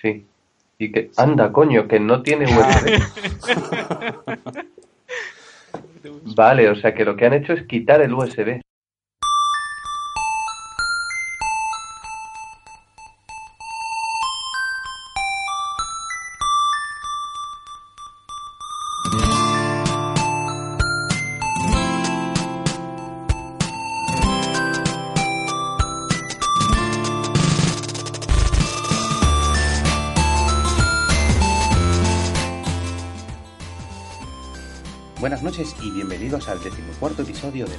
Sí. 0.00 0.26
Y 0.78 0.92
que, 0.92 1.10
anda, 1.16 1.52
coño, 1.52 1.88
que 1.88 1.98
no 1.98 2.22
tiene 2.22 2.46
USB. 2.46 3.00
vale, 6.36 6.70
o 6.70 6.76
sea 6.76 6.94
que 6.94 7.04
lo 7.04 7.16
que 7.16 7.26
han 7.26 7.34
hecho 7.34 7.52
es 7.52 7.66
quitar 7.66 8.00
el 8.00 8.14
USB. 8.14 8.60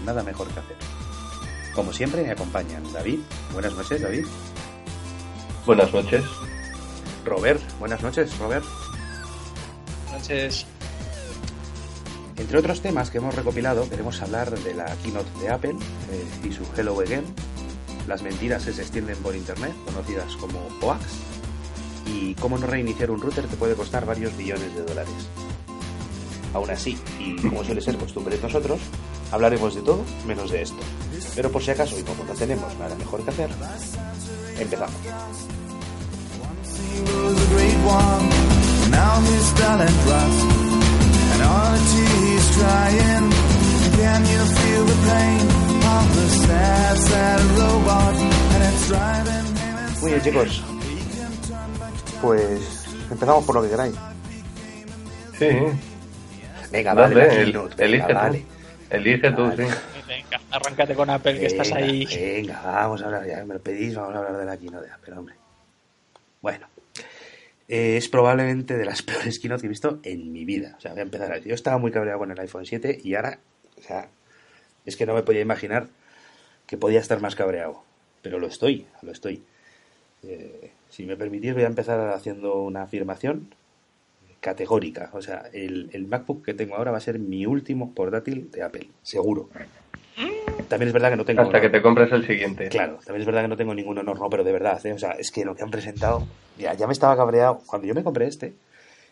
Nada 0.06 0.24
Mejor 0.24 0.48
que 0.48 0.60
Hacer. 0.60 0.78
Como 1.74 1.94
siempre 1.94 2.24
me 2.24 2.32
acompañan 2.32 2.84
David. 2.92 3.20
Buenas 3.54 3.74
noches, 3.74 4.02
David. 4.02 4.26
Buenas 5.66 5.94
noches. 5.94 6.24
Robert. 7.26 7.62
Buenas 7.80 8.02
noches, 8.02 8.38
Robert. 8.40 8.66
Buenas 10.06 10.22
noches. 10.22 10.66
Entre 12.38 12.58
otros 12.58 12.82
temas 12.82 13.12
que 13.12 13.18
hemos 13.18 13.36
recopilado, 13.36 13.88
queremos 13.90 14.22
hablar 14.22 14.50
de 14.50 14.74
la 14.74 14.86
keynote 15.04 15.40
de 15.42 15.50
Apple 15.50 15.76
eh, 16.12 16.48
y 16.48 16.52
su 16.54 16.64
Hello 16.76 17.00
Again, 17.02 17.26
las 18.08 18.24
mentiras 18.24 18.66
que 18.66 18.72
se 18.72 18.82
extienden 18.82 19.18
por 19.18 19.36
Internet, 19.36 19.74
conocidas 19.86 20.36
como 20.38 20.60
hoax, 20.82 21.04
y 22.06 22.36
cómo 22.36 22.58
no 22.58 22.66
reiniciar 22.66 23.12
un 23.12 23.22
router 23.22 23.46
te 23.46 23.58
puede 23.58 23.76
costar 23.76 24.06
varios 24.06 24.36
billones 24.38 24.74
de 24.74 24.84
dólares. 24.84 25.14
Aún 26.54 26.72
así, 26.72 26.98
y 27.20 27.36
como 27.42 27.64
suele 27.64 27.82
ser 27.82 27.98
costumbre 27.98 28.38
de 28.38 28.42
nosotros, 28.42 28.80
hablaremos 29.32 29.76
de 29.76 29.82
todo 29.82 30.04
menos 30.28 30.52
de 30.52 30.62
esto. 30.64 30.78
Pero 31.36 31.52
por 31.52 31.62
si 31.64 31.72
acaso 31.72 31.98
y 32.00 32.04
como 32.04 32.24
no 32.24 32.34
tenemos 32.34 32.76
nada 32.78 32.96
mejor 32.96 33.24
que 33.24 33.30
hacer, 33.32 33.50
empezamos. 34.60 34.96
Muy 50.02 50.12
bien, 50.12 50.22
chicos. 50.24 50.64
Pues 52.22 52.62
empezamos 53.12 53.44
por 53.46 53.56
lo 53.56 53.64
que 53.64 53.70
queráis. 53.70 53.96
Sí. 55.38 55.48
Venga, 56.72 56.94
Dale, 56.94 57.16
vale, 57.16 57.28
la 57.28 57.34
el- 57.42 57.70
elige 57.78 58.14
vale. 58.14 58.46
Elige 58.90 59.32
tú, 59.32 59.52
sí. 59.52 59.64
Venga, 60.08 60.42
arráncate 60.52 60.96
con 60.96 61.10
Apple, 61.10 61.40
que 61.40 61.46
estás 61.46 61.72
ahí. 61.72 62.06
Venga, 62.06 62.62
vamos 62.64 63.02
a 63.02 63.06
hablar, 63.06 63.28
ya 63.28 63.46
me 63.46 63.54
lo 63.54 63.62
pedís, 63.62 63.96
vamos 63.96 64.16
a 64.16 64.20
hablar 64.20 64.38
de 64.38 64.46
la 64.46 64.58
keynote 64.58 64.88
de 64.88 64.92
Apple, 64.92 65.14
hombre. 65.14 65.36
Bueno, 66.42 66.68
eh, 67.68 67.98
es 67.98 68.10
probablemente 68.10 68.78
de 68.78 68.86
las 68.86 69.02
peores 69.04 69.40
keynote 69.40 69.62
que 69.62 69.68
he 69.68 69.70
visto 69.70 70.00
en 70.04 70.32
mi 70.32 70.44
vida. 70.44 70.76
O 70.78 70.82
sea, 70.82 70.92
voy 70.92 71.02
a 71.02 71.04
empezar 71.04 71.32
así. 71.32 71.50
Yo 71.50 71.56
estaba 71.56 71.78
muy 71.78 71.92
cabreado 71.92 72.20
con 72.20 72.32
el 72.32 72.40
iPhone 72.40 72.66
7 72.66 73.00
y 73.04 73.14
ahora, 73.16 73.40
o 73.78 73.82
sea, 73.82 74.10
es 74.86 74.96
que 74.96 75.06
no 75.06 75.14
me 75.14 75.24
podía 75.24 75.42
imaginar 75.42 75.88
que 76.66 76.78
podía 76.78 77.00
estar 77.00 77.22
más 77.22 77.36
cabreado. 77.36 77.84
Pero 78.24 78.40
lo 78.40 78.48
estoy, 78.48 78.88
lo 79.04 79.12
estoy. 79.12 79.44
Eh, 80.24 80.72
si 80.90 81.06
me 81.06 81.16
permitís, 81.16 81.54
voy 81.54 81.64
a 81.64 81.68
empezar 81.68 82.10
haciendo 82.10 82.62
una 82.62 82.84
afirmación 82.84 83.54
categórica. 84.40 85.10
O 85.14 85.22
sea, 85.22 85.50
el, 85.54 85.90
el 85.94 86.08
MacBook 86.08 86.46
que 86.46 86.54
tengo 86.54 86.76
ahora 86.76 86.92
va 86.92 86.98
a 86.98 87.02
ser 87.02 87.20
mi 87.20 87.46
último 87.46 87.94
portátil 87.94 88.50
de 88.52 88.64
Apple, 88.64 88.90
seguro. 89.02 89.50
También 90.68 90.90
es 90.90 90.94
verdad 90.94 91.10
que 91.12 91.16
no 91.16 91.26
tengo... 91.26 91.42
Hasta 91.42 91.62
que 91.62 91.70
te 91.70 91.82
compres 91.82 92.12
el 92.12 92.26
siguiente. 92.26 92.68
Claro, 92.70 93.00
también 93.04 93.22
es 93.22 93.26
verdad 93.26 93.42
que 93.44 93.48
no 93.48 93.58
tengo 93.58 93.74
ningún 93.74 93.98
honor, 93.98 94.20
no, 94.20 94.30
pero 94.30 94.44
de 94.44 94.52
verdad, 94.52 94.86
¿eh? 94.86 94.94
o 94.94 95.00
sea, 95.00 95.12
es 95.12 95.32
que 95.32 95.46
lo 95.46 95.56
que 95.56 95.64
han 95.64 95.72
presentado, 95.72 96.28
ya, 96.58 96.74
ya 96.74 96.86
me 96.88 96.94
estaba 96.94 97.16
cabreado. 97.16 97.62
Cuando 97.66 97.88
yo 97.88 97.96
me 97.96 98.04
compré 98.04 98.28
este, 98.28 98.54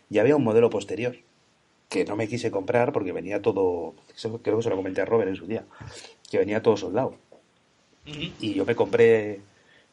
ya 0.10 0.22
había 0.22 0.36
un 0.36 0.44
modelo 0.44 0.70
posterior 0.70 1.16
que 1.90 2.06
no 2.06 2.16
me 2.16 2.28
quise 2.28 2.52
comprar 2.52 2.92
porque 2.92 3.12
venía 3.12 3.42
todo, 3.42 3.96
eso 4.16 4.42
creo 4.42 4.58
que 4.58 4.64
se 4.64 4.70
lo 4.70 4.76
comenté 4.76 5.02
a 5.02 5.06
Robert 5.06 5.30
en 5.30 5.36
su 5.38 5.48
día, 5.48 5.64
que 6.30 6.38
venía 6.38 6.62
todo 6.62 6.78
soldado. 6.78 7.16
Y 8.06 8.54
yo 8.54 8.66
me 8.66 8.76
compré, 8.76 9.42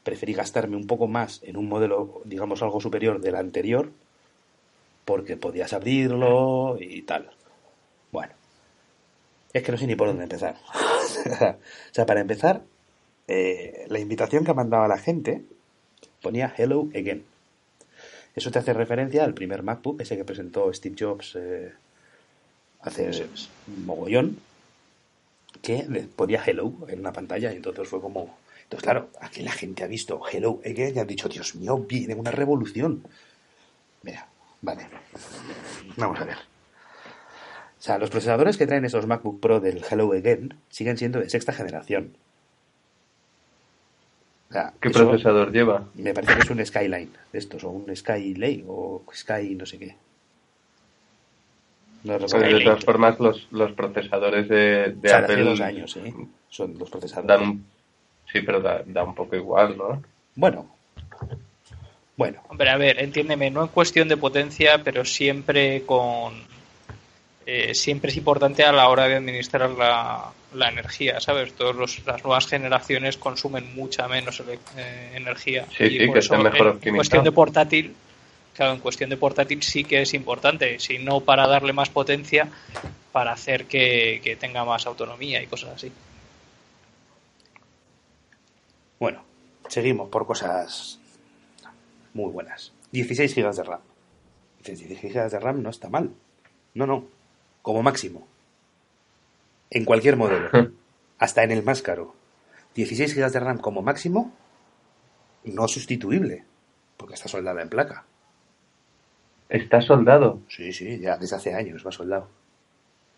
preferí 0.03 0.35
gastarme 0.35 0.77
un 0.77 0.87
poco 0.87 1.09
más 1.09 1.41
en 1.43 1.57
un 1.57 1.69
modelo, 1.69 2.21
digamos, 2.25 2.63
algo 2.63 2.81
superior 2.81 3.21
del 3.21 3.37
anterior, 3.37 3.91
porque 5.05 5.37
podías 5.37 5.73
abrirlo 5.73 6.77
y 6.81 7.03
tal. 7.03 7.31
Bueno, 8.13 8.33
es 9.53 9.63
que 9.63 9.73
no 9.73 9.79
sé 9.79 9.87
ni 9.87 9.97
por 9.97 10.09
dónde 10.09 10.25
empezar. 10.25 10.57
o 10.73 11.95
sea, 11.95 12.07
para 12.07 12.21
empezar, 12.21 12.63
eh, 13.29 13.87
la 13.89 13.99
invitación 13.99 14.45
que 14.45 14.51
ha 14.51 14.55
mandado 14.55 14.85
a 14.85 14.89
la 14.89 14.99
gente 14.99 15.43
ponía 16.21 16.53
Hello 16.57 16.89
Again. 16.95 17.25
Eso 18.35 18.51
te 18.51 18.59
hace 18.59 18.73
referencia 18.73 19.25
al 19.25 19.35
primer 19.35 19.63
MacBook, 19.63 20.01
ese 20.01 20.17
que 20.17 20.25
presentó 20.25 20.73
Steve 20.73 20.97
Jobs 20.99 21.37
eh, 21.37 21.73
hace 22.81 23.11
es. 23.11 23.49
un 23.69 23.87
mogollón, 23.87 24.39
que 25.63 25.87
le 25.89 26.03
ponía 26.03 26.43
Hello 26.45 26.73
en 26.89 27.01
una 27.01 27.13
pantalla 27.13 27.53
y 27.53 27.57
entonces 27.57 27.87
fue 27.89 28.01
como... 28.01 28.37
Entonces, 28.65 28.83
claro, 28.83 29.11
aquí 29.21 29.43
la 29.43 29.53
gente 29.53 29.85
ha 29.85 29.87
visto 29.87 30.21
Hello 30.31 30.61
Again 30.65 30.97
y 30.97 30.99
han 30.99 31.07
dicho, 31.07 31.29
Dios 31.29 31.55
mío, 31.55 31.79
viene 31.79 32.15
una 32.15 32.31
revolución. 32.31 33.05
Mira, 34.03 34.27
vale. 34.65 34.87
Vamos 35.97 36.21
a 36.21 36.25
ver. 36.25 36.37
O 36.37 37.83
sea, 37.85 37.99
los 37.99 38.11
procesadores 38.11 38.57
que 38.57 38.67
traen 38.67 38.85
esos 38.85 39.07
MacBook 39.07 39.41
Pro 39.41 39.61
del 39.61 39.83
Hello 39.89 40.13
Again 40.13 40.55
siguen 40.71 40.97
siendo 40.97 41.21
de 41.21 41.29
sexta 41.29 41.53
generación. 41.53 42.17
O 44.49 44.53
sea, 44.53 44.73
¿Qué 44.81 44.91
procesador 44.91 45.53
lleva? 45.53 45.85
Me 45.95 46.15
parece 46.15 46.35
que 46.35 46.41
es 46.41 46.51
un 46.51 46.65
Skyline 46.65 47.11
de 47.33 47.39
estos, 47.39 47.65
o 47.65 47.71
un 47.71 47.95
Skylake, 47.95 48.65
o 48.67 49.03
Sky 49.13 49.55
no 49.55 49.67
sé 49.67 49.79
qué. 49.79 49.97
No. 52.05 52.19
Porque 52.19 52.55
de 52.55 52.65
todas 52.65 52.85
formas, 52.85 53.19
los, 53.19 53.49
los 53.51 53.73
procesadores 53.73 54.49
de, 54.49 54.95
de 54.97 55.09
O 55.09 55.09
sea, 55.09 55.19
de 55.19 55.25
Apple 55.25 55.35
hace 55.35 55.45
dos 55.45 55.61
años, 55.61 55.97
¿eh? 55.97 56.15
Son 56.49 56.79
los 56.79 56.91
procesadores. 56.91 57.39
dan. 57.39 57.65
Sí, 58.31 58.41
pero 58.43 58.61
da, 58.61 58.83
da 58.87 59.05
un 59.05 59.15
poco 59.15 59.37
igual, 59.37 59.77
¿no? 59.77 60.03
Bueno. 60.35 60.69
Bueno. 62.17 62.43
Hombre, 62.49 62.71
a 62.71 62.77
ver, 62.77 63.01
entiéndeme, 63.03 63.51
no 63.51 63.63
en 63.63 63.69
cuestión 63.69 64.09
de 64.09 64.17
potencia, 64.17 64.83
pero 64.85 65.05
siempre 65.05 65.85
con. 65.85 66.35
eh, 67.47 67.75
siempre 67.75 68.11
es 68.11 68.17
importante 68.17 68.65
a 68.65 68.73
la 68.73 68.89
hora 68.89 69.07
de 69.07 69.17
administrar 69.17 69.69
la, 69.71 70.33
la 70.55 70.69
energía, 70.71 71.21
¿sabes? 71.21 71.53
Todas 71.55 71.77
los- 71.77 72.03
las 72.07 72.25
nuevas 72.25 72.47
generaciones 72.47 73.19
consumen 73.19 73.75
mucha 73.75 74.09
menos 74.09 74.41
ele- 74.41 74.59
eh, 74.79 75.11
energía. 75.15 75.67
Sí, 75.77 75.91
sí, 75.91 76.07
por 76.07 76.15
que 76.15 76.19
estén 76.21 76.43
mejor 76.43 76.79
en- 76.83 76.89
en 76.89 76.95
cuestión 76.97 77.23
de 77.25 77.33
portátil, 77.33 77.95
claro, 78.55 78.73
en 78.73 78.81
cuestión 78.81 79.11
de 79.11 79.17
portátil 79.19 79.63
sí 79.63 79.85
que 79.85 80.01
es 80.01 80.15
importante, 80.15 80.79
si 80.79 80.97
no 80.99 81.21
para 81.21 81.47
darle 81.47 81.75
más 81.75 81.91
potencia, 81.91 82.49
para 83.13 83.33
hacer 83.33 83.67
que, 83.67 84.21
que 84.25 84.37
tenga 84.37 84.65
más 84.65 84.87
autonomía 84.87 85.43
y 85.43 85.47
cosas 85.47 85.75
así. 85.75 85.93
Bueno. 88.99 89.23
Seguimos 89.69 90.09
por 90.09 90.27
cosas 90.27 90.99
muy 92.15 92.31
buenas. 92.33 92.73
16 92.93 93.35
GB 93.35 93.53
de 93.55 93.63
RAM. 93.65 93.81
Dices, 94.59 94.79
16 94.81 95.13
GB 95.15 95.31
de 95.31 95.41
RAM 95.41 95.63
no 95.63 95.71
está 95.71 95.89
mal. 95.91 96.11
No, 96.75 96.87
no. 96.87 97.05
Como 97.63 97.83
máximo. 97.83 98.27
En 99.71 99.85
cualquier 99.85 100.17
modelo. 100.17 100.49
Hasta 101.19 101.43
en 101.45 101.51
el 101.51 101.63
más 101.63 101.83
caro. 101.83 102.15
16 102.75 103.15
GB 103.15 103.31
de 103.31 103.41
RAM 103.41 103.59
como 103.59 103.83
máximo. 103.83 104.33
No 105.45 105.69
sustituible. 105.69 106.45
Porque 106.97 107.15
está 107.15 107.29
soldada 107.29 107.61
en 107.63 107.69
placa. 107.69 108.05
Está 109.49 109.81
soldado. 109.83 110.41
Sí, 110.49 110.73
sí, 110.73 110.99
ya 111.01 111.17
desde 111.17 111.37
hace 111.37 111.55
años 111.55 111.85
va 111.87 111.93
soldado. 111.93 112.29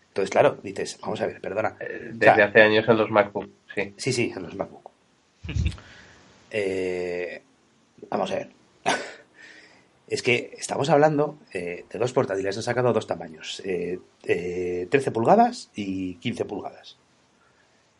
Entonces, 0.09 0.29
claro, 0.31 0.57
dices, 0.63 0.97
vamos 1.01 1.21
a 1.21 1.27
ver, 1.27 1.39
perdona. 1.39 1.77
Eh, 1.79 2.09
O 2.11 2.17
Desde 2.17 2.35
sea, 2.35 2.45
hace 2.45 2.61
años 2.61 2.85
en 2.87 2.97
los 2.97 3.09
MacBook, 3.11 3.49
sí. 3.73 3.93
Sí, 3.97 4.11
sí, 4.11 4.33
en 4.35 4.43
los 4.43 4.55
MacBook. 4.55 4.89
Eh, 6.49 7.41
vamos 8.09 8.31
a 8.31 8.35
ver. 8.35 8.49
Es 10.07 10.23
que 10.23 10.53
estamos 10.57 10.89
hablando 10.89 11.37
eh, 11.53 11.85
de 11.89 11.99
dos 11.99 12.13
portátiles, 12.13 12.55
han 12.55 12.63
sacado 12.63 12.93
dos 12.93 13.07
tamaños, 13.07 13.61
eh, 13.65 13.99
eh, 14.23 14.87
13 14.89 15.11
pulgadas 15.11 15.69
y 15.75 16.15
15 16.15 16.45
pulgadas. 16.45 16.97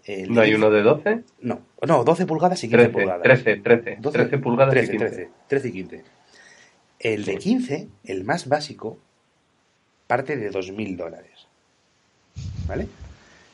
El 0.06 0.34
¿No 0.34 0.40
hay 0.40 0.52
15 0.52 0.66
uno 0.66 0.76
de 0.76 0.84
12? 0.84 1.24
No, 1.42 1.62
no, 1.86 2.06
12 2.06 2.26
pulgadas 2.26 2.64
y 2.64 2.70
15 2.70 2.78
13, 2.78 2.94
pulgadas. 2.94 3.24
13, 3.24 3.58
13. 3.58 3.98
12, 4.00 4.18
13 4.20 4.38
pulgadas 4.38 4.74
13, 4.74 4.88
y 4.88 4.98
15. 4.98 5.16
13, 5.16 5.32
13 5.48 5.68
y 5.68 5.72
15. 5.72 6.04
El 7.00 7.26
de 7.26 7.38
15, 7.38 7.88
el 8.06 8.24
más 8.24 8.48
básico, 8.48 8.98
parte 10.08 10.38
de 10.38 10.50
2.000 10.50 10.96
dólares. 10.96 11.48
¿Vale? 12.68 12.88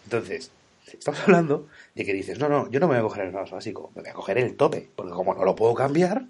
Entonces, 0.03 0.51
estamos 0.91 1.21
hablando 1.21 1.67
de 1.95 2.05
que 2.05 2.13
dices, 2.13 2.37
no, 2.37 2.49
no, 2.49 2.69
yo 2.69 2.79
no 2.79 2.87
me 2.87 2.93
voy 2.93 2.99
a 2.99 3.03
coger 3.03 3.25
el 3.25 3.33
más 3.33 3.49
básico, 3.49 3.91
me 3.95 4.03
voy 4.03 4.11
a 4.11 4.13
coger 4.13 4.37
el 4.37 4.55
tope, 4.55 4.89
porque 4.95 5.11
como 5.11 5.33
no 5.33 5.43
lo 5.43 5.55
puedo 5.55 5.73
cambiar, 5.73 6.27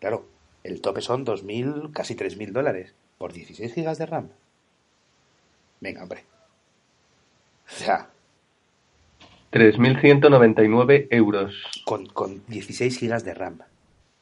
claro, 0.00 0.26
El 0.66 0.80
tope 0.80 1.00
son 1.00 1.24
2.000, 1.24 1.92
casi 1.92 2.14
3.000 2.14 2.50
dólares 2.52 2.94
por 3.18 3.32
16 3.32 3.72
gigas 3.72 3.98
de 3.98 4.06
RAM. 4.06 4.28
Venga, 5.80 6.02
hombre. 6.02 6.24
O 7.66 7.70
sea, 7.78 8.08
3.199 9.52 11.06
euros. 11.10 11.54
con, 11.84 12.06
con 12.06 12.42
16 12.48 12.98
gigas 12.98 13.24
de 13.24 13.34
RAM 13.34 13.58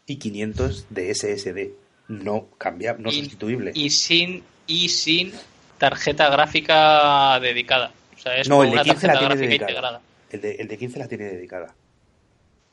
y 0.07 0.17
500 0.17 0.87
de 0.91 1.15
SSD. 1.15 1.71
No 2.09 2.47
cambia, 2.59 2.95
no 2.99 3.09
Y- 3.11 3.21
sustituible. 3.21 3.73
Y 3.75 3.91
sin, 3.91 4.43
y 4.67 4.89
sin 4.91 5.33
tarjeta 5.79 6.29
gráfica 6.31 7.39
dedicada. 7.41 7.93
O 8.17 8.19
sea, 8.19 8.37
es 8.37 8.49
no, 8.49 8.63
el 8.63 8.71
de 8.71 8.75
una 8.75 8.85
15 8.85 9.07
la 9.07 9.13
tarjeta 9.15 9.35
tiene 9.37 9.47
gráfica 9.47 9.67
dedicada. 9.67 9.99
integrada. 9.99 10.01
El 10.31 10.41
de, 10.41 10.55
el 10.57 10.69
de 10.69 10.79
15 10.79 10.99
la 10.99 11.09
tiene 11.09 11.25
dedicada. 11.25 11.75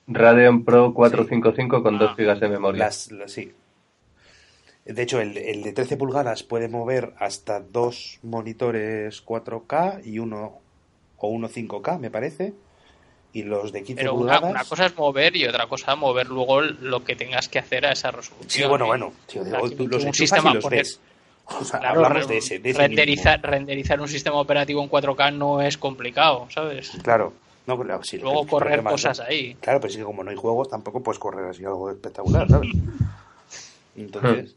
Radeon 0.07 0.65
Pro 0.65 0.93
455 0.93 1.81
con 1.83 1.95
Ah. 1.95 1.99
2 1.99 2.15
GB 2.17 2.39
de 2.39 2.49
memoria. 2.49 2.85
Las, 2.85 3.11
las- 3.11 3.31
sí. 3.31 3.51
De 4.85 5.03
hecho, 5.03 5.21
el, 5.21 5.37
el 5.37 5.61
de 5.63 5.73
13 5.73 5.95
pulgadas 5.97 6.43
puede 6.43 6.67
mover 6.67 7.13
hasta 7.19 7.59
dos 7.59 8.19
monitores 8.23 9.23
4K 9.25 10.01
y 10.05 10.19
uno 10.19 10.59
o 11.17 11.27
uno 11.27 11.47
5K, 11.49 11.99
me 11.99 12.09
parece. 12.09 12.53
Y 13.33 13.43
los 13.43 13.71
de 13.71 13.83
15 13.83 14.01
Pero 14.01 14.15
una, 14.15 14.33
pulgadas. 14.39 14.49
una 14.51 14.63
cosa 14.65 14.85
es 14.87 14.97
mover 14.97 15.35
y 15.37 15.45
otra 15.45 15.67
cosa 15.67 15.95
mover 15.95 16.27
luego 16.27 16.61
lo 16.61 17.03
que 17.03 17.15
tengas 17.15 17.47
que 17.47 17.59
hacer 17.59 17.85
a 17.85 17.91
esa 17.93 18.11
resolución. 18.11 18.49
Sí, 18.49 18.63
bueno, 18.65 18.87
bueno. 18.87 19.13
tío, 19.27 19.43
digo, 19.43 19.69
tú 19.71 19.87
los 19.87 20.03
un 20.03 20.13
sistema 20.13 20.51
y 20.51 20.53
los 20.55 20.63
poner- 20.65 20.79
ves. 20.79 20.99
O 21.59 21.63
sea, 21.63 21.79
Claro, 21.79 22.05
hablamos 22.05 22.27
de 22.27 22.37
ese, 22.37 22.59
de 22.59 22.69
ese 22.71 22.79
renderizar, 22.79 23.41
renderizar 23.41 23.99
un 24.01 24.07
sistema 24.07 24.37
operativo 24.39 24.81
en 24.83 24.89
4K 24.89 25.33
no 25.33 25.61
es 25.61 25.77
complicado, 25.77 26.47
¿sabes? 26.49 26.91
Claro. 27.03 27.33
No, 27.67 27.79
claro, 27.79 28.03
sí, 28.03 28.17
Luego 28.17 28.47
correr 28.47 28.69
problema, 28.79 28.89
cosas 28.91 29.19
¿no? 29.19 29.25
ahí. 29.25 29.55
Claro, 29.61 29.79
pero 29.79 29.91
es 29.91 29.97
que 29.97 30.03
como 30.03 30.23
no 30.23 30.31
hay 30.31 30.35
juegos, 30.37 30.69
tampoco 30.69 31.01
puedes 31.01 31.19
correr 31.19 31.45
así 31.49 31.63
algo 31.63 31.89
espectacular, 31.91 32.49
¿sabes? 32.49 32.69
Entonces, 33.95 34.55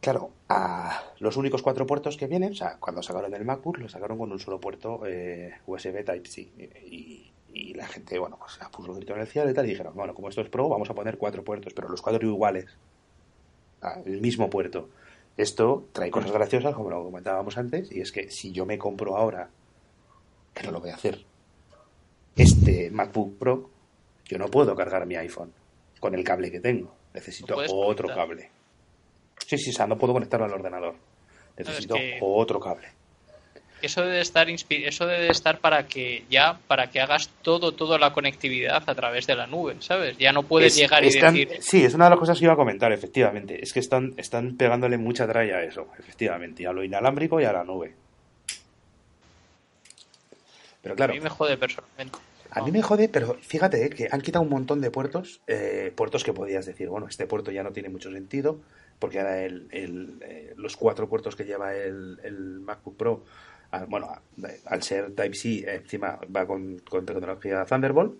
claro, 0.00 0.30
a 0.48 1.02
los 1.18 1.36
únicos 1.36 1.62
cuatro 1.62 1.86
puertos 1.86 2.16
que 2.16 2.26
vienen, 2.26 2.52
o 2.52 2.56
sea, 2.56 2.76
cuando 2.78 3.02
sacaron 3.02 3.32
el 3.34 3.44
MacBook, 3.44 3.78
lo 3.78 3.88
sacaron 3.88 4.18
con 4.18 4.32
un 4.32 4.38
solo 4.38 4.60
puerto 4.60 5.02
eh, 5.06 5.54
USB 5.66 6.04
Type-C. 6.04 6.40
Y, 6.86 7.30
y 7.52 7.74
la 7.74 7.86
gente, 7.86 8.18
bueno, 8.18 8.36
pues 8.38 8.58
la 8.60 8.70
puso 8.70 8.90
el 8.90 8.96
grito 8.96 9.14
en 9.14 9.20
el 9.20 9.26
cielo 9.26 9.50
y 9.50 9.54
tal, 9.54 9.66
y 9.66 9.70
dijeron, 9.70 9.94
bueno, 9.94 10.14
como 10.14 10.28
esto 10.28 10.40
es 10.40 10.48
Pro, 10.48 10.68
vamos 10.68 10.90
a 10.90 10.94
poner 10.94 11.18
cuatro 11.18 11.42
puertos, 11.42 11.72
pero 11.74 11.88
los 11.88 12.02
cuatro 12.02 12.26
iguales. 12.26 12.66
Ah, 13.82 14.00
el 14.04 14.20
mismo 14.20 14.50
puerto. 14.50 14.88
Esto 15.36 15.86
trae 15.92 16.10
cosas 16.10 16.32
graciosas, 16.32 16.74
como 16.74 16.90
lo 16.90 17.04
comentábamos 17.04 17.58
antes, 17.58 17.92
y 17.92 18.00
es 18.00 18.12
que 18.12 18.30
si 18.30 18.52
yo 18.52 18.66
me 18.66 18.76
compro 18.76 19.16
ahora, 19.16 19.50
que 20.52 20.64
no 20.64 20.72
lo 20.72 20.80
voy 20.80 20.90
a 20.90 20.94
hacer, 20.94 21.24
este 22.36 22.90
MacBook 22.90 23.38
Pro, 23.38 23.70
yo 24.24 24.38
no 24.38 24.48
puedo 24.48 24.74
cargar 24.74 25.06
mi 25.06 25.16
iPhone 25.16 25.52
con 26.00 26.14
el 26.14 26.24
cable 26.24 26.50
que 26.50 26.60
tengo. 26.60 26.92
Necesito 27.14 27.56
otro 27.56 28.08
conectar. 28.08 28.16
cable. 28.16 28.50
Sí, 29.46 29.56
sí, 29.58 29.70
o 29.70 29.72
sea, 29.72 29.86
no 29.86 29.96
puedo 29.98 30.12
conectarlo 30.12 30.46
al 30.46 30.52
ordenador. 30.52 30.94
Necesito 31.56 31.94
que- 31.94 32.18
otro 32.20 32.60
cable. 32.60 32.88
Eso 33.80 34.02
debe 34.02 34.20
estar 34.20 34.48
eso 34.50 35.06
debe 35.06 35.28
estar 35.28 35.60
para 35.60 35.86
que 35.86 36.24
ya 36.28 36.58
para 36.66 36.90
que 36.90 37.00
hagas 37.00 37.28
todo 37.42 37.70
toda 37.72 37.96
la 37.96 38.12
conectividad 38.12 38.82
a 38.84 38.94
través 38.96 39.28
de 39.28 39.36
la 39.36 39.46
nube, 39.46 39.76
¿sabes? 39.78 40.18
Ya 40.18 40.32
no 40.32 40.42
puedes 40.42 40.72
Es- 40.72 40.78
llegar 40.80 41.04
y 41.04 41.08
están- 41.08 41.32
decir 41.34 41.58
Sí, 41.62 41.84
es 41.84 41.94
una 41.94 42.06
de 42.06 42.10
las 42.10 42.18
cosas 42.18 42.38
que 42.38 42.44
iba 42.44 42.54
a 42.54 42.56
comentar, 42.56 42.90
efectivamente. 42.92 43.62
Es 43.62 43.72
que 43.72 43.78
están, 43.78 44.14
están 44.16 44.56
pegándole 44.56 44.98
mucha 44.98 45.28
tralla 45.28 45.58
a 45.58 45.62
eso, 45.62 45.86
efectivamente. 45.96 46.64
Y 46.64 46.66
a 46.66 46.72
lo 46.72 46.82
inalámbrico 46.82 47.40
y 47.40 47.44
a 47.44 47.52
la 47.52 47.62
nube. 47.62 47.94
Pero 50.82 50.94
claro, 50.94 51.12
a 51.12 51.14
mí 51.16 51.20
me 51.20 51.28
jode 51.30 51.56
personalmente. 51.56 52.18
A 52.50 52.62
mí 52.62 52.72
me 52.72 52.82
jode, 52.82 53.08
pero 53.08 53.34
fíjate 53.42 53.84
eh, 53.84 53.90
que 53.90 54.08
han 54.10 54.20
quitado 54.22 54.42
un 54.42 54.48
montón 54.50 54.80
de 54.80 54.90
puertos, 54.90 55.40
eh, 55.46 55.92
puertos 55.94 56.24
que 56.24 56.32
podías 56.32 56.64
decir, 56.66 56.88
bueno, 56.88 57.06
este 57.06 57.26
puerto 57.26 57.50
ya 57.50 57.62
no 57.62 57.72
tiene 57.72 57.90
mucho 57.90 58.10
sentido, 58.10 58.58
porque 58.98 59.18
ahora 59.20 59.42
el, 59.44 59.68
eh, 59.72 60.54
los 60.56 60.76
cuatro 60.76 61.08
puertos 61.08 61.36
que 61.36 61.44
lleva 61.44 61.74
el, 61.74 62.18
el 62.22 62.60
MacBook 62.60 62.96
Pro, 62.96 63.24
bueno, 63.88 64.08
al 64.66 64.82
ser 64.82 65.12
Type-C, 65.14 65.74
encima 65.74 66.18
va 66.34 66.46
con, 66.46 66.80
tecnología 67.04 67.64
Thunderbolt, 67.64 68.18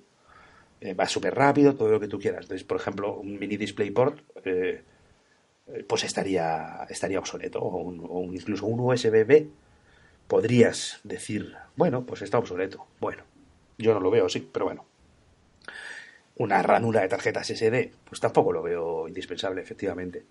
eh, 0.80 0.94
va 0.94 1.06
súper 1.08 1.34
rápido, 1.34 1.74
todo 1.76 1.90
lo 1.90 2.00
que 2.00 2.08
tú 2.08 2.18
quieras. 2.18 2.42
Entonces, 2.44 2.64
por 2.66 2.78
ejemplo, 2.78 3.16
un 3.18 3.38
mini 3.38 3.56
DisplayPort, 3.56 4.20
eh, 4.46 5.84
pues 5.86 6.04
estaría, 6.04 6.86
estaría 6.88 7.18
obsoleto, 7.18 7.60
o, 7.60 7.68
o 7.68 8.18
un- 8.20 8.34
incluso 8.34 8.66
un 8.66 8.80
USB-B, 8.80 9.48
podrías 10.28 11.00
decir, 11.04 11.54
bueno, 11.76 12.04
pues 12.06 12.22
está 12.22 12.38
obsoleto. 12.38 12.86
Bueno, 13.00 13.22
yo 13.78 13.94
no 13.94 14.00
lo 14.00 14.10
veo, 14.10 14.28
sí, 14.28 14.48
pero 14.52 14.66
bueno. 14.66 14.86
Una 16.36 16.62
ranura 16.62 17.00
de 17.02 17.08
tarjetas 17.08 17.50
SD, 17.50 17.92
pues 18.08 18.20
tampoco 18.20 18.52
lo 18.52 18.62
veo 18.62 19.08
indispensable, 19.08 19.60
efectivamente. 19.60 20.24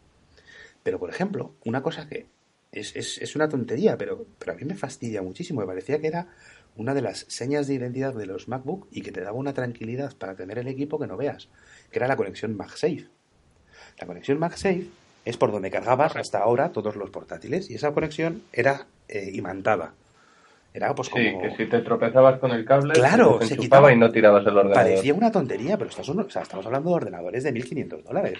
Pero, 0.84 1.00
por 1.00 1.10
ejemplo, 1.10 1.54
una 1.66 1.82
cosa 1.84 2.08
que 2.08 2.26
es, 2.72 2.96
es, 2.96 3.18
es 3.18 3.36
una 3.36 3.50
tontería, 3.50 3.98
pero, 3.98 4.26
pero 4.40 4.54
a 4.54 4.56
mí 4.56 4.64
me 4.66 4.76
fastidia 4.76 5.22
muchísimo. 5.22 5.62
Me 5.62 5.68
parecía 5.68 6.00
que 6.00 6.08
era 6.08 6.28
una 6.76 6.94
de 6.94 7.02
las 7.02 7.26
señas 7.28 7.68
de 7.68 7.74
identidad 7.76 8.14
de 8.14 8.26
los 8.26 8.48
MacBook 8.48 8.88
y 8.92 9.02
que 9.02 9.12
te 9.12 9.22
daba 9.22 9.38
una 9.38 9.54
tranquilidad 9.54 10.16
para 10.16 10.36
tener 10.36 10.60
el 10.60 10.68
equipo 10.68 11.00
que 11.00 11.08
no 11.08 11.18
veas, 11.18 11.50
que 11.92 12.00
era 12.00 12.08
la 12.08 12.16
conexión 12.16 12.56
MagSafe. 12.56 13.08
La 14.00 14.06
conexión 14.08 14.38
MagSafe 14.40 14.88
es 15.26 15.38
por 15.38 15.52
donde 15.52 15.72
cargabas 15.72 16.16
hasta 16.16 16.40
ahora 16.40 16.72
todos 16.72 16.96
los 16.96 17.10
portátiles 17.10 17.70
y 17.70 17.76
esa 17.76 17.92
conexión 17.94 18.44
era 18.54 18.86
eh, 19.08 19.32
imantada. 19.34 19.94
Era 20.74 20.94
pues 20.94 21.10
como... 21.10 21.24
Sí, 21.24 21.36
que 21.42 21.58
si 21.58 21.70
te 21.70 21.80
tropezabas 21.80 22.40
con 22.40 22.52
el 22.52 22.64
cable, 22.64 22.94
Claro, 22.94 23.40
se 23.42 23.48
se 23.48 23.58
quitaba- 23.58 23.92
y 23.92 23.98
no 23.98 24.12
tirabas 24.12 24.44
el 24.46 24.56
ordenador. 24.56 24.76
Parecía 24.76 25.14
una 25.16 25.32
tontería, 25.32 25.78
pero 25.78 25.90
estás, 25.90 26.08
o 26.08 26.30
sea, 26.30 26.44
estamos 26.44 26.66
hablando 26.66 26.90
de 26.90 26.96
ordenadores 26.96 27.44
de 27.44 27.52
1.500 27.54 28.04
dólares. 28.04 28.38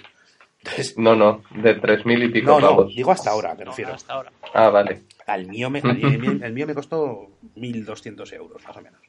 No, 0.96 1.14
no, 1.14 1.42
de 1.50 1.80
3.000 1.80 2.24
y 2.24 2.28
pico 2.28 2.50
no, 2.52 2.60
no, 2.60 2.68
pavos. 2.68 2.94
digo 2.94 3.10
hasta 3.12 3.30
ahora, 3.30 3.54
me 3.54 3.64
No, 3.64 3.70
refiero. 3.70 3.94
hasta 3.94 4.12
ahora. 4.12 4.32
Ah, 4.54 4.68
vale. 4.68 5.02
Al 5.26 5.46
mío 5.46 5.70
me, 5.70 5.80
al- 5.80 6.42
el, 6.42 6.52
mío, 6.52 6.66
me 6.66 6.74
costó 6.74 7.30
1.200 7.56 8.32
euros, 8.32 8.62
más 8.66 8.76
o 8.76 8.80
menos. 8.82 9.00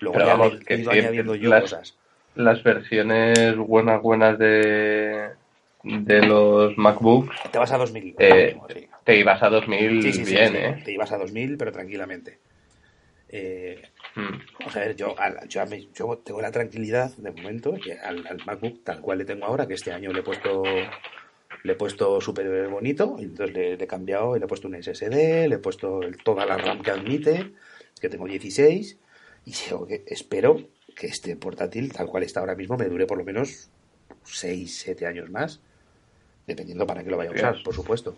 Luego 0.00 0.14
Pero 0.14 0.26
ya 0.26 0.36
vamos, 0.36 0.58
he 0.66 0.76
ido 0.78 0.90
añadiendo 0.90 1.34
yo 1.34 1.50
las- 1.50 1.62
cosas. 1.62 1.96
Las 2.34 2.62
versiones 2.62 3.56
buenas, 3.56 4.02
buenas 4.02 4.38
de, 4.38 5.30
de 5.82 6.22
los 6.26 6.76
MacBooks, 6.76 7.34
Te 7.50 7.58
vas 7.58 7.72
a 7.72 7.78
2.000. 7.78 8.14
eh, 8.18 8.54
sí. 8.74 8.86
te 9.04 9.18
ibas 9.18 9.42
a 9.42 9.48
2.000 9.48 10.02
Sí, 10.02 10.12
sí, 10.12 10.24
sí, 10.26 10.32
bien, 10.32 10.52
sí, 10.52 10.56
¿eh? 10.58 10.82
Te 10.84 10.92
ibas 10.92 11.10
a 11.12 11.18
2.000, 11.18 11.56
pero 11.56 11.72
tranquilamente. 11.72 12.38
Eh, 13.30 13.82
Mm. 14.16 14.38
Vamos 14.58 14.76
a 14.76 14.80
ver, 14.80 14.96
yo, 14.96 15.18
al- 15.18 15.46
yo, 15.48 15.60
a 15.62 15.66
mí- 15.66 15.88
yo 15.94 16.18
tengo 16.24 16.40
la 16.40 16.50
tranquilidad 16.50 17.14
de 17.16 17.30
momento 17.30 17.74
que 17.74 17.98
al, 17.98 18.26
al 18.26 18.38
MacBook 18.44 18.82
tal 18.82 19.00
cual 19.00 19.18
le 19.18 19.24
tengo 19.24 19.44
ahora, 19.44 19.66
que 19.68 19.74
este 19.74 19.92
año 19.92 20.12
le 20.12 20.20
he 20.20 20.22
puesto 20.22 20.62
le 21.62 21.72
he 21.72 21.76
puesto 21.76 22.20
súper 22.20 22.68
bonito, 22.68 23.16
y 23.18 23.24
entonces 23.24 23.54
le, 23.56 23.76
le 23.76 23.84
he 23.84 23.86
cambiado 23.88 24.36
y 24.36 24.38
le 24.38 24.44
he 24.44 24.48
puesto 24.48 24.68
un 24.68 24.74
SSD, 24.76 25.48
le 25.48 25.54
he 25.56 25.58
puesto 25.58 26.02
el- 26.02 26.16
toda 26.18 26.46
la 26.46 26.56
RAM 26.58 26.80
que 26.82 26.90
admite, 26.92 27.52
que 28.00 28.08
tengo 28.08 28.26
16, 28.26 28.98
y 29.44 29.52
que 29.88 30.04
espero 30.06 30.68
que 30.94 31.08
este 31.08 31.34
portátil, 31.36 31.92
tal 31.92 32.06
cual 32.06 32.22
está 32.22 32.40
ahora 32.40 32.54
mismo, 32.54 32.76
me 32.76 32.86
dure 32.86 33.06
por 33.06 33.18
lo 33.18 33.24
menos 33.24 33.68
6, 34.24 34.78
7 34.78 35.06
años 35.06 35.28
más, 35.30 35.60
dependiendo 36.46 36.86
para 36.86 37.02
qué 37.02 37.10
lo 37.10 37.16
vaya 37.16 37.30
a 37.30 37.34
usar, 37.34 37.62
por 37.64 37.74
supuesto. 37.74 38.16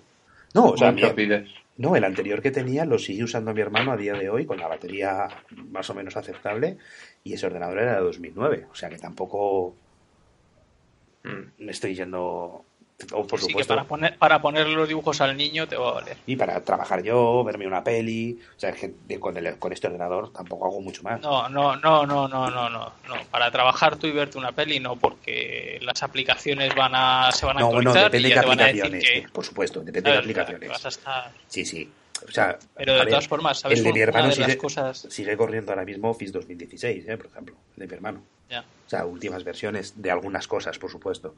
No, 0.54 0.70
o 0.70 0.76
sea, 0.76 0.94
pides. 1.14 1.48
no, 1.76 1.94
el 1.96 2.04
anterior 2.04 2.40
que 2.42 2.50
tenía 2.50 2.84
lo 2.84 2.98
sigue 2.98 3.24
usando 3.24 3.52
mi 3.54 3.60
hermano 3.60 3.92
a 3.92 3.96
día 3.96 4.14
de 4.14 4.30
hoy 4.30 4.46
con 4.46 4.58
la 4.58 4.68
batería 4.68 5.28
más 5.70 5.88
o 5.90 5.94
menos 5.94 6.16
aceptable 6.16 6.78
y 7.24 7.34
ese 7.34 7.46
ordenador 7.46 7.78
era 7.78 7.96
de 7.96 8.00
2009, 8.02 8.66
o 8.70 8.74
sea 8.74 8.88
que 8.88 8.98
tampoco 8.98 9.74
Mm. 11.24 11.64
me 11.64 11.72
estoy 11.72 11.94
yendo, 11.94 12.64
o 13.12 13.24
por 13.26 13.38
Así 13.38 13.54
que 13.54 13.64
para 13.64 13.84
poner 13.84 14.18
para 14.18 14.42
ponerle 14.42 14.74
los 14.74 14.88
dibujos 14.88 15.20
al 15.20 15.36
niño 15.36 15.68
te 15.68 15.76
va 15.76 15.90
a 15.90 15.92
valer. 15.94 16.16
y 16.26 16.34
para 16.34 16.60
trabajar 16.64 17.00
yo, 17.02 17.44
verme 17.44 17.64
una 17.66 17.84
peli, 17.84 18.40
o 18.56 18.58
sea, 18.60 18.70
es 18.70 18.76
que 18.80 18.92
de- 19.06 19.20
con, 19.20 19.36
el- 19.36 19.56
con 19.58 19.72
este 19.72 19.86
ordenador 19.86 20.32
tampoco 20.32 20.66
hago 20.66 20.80
mucho 20.80 21.02
más. 21.04 21.20
No, 21.20 21.48
no, 21.48 21.76
no, 21.76 22.04
no, 22.04 22.26
no, 22.26 22.50
no, 22.50 22.68
no, 22.68 22.92
no. 23.08 23.24
Para 23.30 23.50
trabajar 23.52 23.96
tú 23.96 24.08
y 24.08 24.10
verte 24.12 24.36
una 24.36 24.50
peli 24.50 24.80
no, 24.80 24.96
porque 24.96 25.78
las 25.82 26.02
aplicaciones 26.02 26.74
van 26.74 26.92
a 26.94 27.30
se 27.30 27.46
van 27.46 27.58
a 27.58 27.60
No, 27.60 27.66
bueno, 27.70 27.90
actualizar 27.90 28.10
depende 28.10 28.28
y 28.28 28.30
de 28.30 28.34
ya 28.34 28.34
qué 28.34 28.40
te 28.40 28.48
van 28.48 28.60
a 28.60 28.64
decir 28.66 28.82
aplicaciones, 28.84 29.22
que 29.28 29.32
por 29.32 29.44
supuesto, 29.44 29.80
depende 29.80 30.00
de 30.00 30.02
sea, 30.10 30.12
que 30.14 30.18
aplicaciones. 30.24 30.68
vas 30.68 30.84
a 30.84 30.88
estar- 30.88 31.30
Sí, 31.46 31.64
sí. 31.64 31.90
O 32.26 32.32
sea, 32.32 32.58
Pero 32.74 32.94
de 32.94 32.98
ver, 32.98 33.08
todas 33.10 33.28
formas, 33.28 33.60
¿sabes? 33.60 33.78
el 33.78 33.84
de 33.84 33.92
mi 33.92 34.00
hermano 34.00 34.26
de 34.26 34.34
sigue, 34.34 34.58
cosas 34.58 35.06
sigue 35.08 35.36
corriendo 35.36 35.70
ahora 35.70 35.84
mismo 35.84 36.10
Office 36.10 36.32
2016, 36.32 37.06
¿eh? 37.08 37.16
por 37.16 37.26
ejemplo, 37.26 37.54
el 37.76 37.80
de 37.80 37.86
mi 37.86 37.94
hermano. 37.94 38.22
ya. 38.50 38.62
O 38.86 38.90
sea, 38.90 39.04
últimas 39.06 39.44
versiones 39.44 40.02
de 40.02 40.10
algunas 40.10 40.48
cosas, 40.48 40.78
por 40.80 40.90
supuesto. 40.90 41.36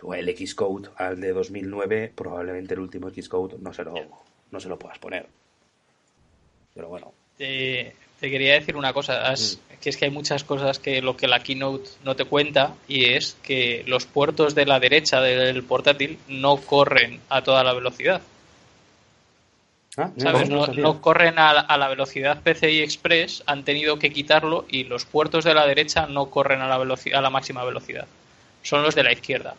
Luego 0.00 0.14
el 0.14 0.34
Xcode 0.46 0.88
al 0.96 1.20
de 1.20 1.32
2009, 1.32 2.12
probablemente 2.14 2.74
el 2.74 2.80
último 2.80 3.10
Xcode 3.10 3.56
no 3.60 3.72
se 3.74 3.84
lo, 3.84 3.94
no 4.50 4.60
se 4.60 4.68
lo 4.68 4.78
puedas 4.78 4.98
poner. 4.98 5.26
Pero 6.74 6.88
bueno, 6.88 7.12
Te, 7.36 7.94
te 8.20 8.30
quería 8.30 8.54
decir 8.54 8.76
una 8.76 8.92
cosa, 8.92 9.28
has- 9.30 9.58
Mm. 9.70 9.74
que 9.80 9.88
es 9.90 9.96
que 9.96 10.04
hay 10.06 10.10
muchas 10.10 10.44
cosas 10.44 10.78
que 10.78 11.00
lo 11.00 11.16
que 11.16 11.26
la 11.26 11.42
keynote 11.42 11.88
no 12.04 12.14
te 12.16 12.24
cuenta 12.26 12.74
y 12.86 13.06
es 13.14 13.36
que 13.42 13.82
los 13.86 14.04
puertos 14.06 14.54
de 14.54 14.66
la 14.66 14.78
derecha 14.78 15.20
del 15.22 15.62
portátil 15.64 16.18
no 16.28 16.56
corren 16.58 17.20
a 17.30 17.42
toda 17.42 17.64
la 17.64 17.72
velocidad, 17.72 18.20
Ah, 19.96 20.10
¿sabes? 20.18 20.48
no, 20.50 20.66
no 20.68 21.00
corren 21.00 21.38
a, 21.38 21.52
la- 21.54 21.60
a 21.62 21.76
la 21.78 21.88
velocidad 21.88 22.42
PCI 22.42 22.80
Express, 22.82 23.42
han 23.46 23.64
tenido 23.64 23.98
que 23.98 24.12
quitarlo 24.12 24.64
y 24.68 24.84
los 24.84 25.04
puertos 25.04 25.44
de 25.44 25.54
la 25.54 25.66
derecha 25.66 26.06
no 26.06 26.26
corren 26.30 26.60
a 26.60 26.68
la 26.68 26.78
velocidad, 26.78 27.18
a 27.18 27.22
la 27.22 27.30
máxima 27.30 27.64
velocidad. 27.64 28.06
Son 28.62 28.82
los 28.82 28.94
de 28.94 29.02
la 29.02 29.12
izquierda. 29.12 29.54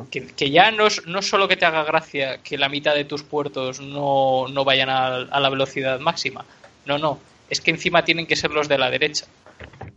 Ah. 0.00 0.04
Que, 0.10 0.26
que 0.26 0.50
ya 0.50 0.70
no 0.70 0.86
es 0.86 1.06
no 1.06 1.20
solo 1.22 1.48
que 1.48 1.56
te 1.56 1.64
haga 1.66 1.84
gracia 1.84 2.38
que 2.42 2.56
la 2.58 2.68
mitad 2.68 2.94
de 2.94 3.04
tus 3.04 3.22
puertos 3.22 3.80
no, 3.80 4.46
no 4.48 4.64
vayan 4.64 4.88
a, 4.88 5.16
a 5.16 5.40
la 5.40 5.48
velocidad 5.50 6.00
máxima. 6.00 6.44
No, 6.86 6.98
no. 6.98 7.18
Es 7.50 7.60
que 7.60 7.70
encima 7.70 8.04
tienen 8.04 8.26
que 8.26 8.36
ser 8.36 8.50
los 8.50 8.68
de 8.68 8.78
la 8.78 8.90
derecha. 8.90 9.26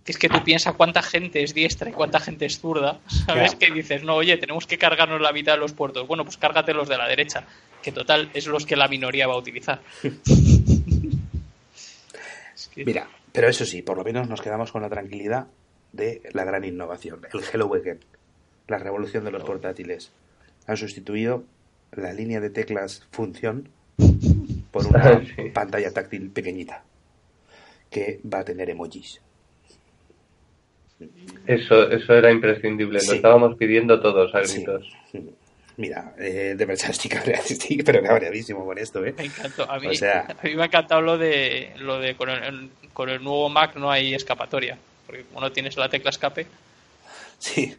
Que 0.04 0.12
es 0.12 0.18
que 0.20 0.30
tú 0.30 0.44
piensas 0.44 0.76
cuánta 0.76 1.02
gente 1.02 1.42
es 1.42 1.54
diestra 1.54 1.90
y 1.90 1.94
cuánta 1.94 2.20
gente 2.20 2.46
es 2.46 2.60
zurda. 2.60 3.00
¿Sabes? 3.26 3.56
Que 3.56 3.72
dices, 3.72 4.04
no, 4.04 4.16
oye, 4.16 4.38
tenemos 4.38 4.68
que 4.68 4.78
cargarnos 4.78 5.22
la 5.22 5.32
mitad 5.32 5.54
de 5.54 5.60
los 5.60 5.72
puertos. 5.74 6.06
Bueno, 6.08 6.24
pues 6.26 6.38
cárgate 6.38 6.74
los 6.74 6.88
de 6.90 6.98
la 6.98 7.08
derecha. 7.08 7.44
Que 7.82 7.92
total 7.92 8.30
es 8.34 8.46
los 8.48 8.66
que 8.66 8.76
la 8.76 8.88
minoría 8.88 9.28
va 9.28 9.34
a 9.36 9.38
utilizar. 9.38 9.80
Es 12.56 12.68
que- 12.74 12.86
Mira, 12.86 13.08
pero 13.32 13.50
eso 13.50 13.66
sí, 13.66 13.82
por 13.82 13.98
lo 13.98 14.04
menos 14.04 14.28
nos 14.30 14.42
quedamos 14.42 14.72
con 14.72 14.82
la 14.82 14.90
tranquilidad 14.90 15.48
de 15.92 16.22
la 16.34 16.44
gran 16.46 16.64
innovación, 16.64 17.22
el 17.34 17.42
Hello 17.52 17.74
Again, 17.74 18.00
la 18.68 18.78
revolución 18.78 19.24
de 19.26 19.32
los 19.32 19.44
portátiles. 19.44 20.12
Han 20.68 20.78
sustituido 20.78 21.44
la 21.92 22.14
línea 22.14 22.40
de 22.40 22.50
teclas 22.50 23.06
función 23.12 23.70
por 24.72 24.88
una 24.88 25.24
Sí. 25.26 25.50
pantalla 25.54 25.92
táctil 25.92 26.30
pequeñita 26.32 26.84
que 27.90 28.20
va 28.32 28.40
a 28.40 28.46
tener 28.46 28.70
emojis. 28.70 29.22
Eso, 31.46 31.90
eso 31.92 32.14
era 32.14 32.32
imprescindible. 32.32 33.00
Sí. 33.00 33.08
Lo 33.10 33.14
estábamos 33.16 33.56
pidiendo 33.58 34.00
todos 34.02 34.34
a 34.34 34.44
Sí. 34.46 34.58
gritos. 34.64 34.92
Mira, 35.78 36.14
eh, 36.18 36.56
de 36.58 36.66
verdad 36.66 36.90
estoy 36.90 37.10
cabreado, 37.12 37.44
estoy 37.50 37.84
pero 37.84 38.02
cabreadísimo 38.02 38.66
con 38.66 38.78
esto, 38.78 39.06
¿eh? 39.06 39.14
Me 39.18 39.26
encantó. 39.26 39.70
A 39.70 39.78
mí, 39.78 39.88
O 39.88 39.94
sea- 39.94 40.22
a 40.42 40.44
mí 40.48 40.56
me 40.56 40.64
ha 40.64 40.66
encantado 40.66 41.02
lo 41.02 41.18
de, 41.18 41.74
lo 41.80 42.00
de 42.00 42.16
con, 42.16 42.30
el, 42.30 42.70
con 42.94 43.10
el 43.10 43.22
nuevo 43.22 43.50
Mac 43.50 43.76
no 43.76 43.92
hay 43.92 44.14
escapatoria. 44.14 44.78
Porque 45.06 45.24
como 45.26 45.42
no 45.42 45.52
tienes 45.52 45.76
la 45.78 45.90
tecla 45.90 46.10
escape, 46.10 46.48
Sí, 47.38 47.76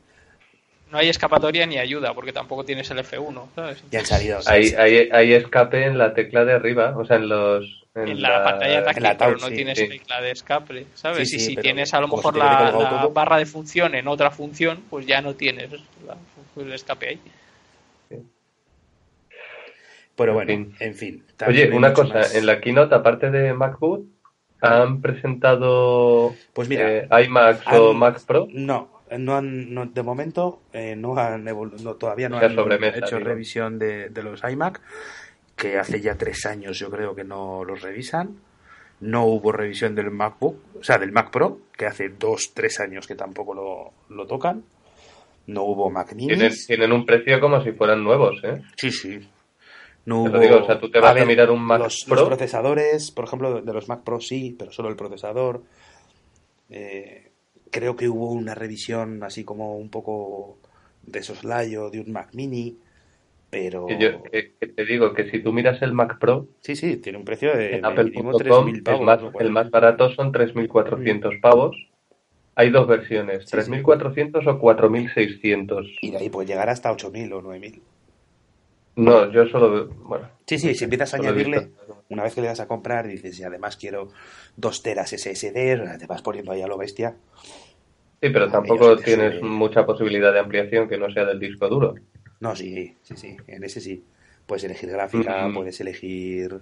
no 0.90 0.98
hay 0.98 1.08
escapatoria 1.08 1.66
ni 1.66 1.78
ayuda, 1.78 2.14
porque 2.14 2.32
tampoco 2.32 2.64
tienes 2.64 2.90
el 2.90 2.98
F1. 2.98 3.48
¿sabes? 3.54 3.82
ya 3.90 4.00
han 4.00 4.06
salido. 4.06 4.38
Hay, 4.46 4.68
hay, 4.78 5.08
hay 5.12 5.32
escape 5.34 5.84
en 5.84 5.98
la 5.98 6.14
tecla 6.14 6.44
de 6.44 6.52
arriba, 6.52 6.96
o 6.96 7.04
sea, 7.04 7.16
en 7.16 7.28
los... 7.28 7.82
En 7.94 8.20
la, 8.20 8.44
pantalla 8.44 8.84
táctil, 8.84 8.96
en 8.98 9.02
la 9.10 9.16
pero 9.18 9.30
touch, 9.32 9.40
no 9.40 9.48
sí, 9.48 9.54
tienes 9.54 9.78
sí. 9.78 9.88
tecla 9.88 10.20
de 10.20 10.30
escape, 10.30 10.86
¿sabes? 10.94 11.30
Sí, 11.30 11.36
y 11.36 11.40
si 11.40 11.54
pero 11.54 11.62
tienes 11.62 11.94
a 11.94 12.00
lo 12.00 12.08
mejor 12.08 12.36
la, 12.36 12.70
la 12.70 13.08
barra 13.10 13.38
de 13.38 13.46
función 13.46 13.94
en 13.94 14.06
otra 14.06 14.30
función, 14.30 14.82
pues 14.90 15.06
ya 15.06 15.22
no 15.22 15.34
tienes 15.34 15.70
la- 16.06 16.16
el 16.62 16.72
escape 16.72 17.08
ahí. 17.08 17.20
Pero 20.14 20.32
bueno, 20.34 20.50
En 20.52 20.74
en 20.80 20.94
fin. 20.94 21.24
Oye, 21.46 21.70
una 21.72 21.92
cosa, 21.92 22.14
más. 22.14 22.34
en 22.34 22.46
la 22.46 22.60
keynote, 22.60 22.94
aparte 22.94 23.30
de 23.30 23.52
MacBook, 23.52 24.06
¿han 24.60 25.02
presentado 25.02 26.34
Pues 26.54 26.68
mira, 26.68 26.90
eh, 26.90 27.08
iMacs 27.26 27.66
o 27.72 27.92
Mac 27.92 28.24
Pro? 28.26 28.48
No, 28.50 28.95
no 29.18 29.36
han, 29.36 29.72
no- 29.74 29.86
de 29.86 30.02
momento 30.02 30.60
eh, 30.72 30.96
no 30.96 31.16
han 31.18 31.44
no, 31.44 31.94
todavía 31.94 32.28
no 32.28 32.38
han 32.38 32.44
hecho 32.84 33.16
digo. 33.16 33.18
revisión 33.28 33.78
de, 33.78 34.08
de 34.10 34.22
los 34.22 34.42
iMac, 34.42 34.80
que 35.56 35.78
hace 35.78 36.00
ya 36.00 36.16
tres 36.16 36.44
años 36.46 36.78
yo 36.78 36.90
creo 36.90 37.14
que 37.14 37.24
no 37.24 37.64
los 37.64 37.82
revisan. 37.82 38.36
No 38.98 39.26
hubo 39.26 39.52
revisión 39.52 39.94
del 39.94 40.10
MacBook, 40.10 40.56
o 40.80 40.82
sea, 40.82 40.96
del 40.98 41.12
Mac 41.12 41.30
Pro, 41.30 41.58
que 41.76 41.84
hace 41.84 42.08
dos, 42.08 42.52
tres 42.54 42.80
años 42.80 43.06
que 43.06 43.14
tampoco 43.14 43.52
lo, 43.54 43.92
lo 44.14 44.26
tocan. 44.26 44.64
No 45.48 45.64
hubo 45.64 45.90
Mac 45.90 46.14
Tienen, 46.16 46.38
Minis. 46.38 46.66
tienen 46.66 46.92
un 46.92 47.04
precio 47.04 47.38
como 47.38 47.62
si 47.62 47.72
fueran 47.72 48.02
nuevos, 48.02 48.42
¿eh? 48.42 48.62
Sí, 48.76 48.90
sí. 48.90 49.20
No 50.06 50.22
hubo... 50.22 50.28
lo 50.28 50.40
digo, 50.40 50.56
o 50.62 50.64
sea, 50.66 50.80
tú 50.80 50.90
te 50.90 50.98
vas 50.98 51.10
a 51.10 51.14
ver, 51.14 51.26
mirar 51.26 51.50
un 51.50 51.60
Mac 51.62 51.78
los, 51.78 52.04
Pro. 52.06 52.16
los 52.16 52.24
procesadores, 52.26 53.10
por 53.10 53.26
ejemplo, 53.26 53.60
de 53.60 53.72
los 53.72 53.86
Mac 53.86 54.02
Pro 54.02 54.18
sí, 54.18 54.56
pero 54.58 54.72
solo 54.72 54.88
el 54.88 54.96
procesador. 54.96 55.62
Eh, 56.70 57.25
creo 57.70 57.96
que 57.96 58.08
hubo 58.08 58.32
una 58.32 58.54
revisión 58.54 59.22
así 59.22 59.44
como 59.44 59.76
un 59.76 59.90
poco 59.90 60.58
de 61.02 61.22
soslayo 61.22 61.90
de 61.90 62.00
un 62.00 62.12
Mac 62.12 62.30
Mini, 62.34 62.78
pero... 63.50 63.86
Yo, 63.88 64.22
que- 64.24 64.54
que 64.58 64.66
te 64.66 64.84
digo 64.84 65.14
que 65.14 65.30
si 65.30 65.40
tú 65.42 65.52
miras 65.52 65.80
el 65.82 65.92
Mac 65.92 66.18
Pro, 66.18 66.48
Sí, 66.60 66.76
sí, 66.76 66.96
tiene 66.96 67.18
un 67.18 67.24
precio 67.24 67.56
de 67.56 67.76
en 67.76 67.82
mínimo 67.82 68.30
Apple.com, 68.30 68.38
3.000 68.38 68.82
pavos. 68.82 69.00
el 69.00 69.06
más, 69.06 69.20
el 69.40 69.50
más 69.50 69.70
barato 69.70 70.10
son 70.14 70.32
3.400 70.32 71.34
pavos. 71.40 71.76
Hay 72.56 72.70
dos 72.70 72.86
versiones, 72.88 73.44
Sí, 73.44 73.50
sí. 73.50 73.56
3.400 73.56 74.46
o 74.46 74.58
4.600. 74.58 75.86
Y 76.00 76.10
de 76.10 76.16
ahí 76.16 76.30
puede 76.30 76.48
llegar 76.48 76.68
hasta 76.70 76.90
8.000 76.90 77.32
o 77.32 77.42
9.000. 77.42 77.82
No, 78.96 79.30
yo 79.30 79.46
solo 79.48 79.70
veo, 79.70 79.88
bueno, 80.04 80.28
Sí, 80.46 80.58
sí, 80.58 80.74
si 80.74 80.84
empiezas 80.84 81.12
a 81.12 81.18
añadirle, 81.18 81.70
una 82.08 82.22
vez 82.22 82.34
que 82.34 82.40
le 82.40 82.46
das 82.46 82.60
a 82.60 82.66
comprar, 82.68 83.06
dices, 83.06 83.38
y 83.38 83.44
además 83.44 83.76
quiero 83.76 84.08
2 84.56 84.82
teras 84.82 85.12
SSD, 85.12 85.98
te 85.98 86.06
vas 86.06 86.22
poniendo 86.22 86.52
ahí 86.52 86.62
a 86.62 86.66
lo 86.66 86.78
bestia. 86.78 87.14
Sí, 88.22 88.30
pero 88.30 88.46
A 88.46 88.50
tampoco 88.52 88.96
tienes 88.96 89.38
sube. 89.40 89.48
mucha 89.48 89.84
posibilidad 89.84 90.32
de 90.32 90.40
ampliación 90.40 90.88
que 90.88 90.96
no 90.98 91.10
sea 91.10 91.24
del 91.26 91.38
disco 91.38 91.68
duro. 91.68 91.94
No, 92.40 92.54
sí, 92.56 92.94
sí, 93.02 93.16
sí, 93.16 93.36
en 93.46 93.64
ese 93.64 93.80
sí. 93.80 94.04
Puedes 94.46 94.64
elegir 94.64 94.90
gráfica, 94.90 95.48
Mm. 95.48 95.54
puedes 95.54 95.80
elegir 95.80 96.60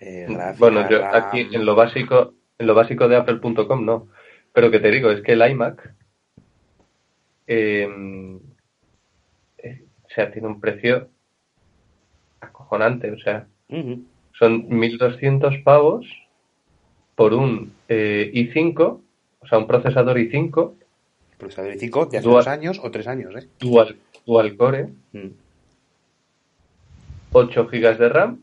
eh, 0.00 0.26
gráfica, 0.28 0.58
Bueno, 0.58 0.88
yo 0.90 0.98
RAM. 0.98 1.14
aquí 1.14 1.40
en 1.52 1.64
lo 1.64 1.74
básico, 1.74 2.34
en 2.58 2.66
lo 2.66 2.74
básico 2.74 3.08
de 3.08 3.16
Apple.com 3.16 3.84
no. 3.84 4.08
Pero 4.52 4.70
que 4.70 4.80
te 4.80 4.90
digo, 4.90 5.10
es 5.10 5.22
que 5.22 5.32
el 5.32 5.50
iMac, 5.50 5.94
eh, 7.46 7.88
eh, 9.58 9.84
o 10.04 10.08
sea, 10.08 10.30
tiene 10.30 10.48
un 10.48 10.60
precio 10.60 11.08
acojonante. 12.40 13.10
O 13.12 13.18
sea, 13.18 13.46
son 14.38 14.68
1.200 14.68 15.62
pavos 15.64 16.04
por 17.14 17.34
un 17.34 17.72
eh, 17.88 18.30
i5, 18.34 18.80
o 19.40 19.46
sea, 19.46 19.58
un 19.58 19.66
procesador 19.66 20.16
i5 20.18 20.72
Procesador 21.38 21.72
i5 21.74 22.08
de 22.10 22.18
hace 22.18 22.26
Dual. 22.28 22.36
dos 22.44 22.46
años 22.48 22.80
o 22.82 22.90
tres 22.90 23.06
años, 23.06 23.34
¿eh? 23.36 23.46
dual, 23.60 23.96
dual 24.26 24.56
core, 24.56 24.88
Mm. 25.12 25.28
8 27.32 27.66
GB 27.66 27.98
de 27.98 28.08
RAM 28.08 28.40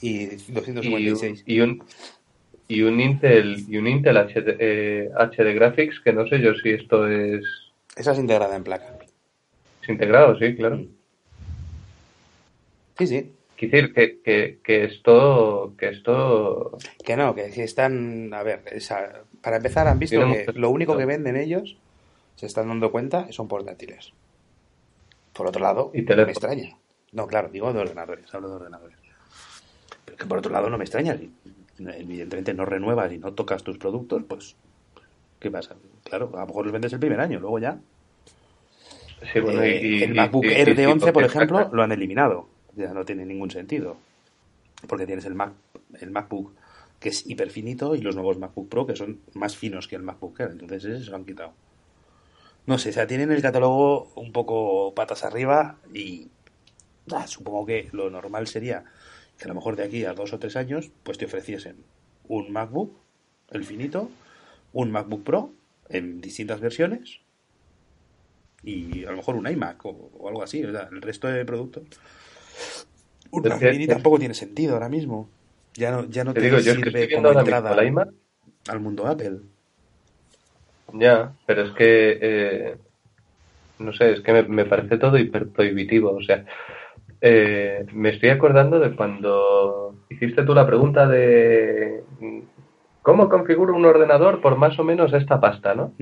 Y 0.00 0.22
y, 0.22 0.26
256. 0.52 1.44
y 1.46 1.60
un 1.60 1.82
y 2.68 2.82
un 2.82 3.00
Intel 3.00 3.64
y 3.68 3.76
un 3.76 3.86
Intel 3.86 4.16
HD, 4.16 4.56
eh, 4.58 5.10
HD 5.14 5.52
Graphics 5.54 6.00
que 6.00 6.12
no 6.12 6.26
sé 6.26 6.40
yo 6.40 6.54
si 6.54 6.70
esto 6.70 7.06
es, 7.08 7.44
Esa 7.96 8.12
es 8.12 8.18
integrada 8.18 8.56
en 8.56 8.64
placa. 8.64 8.96
es 9.82 9.88
integrado, 9.88 10.38
sí, 10.38 10.54
claro. 10.56 10.76
Mm. 10.76 10.86
Sí, 12.98 13.06
sí. 13.06 13.32
Decir 13.70 13.92
que, 13.94 14.20
que, 14.20 14.58
que 14.62 14.84
esto 14.84 15.74
que 15.78 15.88
esto 15.88 16.76
Que 17.04 17.16
no, 17.16 17.34
que, 17.34 17.50
que 17.50 17.62
están. 17.64 18.32
A 18.34 18.42
ver, 18.42 18.62
esa- 18.72 19.22
para 19.40 19.56
empezar, 19.56 19.86
han 19.88 19.98
visto 19.98 20.20
que 20.20 20.46
lo 20.54 20.70
único 20.70 20.96
que 20.96 21.04
venden 21.04 21.36
ellos, 21.36 21.76
se 22.36 22.46
están 22.46 22.68
dando 22.68 22.90
cuenta, 22.90 23.30
son 23.32 23.48
portátiles. 23.48 24.12
Por 25.32 25.46
otro 25.46 25.62
lado, 25.62 25.90
Y 25.94 26.02
no 26.02 26.16
me 26.16 26.32
extraña. 26.32 26.76
No, 27.12 27.26
claro, 27.26 27.48
digo 27.50 27.72
de 27.72 27.78
ordenadores, 27.80 28.34
hablo 28.34 28.48
de 28.48 28.56
ordenadores. 28.56 28.96
Pero 30.04 30.16
que 30.18 30.26
por 30.26 30.38
otro 30.38 30.50
lado 30.52 30.68
no 30.70 30.78
me 30.78 30.84
extraña. 30.84 31.16
Si 31.16 31.30
evidentemente 31.78 32.54
no 32.54 32.64
renuevas 32.64 33.12
y 33.12 33.18
no 33.18 33.32
tocas 33.32 33.62
tus 33.62 33.78
productos, 33.78 34.22
pues. 34.28 34.56
¿Qué 35.40 35.50
pasa? 35.50 35.74
Claro, 36.04 36.30
a 36.34 36.40
lo 36.40 36.46
mejor 36.46 36.64
los 36.66 36.72
vendes 36.72 36.92
el 36.92 37.00
primer 37.00 37.20
año, 37.20 37.40
luego 37.40 37.58
ya. 37.58 37.78
sí, 39.32 39.40
bueno, 39.40 39.62
Eh, 39.62 39.80
y, 39.82 39.98
y- 39.98 40.02
el 40.04 40.14
MacBook 40.14 40.44
Air 40.44 40.68
de 40.68 40.74
tipo 40.76 40.90
11, 40.92 41.12
por 41.12 41.24
ejemplo, 41.24 41.68
lo 41.72 41.82
han 41.82 41.92
eliminado. 41.92 42.48
Ya 42.76 42.92
no 42.92 43.04
tiene 43.04 43.24
ningún 43.26 43.50
sentido. 43.50 43.96
Porque 44.86 45.06
tienes 45.06 45.24
el 45.24 45.34
Mac, 45.34 45.52
el 46.00 46.10
MacBook 46.10 46.52
que 47.02 47.08
es 47.08 47.26
hiper 47.26 47.50
finito 47.50 47.96
y 47.96 48.00
los 48.00 48.14
nuevos 48.14 48.38
MacBook 48.38 48.68
Pro 48.68 48.86
que 48.86 48.94
son 48.94 49.20
más 49.34 49.56
finos 49.56 49.88
que 49.88 49.96
el 49.96 50.02
MacBook 50.02 50.38
Air. 50.40 50.50
Entonces 50.52 50.84
ese 50.84 51.04
se 51.04 51.10
lo 51.10 51.16
han 51.16 51.24
quitado. 51.24 51.52
No 52.64 52.78
sé, 52.78 52.90
o 52.90 52.92
sea, 52.92 53.08
tienen 53.08 53.32
el 53.32 53.42
catálogo 53.42 54.12
un 54.14 54.32
poco 54.32 54.94
patas 54.94 55.24
arriba 55.24 55.78
y 55.92 56.28
ah, 57.10 57.26
supongo 57.26 57.66
que 57.66 57.88
lo 57.92 58.08
normal 58.08 58.46
sería 58.46 58.84
que 59.36 59.44
a 59.44 59.48
lo 59.48 59.54
mejor 59.54 59.74
de 59.74 59.82
aquí 59.82 60.04
a 60.04 60.14
dos 60.14 60.32
o 60.32 60.38
tres 60.38 60.54
años 60.54 60.92
pues 61.02 61.18
te 61.18 61.24
ofreciesen 61.24 61.84
un 62.28 62.52
MacBook, 62.52 62.96
el 63.50 63.64
finito, 63.64 64.08
un 64.72 64.92
MacBook 64.92 65.24
Pro 65.24 65.52
en 65.88 66.20
distintas 66.20 66.60
versiones 66.60 67.20
y 68.62 69.04
a 69.04 69.10
lo 69.10 69.16
mejor 69.16 69.34
un 69.34 69.50
iMac 69.50 69.84
o, 69.84 70.28
algo 70.28 70.42
así. 70.44 70.60
El 70.60 71.02
resto 71.02 71.26
de 71.26 71.44
productos. 71.44 71.84
Un 73.30 73.42
Mac 73.48 73.62
Mini 73.62 73.86
tampoco 73.86 74.18
tiene 74.18 74.34
sentido 74.34 74.74
ahora 74.74 74.88
mismo. 74.88 75.28
Ya 75.74 75.90
no, 75.90 76.04
ya 76.04 76.24
no 76.24 76.34
Te 76.34 76.40
te, 76.40 76.46
digo, 76.46 76.58
yo 76.58 76.72
es 76.72 76.78
que 76.78 76.88
estoy 76.90 77.06
viendo 77.06 77.28
como 77.30 77.40
entrada 77.40 77.84
iMac 77.84 78.08
al 78.68 78.80
mundo 78.80 79.06
Apple. 79.06 79.38
Ya, 80.92 81.32
pero 81.46 81.62
es 81.62 81.72
que, 81.72 82.18
eh, 82.20 82.76
no 83.78 83.92
sé, 83.94 84.12
es 84.12 84.20
que 84.20 84.32
me, 84.32 84.42
me 84.42 84.64
parece 84.66 84.98
todo 84.98 85.16
hiper 85.16 85.48
prohibitivo. 85.48 86.10
O 86.10 86.22
sea, 86.22 86.44
eh, 87.24 87.86
me 87.92 88.10
estoy 88.10 88.30
acordando 88.30 88.80
de 88.80 88.96
cuando 88.96 89.94
hiciste 90.10 90.42
tú 90.42 90.54
la 90.54 90.66
pregunta 90.66 91.06
de 91.06 92.02
cómo 93.00 93.28
configuro 93.28 93.76
un 93.76 93.84
ordenador 93.84 94.40
por 94.40 94.56
más 94.56 94.76
o 94.80 94.84
menos 94.84 95.12
esta 95.12 95.40
pasta, 95.40 95.74
¿no? 95.76 95.92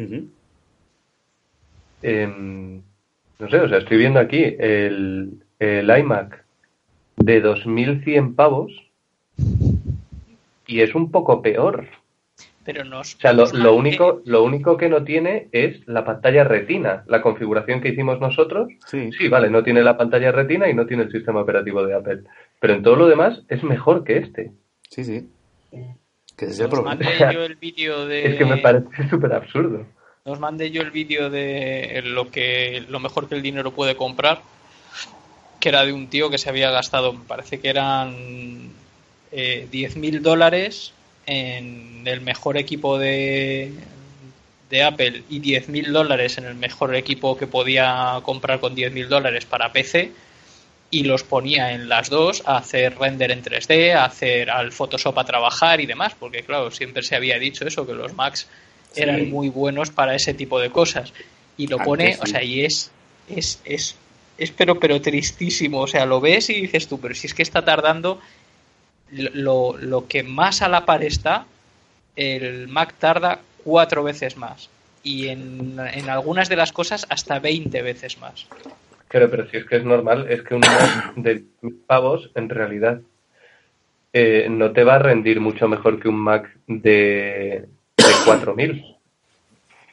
Em, 2.02 2.80
no 3.38 3.50
sé, 3.50 3.59
o 3.59 3.69
sea, 3.69 3.78
estoy 3.78 3.99
viendo 3.99 4.19
aquí 4.19 4.57
el, 4.59 5.45
el 5.60 5.88
iMac 5.96 6.44
de 7.16 7.40
2100 7.40 8.34
pavos 8.34 8.72
y 10.66 10.80
es 10.80 10.94
un 10.94 11.10
poco 11.10 11.42
peor. 11.42 11.86
Pero 12.64 12.84
nos. 12.84 13.14
O 13.14 13.18
sea, 13.20 13.32
lo, 13.32 13.44
es 13.44 13.52
lo 13.54 13.70
que- 13.72 13.76
único, 13.78 14.22
lo 14.24 14.42
único 14.44 14.76
que 14.76 14.88
no 14.88 15.02
tiene 15.02 15.48
es 15.52 15.86
la 15.88 16.04
pantalla 16.04 16.44
retina. 16.44 17.04
La 17.06 17.22
configuración 17.22 17.80
que 17.80 17.88
hicimos 17.88 18.20
nosotros, 18.20 18.68
Sí. 18.86 19.10
sí, 19.16 19.28
vale, 19.28 19.48
no 19.50 19.62
tiene 19.62 19.82
la 19.82 19.96
pantalla 19.96 20.30
retina 20.30 20.68
y 20.68 20.74
no 20.74 20.86
tiene 20.86 21.04
el 21.04 21.10
sistema 21.12 21.40
operativo 21.40 21.84
de 21.84 21.94
Apple. 21.94 22.22
Pero 22.60 22.74
en 22.74 22.82
todo 22.82 22.96
lo 22.96 23.08
demás 23.08 23.42
es 23.48 23.62
mejor 23.62 24.04
que 24.04 24.18
este. 24.18 24.52
Sí, 24.90 25.04
sí. 25.04 25.28
Que 26.36 26.44
ese 26.46 26.54
es 26.54 26.60
el 26.60 26.68
problema. 26.68 26.98
yo 27.32 27.42
el 27.44 27.56
vídeo 27.56 28.06
de. 28.06 28.26
Es 28.26 28.36
que 28.36 28.44
me 28.44 28.58
parece 28.58 29.08
súper 29.08 29.32
absurdo. 29.32 29.86
Os 30.24 30.38
mandé 30.38 30.70
yo 30.70 30.82
el 30.82 30.90
vídeo 30.90 31.30
de 31.30 32.02
lo 32.04 32.30
que 32.30 32.84
lo 32.90 33.00
mejor 33.00 33.26
que 33.28 33.34
el 33.36 33.42
dinero 33.42 33.70
puede 33.72 33.96
comprar, 33.96 34.42
que 35.60 35.68
era 35.68 35.84
de 35.84 35.92
un 35.92 36.08
tío 36.08 36.30
que 36.30 36.38
se 36.38 36.48
había 36.48 36.70
gastado, 36.70 37.12
me 37.12 37.24
parece 37.24 37.60
que 37.60 37.68
eran 37.68 38.70
eh, 39.32 39.68
10.000 39.70 40.20
dólares 40.20 40.92
en 41.26 42.02
el 42.06 42.20
mejor 42.22 42.56
equipo 42.56 42.98
de, 42.98 43.72
de 44.70 44.82
Apple 44.82 45.22
y 45.28 45.40
10.000 45.40 45.92
dólares 45.92 46.38
en 46.38 46.44
el 46.44 46.54
mejor 46.54 46.94
equipo 46.96 47.36
que 47.36 47.46
podía 47.46 48.20
comprar 48.22 48.58
con 48.60 48.74
10.000 48.74 49.06
dólares 49.08 49.44
para 49.44 49.72
PC 49.72 50.12
y 50.90 51.04
los 51.04 51.22
ponía 51.22 51.72
en 51.72 51.88
las 51.88 52.10
dos 52.10 52.42
a 52.46 52.56
hacer 52.56 52.98
render 52.98 53.30
en 53.30 53.44
3D, 53.44 53.94
a 53.94 54.06
hacer 54.06 54.50
al 54.50 54.72
Photoshop 54.72 55.16
a 55.18 55.24
trabajar 55.24 55.80
y 55.80 55.86
demás, 55.86 56.14
porque 56.18 56.42
claro, 56.42 56.70
siempre 56.72 57.02
se 57.04 57.14
había 57.14 57.38
dicho 57.38 57.64
eso, 57.64 57.86
que 57.86 57.92
los 57.92 58.14
Macs 58.14 58.48
Sí. 58.92 59.02
eran 59.02 59.30
muy 59.30 59.48
buenos 59.50 59.90
para 59.90 60.16
ese 60.16 60.34
tipo 60.34 60.58
de 60.58 60.70
cosas. 60.70 61.12
Y 61.56 61.68
lo 61.68 61.76
Antes 61.76 61.86
pone, 61.86 62.14
sí. 62.14 62.20
o 62.22 62.26
sea, 62.26 62.42
y 62.42 62.64
es, 62.64 62.90
es, 63.28 63.60
es, 63.64 63.94
es 64.40 64.50
pero, 64.50 64.80
pero 64.80 65.00
tristísimo, 65.00 65.80
o 65.80 65.87
sea, 65.87 66.06
lo 66.06 66.20
ves 66.20 66.49
y 66.49 66.62
dices 66.62 66.88
tú, 66.88 66.99
pero 66.99 67.14
si 67.14 67.26
es 67.26 67.35
que 67.35 67.42
está 67.42 67.62
tardando 67.62 68.20
lo, 69.12 69.76
lo 69.76 70.09
que 70.09 70.23
más 70.23 70.62
a 70.62 70.68
la 70.68 70.87
par 70.87 71.04
está, 71.04 71.44
el 72.16 72.66
Mac 72.68 72.94
tarda 72.99 73.40
cuatro 73.62 74.02
veces 74.02 74.37
más. 74.37 74.70
Y 75.02 75.28
en, 75.28 75.78
en 75.78 76.09
algunas 76.09 76.49
de 76.49 76.56
las 76.56 76.73
cosas 76.73 77.06
hasta 77.11 77.38
20 77.38 77.82
veces 77.82 78.18
más. 78.18 78.47
Claro, 79.09 79.30
pero 79.30 79.49
si 79.50 79.59
es 79.59 79.66
que 79.66 79.76
es 79.76 79.85
normal, 79.85 80.26
es 80.30 80.42
que 80.42 80.54
un 80.54 80.61
Mac 80.61 81.14
de 81.16 81.44
pavos, 81.87 82.30
en 82.35 82.49
realidad, 82.49 83.00
eh, 84.14 84.47
no 84.49 84.73
te 84.73 84.85
va 84.85 84.94
a 84.94 85.00
rendir 85.00 85.40
mucho 85.40 85.68
mejor 85.68 86.00
que 86.00 86.09
un 86.09 86.16
Mac 86.16 86.50
de, 86.66 87.66
de 87.97 88.04
4000. 88.25 88.97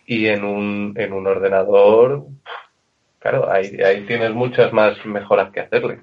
Y 0.05 0.27
en 0.27 0.45
un, 0.45 0.93
en 0.95 1.11
un 1.11 1.27
ordenador, 1.27 2.27
claro, 3.29 3.51
ahí, 3.51 3.67
ahí 3.81 4.05
tienes 4.05 4.31
muchas 4.33 4.71
más 4.73 5.03
mejoras 5.05 5.51
que 5.51 5.61
hacerle. 5.61 6.01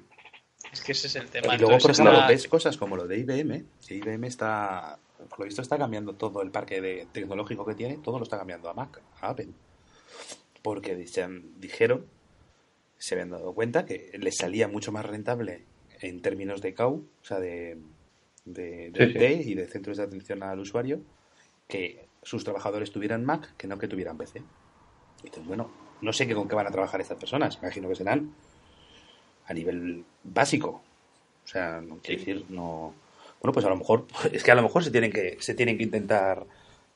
Es 0.71 0.81
que 0.83 0.91
ese 0.91 1.07
es 1.07 1.15
el 1.15 1.29
tema. 1.29 1.55
Y 1.55 1.57
luego, 1.57 1.65
por 1.65 1.73
Entonces, 1.91 1.99
ejemplo, 1.99 2.13
está- 2.19 2.27
ves 2.27 2.47
cosas 2.47 2.77
como 2.77 2.95
lo 2.97 3.07
de 3.07 3.17
IBM, 3.19 3.63
que 3.87 3.95
IBM 3.95 4.27
está, 4.27 4.99
por 5.29 5.39
lo 5.39 5.45
visto, 5.45 5.61
está 5.61 5.77
cambiando 5.77 6.13
todo 6.15 6.41
el 6.41 6.51
parque 6.51 6.81
de, 6.81 7.07
tecnológico 7.11 7.65
que 7.65 7.75
tiene, 7.75 7.97
todo 7.97 8.17
lo 8.17 8.23
está 8.23 8.37
cambiando 8.37 8.69
a 8.69 8.73
Mac, 8.73 9.01
a 9.21 9.29
Apple. 9.29 9.49
Porque 10.61 10.95
dicen- 10.95 11.53
dijeron, 11.59 12.05
se 12.97 13.15
habían 13.15 13.29
dado 13.29 13.53
cuenta 13.53 13.85
que 13.85 14.11
les 14.19 14.35
salía 14.37 14.67
mucho 14.67 14.91
más 14.91 15.05
rentable 15.05 15.63
en 16.01 16.21
términos 16.21 16.61
de 16.61 16.73
CAU, 16.73 17.05
o 17.21 17.25
sea, 17.25 17.39
de, 17.39 17.77
de, 18.45 18.89
de 18.91 19.07
Sí, 19.07 19.13
sí. 19.13 19.25
IT 19.25 19.47
y 19.47 19.53
de 19.55 19.67
centros 19.67 19.97
de 19.97 20.03
atención 20.03 20.43
al 20.43 20.59
usuario, 20.59 21.01
que 21.67 22.07
sus 22.23 22.43
trabajadores 22.43 22.91
tuvieran 22.91 23.23
Mac 23.23 23.55
que 23.57 23.67
no 23.67 23.77
que 23.77 23.87
tuvieran 23.87 24.17
PC. 24.17 24.39
Y 25.23 25.29
dices, 25.29 25.45
bueno, 25.45 25.69
no 26.01 26.13
sé 26.13 26.27
qué 26.27 26.35
con 26.35 26.47
qué 26.47 26.55
van 26.55 26.67
a 26.67 26.71
trabajar 26.71 27.01
estas 27.01 27.17
personas, 27.17 27.57
imagino 27.61 27.89
que 27.89 27.95
serán 27.95 28.31
a 29.47 29.53
nivel 29.53 30.03
básico. 30.23 30.81
O 31.43 31.47
sea, 31.47 31.81
no 31.81 31.99
quiero 32.01 32.19
decir, 32.19 32.45
no. 32.49 32.93
Bueno, 33.41 33.53
pues 33.53 33.65
a 33.65 33.69
lo 33.69 33.77
mejor, 33.77 34.05
es 34.31 34.43
que 34.43 34.51
a 34.51 34.55
lo 34.55 34.63
mejor 34.63 34.83
se 34.83 34.91
tienen 34.91 35.11
que, 35.11 35.37
se 35.39 35.53
tienen 35.53 35.77
que 35.77 35.83
intentar 35.83 36.45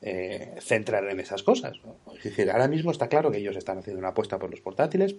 eh, 0.02 0.56
centrar 0.60 1.04
en 1.08 1.20
esas 1.20 1.42
cosas. 1.42 1.76
¿no? 1.84 1.96
Es 2.16 2.24
decir, 2.24 2.50
ahora 2.50 2.68
mismo 2.68 2.90
está 2.90 3.08
claro 3.08 3.30
que 3.30 3.38
ellos 3.38 3.56
están 3.56 3.78
haciendo 3.78 3.98
una 4.00 4.08
apuesta 4.08 4.38
por 4.38 4.50
los 4.50 4.60
portátiles 4.60 5.14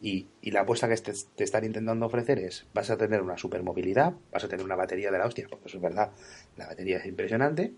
y, 0.00 0.26
y 0.42 0.50
la 0.52 0.62
apuesta 0.62 0.88
que 0.88 0.96
te, 0.96 1.12
te 1.36 1.44
están 1.44 1.64
intentando 1.64 2.06
ofrecer 2.06 2.38
es, 2.38 2.66
vas 2.74 2.90
a 2.90 2.96
tener 2.96 3.22
una 3.22 3.38
super 3.38 3.62
movilidad, 3.62 4.14
vas 4.32 4.44
a 4.44 4.48
tener 4.48 4.64
una 4.64 4.76
batería 4.76 5.10
de 5.10 5.18
la 5.18 5.26
hostia, 5.26 5.46
porque 5.50 5.68
eso 5.68 5.78
es 5.78 5.82
verdad, 5.82 6.10
la 6.56 6.66
batería 6.68 6.98
es 6.98 7.06
impresionante, 7.06 7.72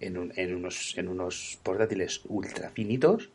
en, 0.00 0.18
un- 0.18 0.32
en, 0.36 0.54
unos, 0.54 0.96
en 0.98 1.08
unos 1.08 1.58
portátiles 1.62 2.22
ultra 2.28 2.70
finitos, 2.70 3.30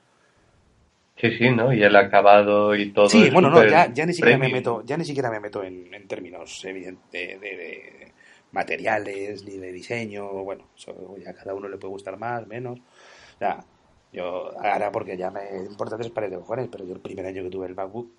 Sí, 1.22 1.32
sí, 1.38 1.50
¿no? 1.52 1.72
Y 1.74 1.84
el 1.84 1.96
acabado 1.96 2.76
y 2.76 2.92
todo. 2.92 3.08
Sí, 3.08 3.30
bueno, 3.30 3.50
no, 3.50 3.64
ya, 3.64 3.92
ya 3.94 4.06
ni 4.06 4.14
siquiera 4.14 4.38
me 4.38 4.50
meto, 4.50 4.84
ya 4.86 4.96
ni 4.98 5.06
siquiera 5.06 5.30
me 5.32 5.40
meto 5.40 5.64
en, 5.64 5.94
en 5.94 6.08
términos 6.08 6.64
evidente, 6.66 7.18
de, 7.18 7.38
de- 7.40 7.58
de 7.58 8.14
materiales 8.52 9.44
ni 9.46 9.58
de 9.58 9.72
diseño, 9.72 10.28
bueno, 10.44 10.68
eso 10.78 11.16
ya 11.18 11.32
a 11.32 11.34
cada 11.34 11.54
uno 11.56 11.68
le 11.70 11.78
puede 11.78 11.92
gustar 11.94 12.18
más, 12.18 12.46
menos. 12.48 12.80
O 12.80 13.38
sea, 13.40 13.66
yo 14.14 14.52
ahora 14.62 14.92
porque 14.92 15.18
ya 15.18 15.32
me 15.32 15.42
importa 15.66 15.98
tres 15.98 16.12
pares 16.12 16.32
de 16.32 16.38
cojones, 16.38 16.70
pero 16.72 16.86
yo 16.86 16.94
el 16.94 17.02
primer 17.02 17.26
año 17.26 17.44
que 17.44 17.50
tuve 17.50 17.68
el 17.68 17.76
MacBook 17.76 18.12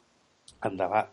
andaba 0.60 1.12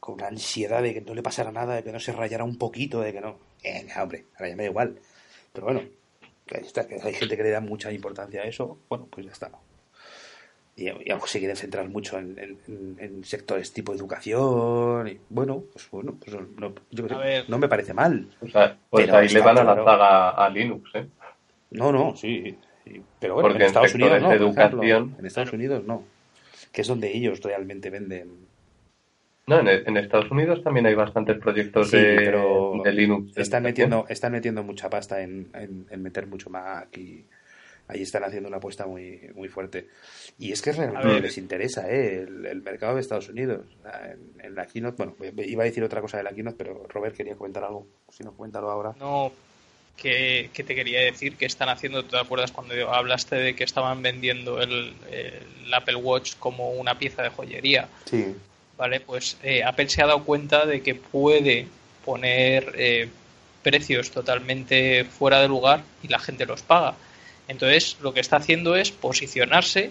con 0.00 0.14
una 0.16 0.28
ansiedad 0.28 0.82
de 0.82 0.94
que 0.94 1.00
no 1.02 1.14
le 1.14 1.22
pasara 1.22 1.52
nada, 1.52 1.76
de 1.76 1.84
que 1.84 1.92
no 1.92 2.00
se 2.00 2.12
rayara 2.12 2.44
un 2.44 2.58
poquito, 2.58 3.00
de 3.00 3.12
que 3.12 3.20
no. 3.22 3.38
Eh, 3.64 3.86
hombre, 4.00 4.26
ahora 4.36 4.48
ya 4.50 4.56
me 4.56 4.64
da 4.64 4.70
igual. 4.70 5.00
Pero 5.52 5.66
bueno, 5.66 5.82
hay 7.02 7.14
gente 7.14 7.36
que 7.36 7.42
le 7.42 7.50
da 7.50 7.60
mucha 7.60 7.92
importancia 7.92 8.42
a 8.42 8.44
eso, 8.44 8.78
bueno, 8.88 9.08
pues 9.10 9.26
ya 9.26 9.32
está 9.32 9.50
y, 10.78 10.84
y 11.08 11.10
algo 11.10 11.26
se 11.26 11.38
quieren 11.40 11.56
centrar 11.56 11.88
mucho 11.88 12.18
en, 12.18 12.38
en- 12.38 12.58
en- 12.68 12.96
en 13.00 13.24
sectores 13.24 13.72
tipo 13.72 13.92
educación 13.92 15.08
y 15.08 15.18
bueno 15.28 15.64
pues 15.72 15.90
bueno 15.90 16.16
pues 16.24 16.36
no, 16.56 16.72
yo 16.90 17.08
sé, 17.08 17.44
no 17.48 17.58
me 17.58 17.68
parece 17.68 17.92
mal 17.94 18.28
O 18.40 18.46
sea, 18.48 18.76
pues 18.88 19.06
Pero 19.06 19.18
ahí 19.18 19.28
le 19.28 19.40
van 19.40 19.58
a 19.58 19.64
la 19.64 19.74
zaga 19.76 20.30
a 20.30 20.48
Linux, 20.48 20.90
¿eh? 20.94 21.06
no 21.72 21.92
no 21.92 22.14
sí, 22.16 22.56
sí. 22.84 23.02
pero 23.20 23.34
bueno 23.34 23.48
Porque 23.48 23.62
en 23.64 23.66
Estados 23.68 23.94
Unidos 23.94 24.22
no 24.22 24.32
ejemplo. 24.32 24.82
en 25.18 25.26
Estados 25.26 25.52
Unidos 25.52 25.84
no 25.84 26.04
que 26.72 26.82
es 26.82 26.86
donde 26.88 27.14
ellos 27.16 27.40
realmente 27.42 27.90
venden 27.90 28.46
No, 29.46 29.60
en, 29.60 29.68
en 29.68 29.96
Estados 29.96 30.30
Unidos 30.30 30.62
también 30.62 30.86
hay 30.86 30.94
bastantes 30.94 31.38
proyectos 31.38 31.90
Sí, 31.90 31.96
de, 31.96 32.16
pero 32.16 32.72
de 32.84 32.92
Linux. 32.92 33.36
están 33.36 33.62
metiendo 33.64 34.04
están 34.08 34.32
metiendo 34.32 34.62
mucha 34.62 34.88
pasta 34.90 35.22
en, 35.22 35.48
en- 35.54 35.86
en 35.90 36.02
meter 36.02 36.26
mucho 36.26 36.50
Mac 36.50 36.96
y 36.96 37.24
ahí 37.88 38.02
están 38.02 38.22
haciendo 38.24 38.48
una 38.48 38.58
apuesta 38.58 38.86
muy 38.86 39.20
muy 39.34 39.48
fuerte 39.48 39.88
y 40.38 40.52
es 40.52 40.62
que 40.62 40.72
realmente 40.72 41.08
ver. 41.08 41.22
les 41.22 41.38
interesa 41.38 41.88
¿eh? 41.90 42.22
el, 42.28 42.46
el 42.46 42.62
mercado 42.62 42.94
de 42.94 43.00
Estados 43.00 43.28
Unidos 43.28 43.66
en, 44.04 44.44
en 44.46 44.54
la 44.54 44.66
keynote 44.66 44.96
bueno 45.02 45.16
iba 45.44 45.62
a 45.62 45.66
decir 45.66 45.82
otra 45.82 46.00
cosa 46.00 46.18
de 46.18 46.22
la 46.24 46.30
keynote 46.30 46.56
pero 46.56 46.86
Robert 46.88 47.16
quería 47.16 47.34
comentar 47.34 47.64
algo 47.64 47.86
si 48.10 48.22
no 48.24 48.32
cuéntalo 48.32 48.70
ahora 48.70 48.94
No, 48.98 49.32
que, 49.96 50.50
que 50.52 50.62
te 50.64 50.74
quería 50.74 51.00
decir 51.00 51.36
que 51.36 51.46
están 51.46 51.68
haciendo, 51.68 52.04
¿te 52.04 52.16
acuerdas 52.16 52.52
cuando 52.52 52.74
hablaste 52.92 53.36
de 53.36 53.54
que 53.56 53.64
estaban 53.64 54.00
vendiendo 54.00 54.60
el, 54.60 54.94
el 55.10 55.74
Apple 55.74 55.96
Watch 55.96 56.34
como 56.38 56.70
una 56.70 56.98
pieza 56.98 57.22
de 57.22 57.30
joyería? 57.30 57.88
sí 58.04 58.34
¿Vale? 58.76 59.00
Pues 59.00 59.36
eh, 59.42 59.64
Apple 59.64 59.88
se 59.88 60.02
ha 60.02 60.06
dado 60.06 60.22
cuenta 60.22 60.64
de 60.64 60.82
que 60.82 60.94
puede 60.94 61.66
poner 62.04 62.72
eh, 62.76 63.08
precios 63.62 64.12
totalmente 64.12 65.04
fuera 65.04 65.40
de 65.42 65.48
lugar 65.48 65.82
y 66.02 66.06
la 66.08 66.20
gente 66.20 66.46
los 66.46 66.62
paga. 66.62 66.94
Entonces, 67.48 67.96
lo 68.02 68.12
que 68.12 68.20
está 68.20 68.36
haciendo 68.36 68.76
es 68.76 68.90
posicionarse 68.90 69.90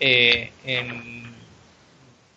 eh, 0.00 0.50
en 0.64 1.28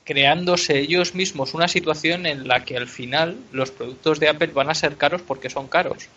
creándose 0.04 0.80
ellos 0.80 1.16
mismos 1.16 1.54
una 1.54 1.68
situación 1.68 2.26
en 2.26 2.48
la 2.48 2.66
que 2.66 2.76
al 2.76 2.88
final 2.88 3.38
los 3.52 3.72
productos 3.72 4.20
de 4.20 4.30
Apple 4.30 4.48
van 4.48 4.70
a 4.70 4.76
ser 4.76 4.98
caros 4.98 5.22
porque 5.22 5.50
son 5.50 5.68
caros. 5.68 6.08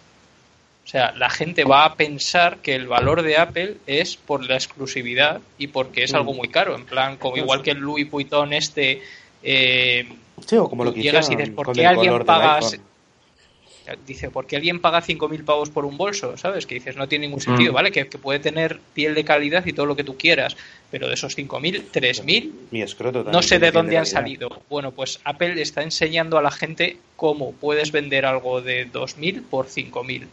O 0.84 0.88
sea, 0.88 1.12
la 1.12 1.30
gente 1.30 1.64
va 1.64 1.84
a 1.84 1.94
pensar 1.94 2.58
que 2.58 2.74
el 2.74 2.88
valor 2.88 3.22
de 3.22 3.36
Apple 3.38 3.76
es 3.86 4.16
por 4.16 4.44
la 4.44 4.54
exclusividad 4.54 5.40
y 5.58 5.68
porque 5.68 6.04
es 6.04 6.12
Mm. 6.12 6.16
algo 6.16 6.34
muy 6.34 6.48
caro. 6.48 6.74
En 6.74 6.84
plan, 6.84 7.16
como 7.16 7.36
igual 7.36 7.62
que 7.62 7.70
el 7.70 7.78
Louis 7.78 8.10
Vuitton 8.10 8.52
este, 8.52 9.02
eh, 9.42 10.06
sí 10.46 10.56
o 10.56 10.68
como 10.68 10.84
lo 10.84 10.92
que 10.92 11.02
llegas 11.02 11.30
y 11.30 11.36
dices, 11.36 11.54
¿por 11.54 11.72
qué 11.72 11.86
alguien 11.86 12.24
paga. 12.24 12.60
Dice, 14.06 14.30
¿por 14.30 14.46
qué 14.46 14.56
alguien 14.56 14.80
paga 14.80 15.00
5.000 15.02 15.44
pavos 15.44 15.70
por 15.70 15.84
un 15.84 15.96
bolso? 15.96 16.36
¿Sabes? 16.36 16.66
Que 16.66 16.74
dices, 16.76 16.96
no 16.96 17.06
tiene 17.08 17.26
ningún 17.26 17.40
sentido, 17.40 17.72
Mm. 17.72 17.74
¿vale? 17.74 17.90
Que, 17.92 18.06
que 18.08 18.18
puede 18.18 18.38
tener 18.38 18.80
piel 18.94 19.14
de 19.14 19.24
calidad 19.24 19.64
y 19.66 19.72
todo 19.72 19.86
lo 19.86 19.94
que 19.96 20.04
tú 20.04 20.16
quieras, 20.16 20.56
pero 20.90 21.08
de 21.08 21.14
esos 21.14 21.36
5.000, 21.36 21.82
3.000 21.92 22.50
mi 22.70 22.82
escroto 22.82 23.24
no 23.24 23.42
sé 23.42 23.58
de 23.58 23.70
dónde 23.70 23.98
han 23.98 24.06
salido. 24.06 24.62
Bueno, 24.70 24.90
pues 24.92 25.20
Apple 25.24 25.60
está 25.60 25.82
enseñando 25.82 26.38
a 26.38 26.42
la 26.42 26.50
gente 26.50 26.96
cómo 27.16 27.52
puedes 27.52 27.92
vender 27.92 28.24
algo 28.26 28.60
de 28.60 28.90
2.000 28.90 29.42
por 29.48 29.66
5.000. 29.66 30.26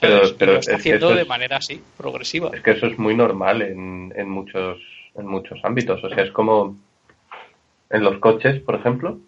Pero- 0.00 0.36
pero 0.36 0.52
lo 0.54 0.58
está 0.60 0.72
es 0.72 0.78
haciendo 0.80 1.14
de 1.14 1.24
manera 1.24 1.56
así, 1.56 1.80
progresiva. 1.96 2.50
Es 2.54 2.62
que 2.62 2.72
eso 2.72 2.86
es 2.86 2.98
muy 2.98 3.14
normal 3.16 3.62
en, 3.62 4.12
en 4.14 4.28
muchos 4.28 4.78
en 5.16 5.26
muchos 5.26 5.58
ámbitos. 5.64 6.04
O 6.04 6.08
sea, 6.10 6.22
es 6.24 6.30
como 6.30 6.76
en 7.88 8.02
los 8.04 8.18
coches, 8.18 8.60
por 8.60 8.74
ejemplo. 8.74 9.18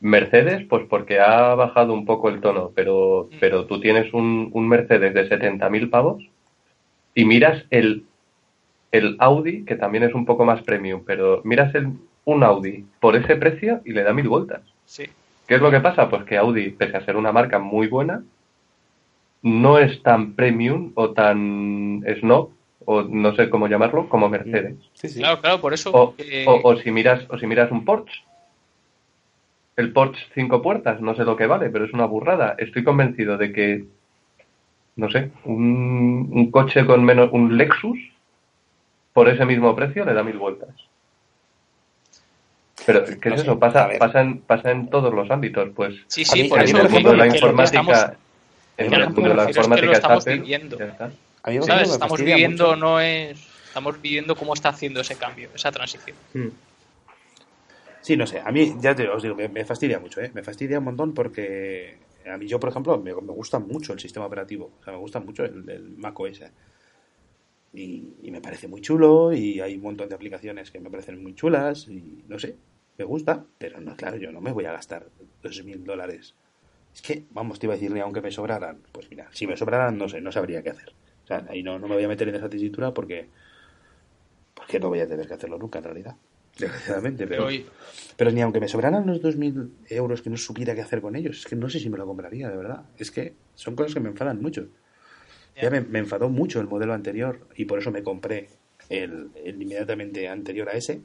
Mercedes, 0.00 0.64
pues 0.68 0.86
porque 0.88 1.18
ha 1.20 1.54
bajado 1.54 1.92
un 1.92 2.04
poco 2.06 2.28
el 2.28 2.40
tono, 2.40 2.70
pero, 2.74 3.28
Mm. 3.32 3.36
pero 3.40 3.64
tú 3.66 3.80
tienes 3.80 4.12
un, 4.14 4.48
un 4.52 4.68
Mercedes 4.68 5.12
de 5.14 5.28
70.000 5.28 5.90
pavos 5.90 6.22
y 7.14 7.24
miras 7.24 7.64
el, 7.70 8.04
el 8.92 9.16
Audi, 9.18 9.64
que 9.64 9.74
también 9.74 10.04
es 10.04 10.14
un 10.14 10.24
poco 10.24 10.44
más 10.44 10.62
premium, 10.62 11.02
pero 11.04 11.40
miras 11.44 11.74
el, 11.74 11.88
un 12.24 12.44
Audi 12.44 12.84
por 13.00 13.16
ese 13.16 13.34
precio 13.36 13.80
y 13.84 13.92
le 13.92 14.02
da 14.04 14.12
mil 14.12 14.28
vueltas. 14.28 14.60
Sí. 14.84 15.04
¿Qué 15.48 15.54
es 15.56 15.60
lo 15.60 15.70
que 15.70 15.80
pasa? 15.80 16.08
Pues 16.08 16.24
que 16.24 16.36
Audi, 16.36 16.70
pese 16.70 16.96
a 16.96 17.04
ser 17.04 17.16
una 17.16 17.32
marca 17.32 17.58
muy 17.58 17.88
buena, 17.88 18.22
no 19.42 19.78
es 19.78 20.02
tan 20.02 20.34
premium 20.34 20.92
o 20.94 21.10
tan 21.10 22.04
snob, 22.20 22.50
o 22.84 23.02
no 23.02 23.34
sé 23.34 23.50
cómo 23.50 23.66
llamarlo, 23.68 24.08
como 24.08 24.28
Mercedes. 24.28 24.76
Sí, 24.94 25.08
sí. 25.08 25.20
Claro, 25.20 25.40
claro, 25.40 25.60
por 25.60 25.74
eso. 25.74 25.90
O, 25.92 26.14
eh, 26.18 26.44
o- 26.46 26.60
o 26.62 26.76
si 26.76 26.90
miras 26.90 27.24
o 27.30 27.38
si 27.38 27.46
miras 27.46 27.70
un 27.70 27.84
Porsche. 27.84 28.22
El 29.78 29.92
Porsche 29.92 30.20
cinco 30.34 30.60
puertas, 30.60 31.00
no 31.00 31.14
sé 31.14 31.22
lo 31.22 31.36
que 31.36 31.46
vale, 31.46 31.70
pero 31.70 31.84
es 31.84 31.92
una 31.92 32.04
burrada. 32.04 32.56
Estoy 32.58 32.82
convencido 32.82 33.36
de 33.38 33.52
que, 33.52 33.84
no 34.96 35.08
sé, 35.08 35.30
un, 35.44 36.28
un 36.32 36.50
coche 36.50 36.84
con 36.84 37.04
menos, 37.04 37.30
un 37.32 37.56
Lexus, 37.56 37.96
por 39.12 39.28
ese 39.28 39.44
mismo 39.44 39.76
precio 39.76 40.04
le 40.04 40.14
da 40.14 40.24
mil 40.24 40.36
vueltas. 40.36 40.70
Pero, 42.86 43.04
¿qué 43.04 43.28
No 43.28 43.34
es 43.36 43.40
sé, 43.42 43.46
eso? 43.46 43.58
Pasa, 43.60 43.88
pasa, 44.00 44.20
en, 44.20 44.40
pasa 44.40 44.72
en 44.72 44.90
todos 44.90 45.14
los 45.14 45.30
ámbitos, 45.30 45.68
pues. 45.76 45.94
sí, 46.08 46.24
sí, 46.24 46.42
mí- 46.42 46.48
por 46.48 46.60
eso 46.60 46.76
en 46.78 46.86
el 46.86 46.90
mundo 46.90 47.10
de 47.12 47.16
la 47.16 47.22
que 47.22 47.28
lo 47.28 47.32
que 47.32 47.36
informática, 47.38 47.78
estamos- 47.80 48.16
en 48.78 48.94
el 48.94 49.04
mundo 49.06 49.20
de 49.28 49.34
la 49.36 49.44
informática 49.48 49.92
es 49.92 49.98
estamos 49.98 50.24
Apple, 50.24 50.34
viviendo. 50.38 50.78
A 51.44 51.50
mí, 51.50 51.62
¿Sabes? 51.62 51.90
Estamos 51.92 52.20
viviendo, 52.20 52.64
mucho. 52.66 52.76
no 52.76 53.00
es. 53.00 53.38
Estamos 53.68 54.02
viviendo 54.02 54.34
cómo 54.34 54.54
está 54.54 54.70
haciendo 54.70 55.02
ese 55.02 55.14
cambio, 55.14 55.50
esa 55.54 55.70
transición. 55.70 56.16
Mm. 56.34 56.48
Sí, 58.00 58.16
no 58.16 58.26
sé, 58.26 58.40
a 58.40 58.50
mí, 58.52 58.76
ya 58.80 58.94
te, 58.94 59.08
os 59.08 59.22
digo, 59.22 59.34
me, 59.34 59.64
fastidia 59.64 59.98
mucho, 59.98 60.20
¿eh? 60.20 60.30
Me 60.32 60.42
fastidia 60.42 60.78
un 60.78 60.84
montón 60.84 61.14
porque 61.14 61.98
a 62.26 62.36
mí 62.38 62.46
yo, 62.46 62.60
por 62.60 62.70
ejemplo, 62.70 62.96
me, 62.98 63.12
me 63.14 63.32
gusta 63.32 63.58
mucho 63.58 63.92
el 63.92 64.00
sistema 64.00 64.26
operativo, 64.26 64.72
o 64.80 64.84
sea, 64.84 64.92
me 64.92 64.98
gusta 65.00 65.20
mucho 65.20 65.44
el, 65.44 65.68
el 65.68 65.96
Mac 65.96 66.18
OS. 66.18 66.44
Y, 67.74 68.14
y 68.22 68.30
me 68.30 68.40
parece 68.40 68.66
muy 68.66 68.80
chulo 68.80 69.32
y 69.32 69.60
hay 69.60 69.76
un 69.76 69.82
montón 69.82 70.08
de 70.08 70.14
aplicaciones 70.14 70.70
que 70.70 70.80
me 70.80 70.90
parecen 70.90 71.22
muy 71.22 71.34
chulas 71.34 71.86
y 71.88 72.24
no 72.26 72.38
sé, 72.38 72.56
me 72.96 73.04
gusta, 73.04 73.44
pero 73.58 73.80
no, 73.80 73.94
claro, 73.96 74.16
yo 74.16 74.32
no 74.32 74.40
me 74.40 74.52
voy 74.52 74.64
a 74.64 74.72
gastar 74.72 75.06
dos 75.42 75.64
mil 75.64 75.84
dólares. 75.84 76.34
Es 76.94 77.02
que, 77.02 77.24
vamos, 77.30 77.58
te 77.58 77.66
iba 77.66 77.74
a 77.74 77.76
decir, 77.76 77.92
ni 77.92 78.00
aunque 78.00 78.20
me 78.20 78.30
sobraran, 78.32 78.82
pues 78.92 79.08
mira, 79.10 79.28
si 79.32 79.46
me 79.46 79.56
sobraran, 79.56 79.96
no 79.98 80.08
sé, 80.08 80.20
no 80.20 80.32
sabría 80.32 80.62
qué 80.62 80.70
hacer. 80.70 80.94
O 81.24 81.26
sea, 81.26 81.46
ahí 81.48 81.62
no, 81.62 81.78
no 81.78 81.86
me 81.86 81.94
voy 81.94 82.04
a 82.04 82.08
meter 82.08 82.28
en 82.28 82.34
esa 82.36 82.48
tesitura 82.48 82.92
porque, 82.92 83.28
porque 84.54 84.80
no 84.80 84.88
voy 84.88 85.00
a 85.00 85.06
tener 85.06 85.28
que 85.28 85.34
hacerlo 85.34 85.58
nunca 85.58 85.78
en 85.78 85.84
realidad. 85.84 86.16
Desgraciadamente, 86.58 87.26
pero, 87.26 87.48
Pero, 88.16 88.30
ni 88.32 88.40
aunque 88.42 88.60
me 88.60 88.68
sobraran 88.68 89.06
los 89.06 89.20
2.000 89.22 89.70
euros 89.88 90.22
que 90.22 90.30
no 90.30 90.36
supiera 90.36 90.74
qué 90.74 90.80
hacer 90.80 91.00
con 91.00 91.14
ellos, 91.16 91.38
es 91.38 91.46
que 91.46 91.56
no 91.56 91.68
sé 91.70 91.78
si 91.78 91.88
me 91.88 91.98
lo 91.98 92.06
compraría, 92.06 92.48
de 92.48 92.56
verdad. 92.56 92.82
Es 92.98 93.10
que 93.10 93.34
son 93.54 93.76
cosas 93.76 93.94
que 93.94 94.00
me 94.00 94.08
enfadan 94.08 94.40
mucho. 94.42 94.68
Ya, 95.56 95.62
Ya. 95.64 95.70
me, 95.70 95.80
me 95.82 95.98
enfadó 96.00 96.28
mucho 96.28 96.60
el 96.60 96.66
modelo 96.68 96.94
anterior 96.94 97.46
y 97.56 97.64
por 97.64 97.78
eso 97.78 97.90
me 97.90 98.02
compré 98.02 98.48
el, 98.90 99.30
el 99.44 99.60
inmediatamente 99.62 100.28
anterior 100.28 100.68
a 100.68 100.72
ese, 100.72 101.00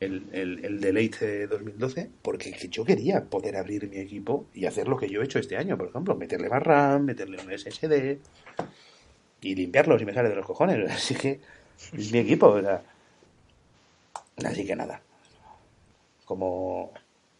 el, 0.00 0.24
el, 0.32 0.64
el 0.64 0.80
Delete 0.80 1.46
2012, 1.46 2.10
porque 2.22 2.52
que 2.52 2.68
yo 2.68 2.84
quería 2.84 3.24
poder 3.24 3.56
abrir 3.56 3.88
mi 3.88 3.98
equipo 3.98 4.46
y 4.54 4.64
hacer 4.66 4.88
lo 4.88 4.96
que 4.96 5.08
yo 5.10 5.20
he 5.20 5.24
hecho 5.24 5.38
este 5.38 5.56
año, 5.58 5.76
por 5.76 5.88
ejemplo, 5.88 6.14
meterle 6.16 6.48
más 6.48 6.62
RAM, 6.62 7.04
meterle 7.04 7.38
un 7.44 7.52
SSD 7.52 8.18
y 9.42 9.54
limpiarlo 9.54 9.98
si 9.98 10.04
me 10.06 10.14
sale 10.14 10.28
de 10.30 10.36
los 10.36 10.46
cojones. 10.46 10.90
Así 10.90 11.14
que 11.14 11.40
es 11.96 12.12
mi 12.12 12.18
equipo, 12.18 12.46
o 12.48 12.60
sea. 12.60 12.82
Así 14.48 14.66
que 14.66 14.76
nada. 14.76 15.02
Como 16.24 16.92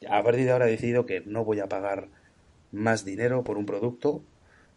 a 0.09 0.23
partir 0.23 0.45
de 0.45 0.53
ahora 0.53 0.67
he 0.69 0.71
decidido 0.73 1.07
que 1.07 1.23
no 1.27 1.45
voy 1.45 1.61
a 1.61 1.69
pagar 1.69 2.09
más 2.73 3.05
dinero 3.05 3.43
por 3.45 3.59
un 3.59 3.67
producto 3.67 4.23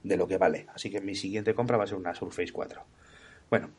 de 0.03 0.17
lo 0.17 0.27
que 0.27 0.37
vale. 0.37 0.67
Así 0.73 0.89
que 0.89 1.01
mi 1.01 1.15
siguiente 1.15 1.53
compra 1.53 1.77
va 1.77 1.85
a 1.85 1.87
ser 1.87 1.97
una 1.97 2.13
Surface 2.15 2.51
4. 2.51 2.81
Bueno, 3.49 3.69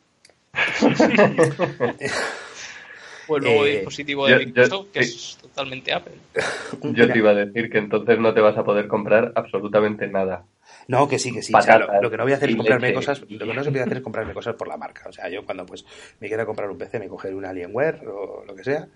o 3.27 3.37
el 3.37 3.43
nuevo 3.43 3.65
Eh, 3.65 3.71
dispositivo 3.77 4.25
de 4.27 4.33
yo- 4.33 4.39
Microsoft, 4.39 4.87
que 4.91 5.03
sí. 5.03 5.15
es 5.15 5.37
totalmente 5.41 5.93
Apple. 5.93 6.13
Yo 6.93 7.11
te 7.11 7.17
iba 7.17 7.31
a 7.31 7.35
decir 7.35 7.69
que 7.69 7.77
entonces 7.77 8.19
no 8.19 8.33
te 8.33 8.41
vas 8.41 8.57
a 8.57 8.63
poder 8.63 8.87
comprar 8.87 9.31
absolutamente 9.35 10.07
nada. 10.07 10.45
No, 10.87 11.07
que 11.07 11.17
sí, 11.17 11.33
que 11.33 11.41
sí. 11.41 11.53
O 11.53 11.61
sea, 11.61 11.79
lo, 11.79 12.09
que 12.09 12.17
no 12.17 12.23
voy 12.23 12.33
a 12.33 12.35
hacer 12.35 12.49
es 12.49 12.55
comprarme 12.55 12.89
leche. 12.89 12.95
cosas. 12.95 13.21
Lo 13.27 13.45
que 13.45 13.53
no 13.53 13.63
se 13.63 13.71
puede 13.71 13.83
hacer 13.83 13.97
es 13.97 14.03
comprarme 14.03 14.33
cosas 14.33 14.55
por 14.55 14.67
la 14.67 14.77
marca. 14.77 15.09
O 15.09 15.11
sea, 15.11 15.29
yo 15.29 15.43
cuando 15.45 15.65
pues 15.65 15.85
me 16.19 16.27
quiera 16.27 16.45
comprar 16.45 16.69
un 16.69 16.77
PC 16.77 16.99
me 16.99 17.07
cogeré 17.07 17.33
un 17.33 17.45
Alienware 17.45 18.07
o 18.07 18.43
lo 18.45 18.55
que 18.55 18.63
sea 18.63 18.87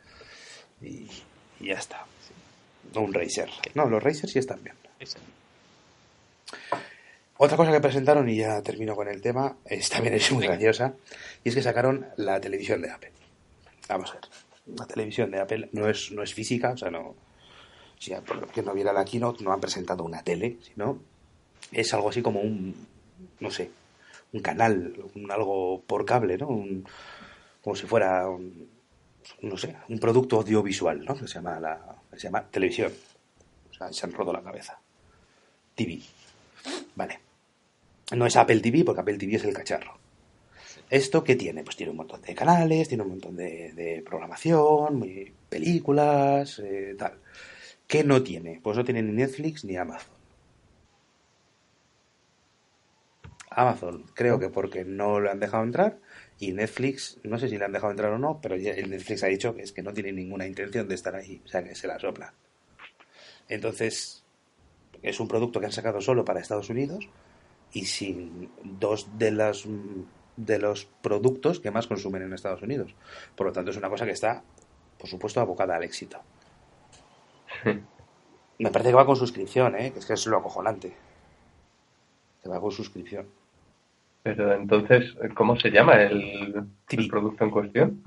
y, 0.82 1.08
y 1.60 1.68
ya 1.68 1.76
está. 1.76 2.06
O 2.94 3.02
un 3.02 3.14
Razer. 3.14 3.50
No, 3.74 3.88
los 3.90 4.02
Razer 4.02 4.30
sí 4.30 4.40
están 4.40 4.64
bien. 4.64 4.76
Otra 7.38 7.56
cosa 7.56 7.72
que 7.72 7.80
presentaron, 7.80 8.28
y 8.28 8.36
ya 8.36 8.62
termino 8.62 8.96
con 8.96 9.08
el 9.08 9.22
tema, 9.22 9.56
es, 9.64 9.90
también 9.90 10.16
es 10.16 10.30
muy 10.32 10.46
graciosa, 10.46 10.94
y 11.42 11.50
es 11.50 11.56
que 11.56 11.62
sacaron 11.62 12.06
la 12.18 12.42
televisión 12.42 12.82
de 12.82 12.92
Apple. 12.92 13.14
Vamos 13.88 14.12
a 14.12 14.16
ver. 14.16 14.24
La 14.78 14.86
televisión 14.86 15.32
de 15.32 15.40
Apple 15.40 15.70
no 15.72 15.88
es, 15.88 16.12
no 16.12 16.22
es 16.22 16.34
física, 16.34 16.72
o 16.72 16.78
sea, 16.78 16.92
no. 16.92 17.16
Si 17.98 18.14
por 18.14 18.38
lo 18.38 18.48
que 18.48 18.62
no 18.62 18.74
viera 18.74 18.92
la 18.92 19.06
keynote, 19.06 19.44
no 19.44 19.54
han 19.54 19.62
presentado 19.62 20.04
una 20.04 20.22
tele, 20.22 20.58
sino 20.62 21.00
es 21.72 21.94
algo 21.94 22.10
así 22.10 22.22
como 22.22 22.42
un, 22.42 22.76
no 23.40 23.52
sé, 23.52 23.70
un 24.34 24.42
canal, 24.42 24.94
un 25.16 25.32
algo 25.32 25.82
por 25.86 26.06
cable, 26.06 26.38
¿no? 26.38 26.48
Un- 26.48 26.86
como 27.62 27.76
si 27.76 27.86
fuera, 27.88 28.30
un- 28.30 28.70
no 29.42 29.58
sé, 29.58 29.76
un 29.90 30.00
producto 30.00 30.38
audiovisual, 30.38 31.04
¿no? 31.06 31.16
Que 31.16 31.28
se 31.28 31.36
llama, 31.36 31.60
la, 31.60 31.96
se 32.14 32.20
llama 32.20 32.44
televisión. 32.50 32.92
O 33.70 33.74
sea, 33.74 33.92
se 33.94 34.06
han 34.06 34.12
roto 34.14 34.34
la 34.34 34.42
cabeza. 34.42 34.80
TV. 35.76 36.00
Vale. 36.96 37.20
No 38.16 38.26
es 38.26 38.36
Apple 38.36 38.60
TV, 38.60 38.84
porque 38.84 39.02
Apple 39.02 39.18
TV 39.18 39.36
es 39.36 39.44
el 39.44 39.54
cacharro. 39.54 39.98
¿Esto 40.90 41.24
qué 41.24 41.36
tiene? 41.36 41.64
Pues 41.64 41.76
tiene 41.76 41.92
un 41.92 41.98
montón 41.98 42.22
de 42.22 42.34
canales, 42.34 42.88
tiene 42.88 43.04
un 43.04 43.10
montón 43.10 43.36
de, 43.36 43.72
de 43.74 44.02
programación, 44.04 45.06
películas, 45.48 46.60
eh, 46.60 46.96
tal. 46.98 47.14
¿Qué 47.88 48.04
no 48.04 48.24
tiene? 48.24 48.60
Pues 48.64 48.76
no 48.78 48.84
tiene 48.84 49.02
ni 49.04 49.12
Netflix 49.12 49.64
ni 49.66 49.78
Amazon. 49.78 50.10
Amazon, 53.62 54.06
creo 54.14 54.40
que 54.40 54.50
porque 54.50 54.86
no 54.86 55.20
lo 55.20 55.30
han 55.30 55.40
dejado 55.40 55.64
entrar, 55.64 55.98
y 56.40 56.54
Netflix, 56.54 57.20
no 57.24 57.38
sé 57.38 57.50
si 57.50 57.58
le 57.58 57.66
han 57.66 57.74
dejado 57.74 57.92
entrar 57.92 58.12
o 58.14 58.18
no, 58.18 58.40
pero 58.42 58.56
el 58.56 58.90
Netflix 58.90 59.24
ha 59.24 59.28
dicho 59.28 59.54
que 59.54 59.64
es 59.64 59.74
que 59.74 59.84
no 59.84 59.94
tiene 59.94 60.14
ninguna 60.14 60.48
intención 60.48 60.88
de 60.88 60.96
estar 60.96 61.14
ahí, 61.16 61.42
o 61.44 61.48
sea 61.48 61.64
que 61.64 61.76
se 61.76 61.88
la 61.88 62.00
sopla. 62.00 62.34
Entonces, 63.50 64.24
es 65.02 65.20
un 65.20 65.28
producto 65.28 65.60
que 65.60 65.66
han 65.66 65.72
sacado 65.74 66.00
solo 66.00 66.24
para 66.24 66.40
Estados 66.40 66.70
Unidos 66.70 67.10
y 67.74 67.86
sin 67.86 68.50
dos 68.64 69.18
de 69.18 69.32
las 69.32 69.66
de 70.38 70.58
los 70.58 70.86
productos 71.02 71.60
que 71.60 71.72
más 71.72 71.88
consumen 71.88 72.22
en 72.22 72.32
Estados 72.32 72.62
Unidos. 72.62 72.96
Por 73.36 73.48
lo 73.48 73.54
tanto, 73.54 73.72
es 73.72 73.78
una 73.78 73.90
cosa 73.90 74.06
que 74.06 74.14
está, 74.14 74.42
por 74.98 75.10
supuesto, 75.10 75.42
abocada 75.42 75.76
al 75.76 75.84
éxito. 75.84 76.22
Me 78.60 78.72
parece 78.72 78.92
que 78.92 78.96
va 78.96 79.06
con 79.06 79.18
suscripción, 79.18 79.76
¿eh? 79.76 79.92
que 79.92 80.00
es 80.00 80.06
que 80.06 80.14
es 80.14 80.26
lo 80.28 80.38
acojonante. 80.38 80.94
Que 82.42 82.48
va 82.48 82.62
con 82.62 82.72
suscripción. 82.72 83.28
Pero 84.24 84.54
entonces, 84.54 85.16
¿cómo 85.34 85.58
se 85.60 85.70
llama 85.70 86.02
el, 86.02 86.68
producto 87.10 87.44
en 87.44 87.52
cuestión? 87.52 88.04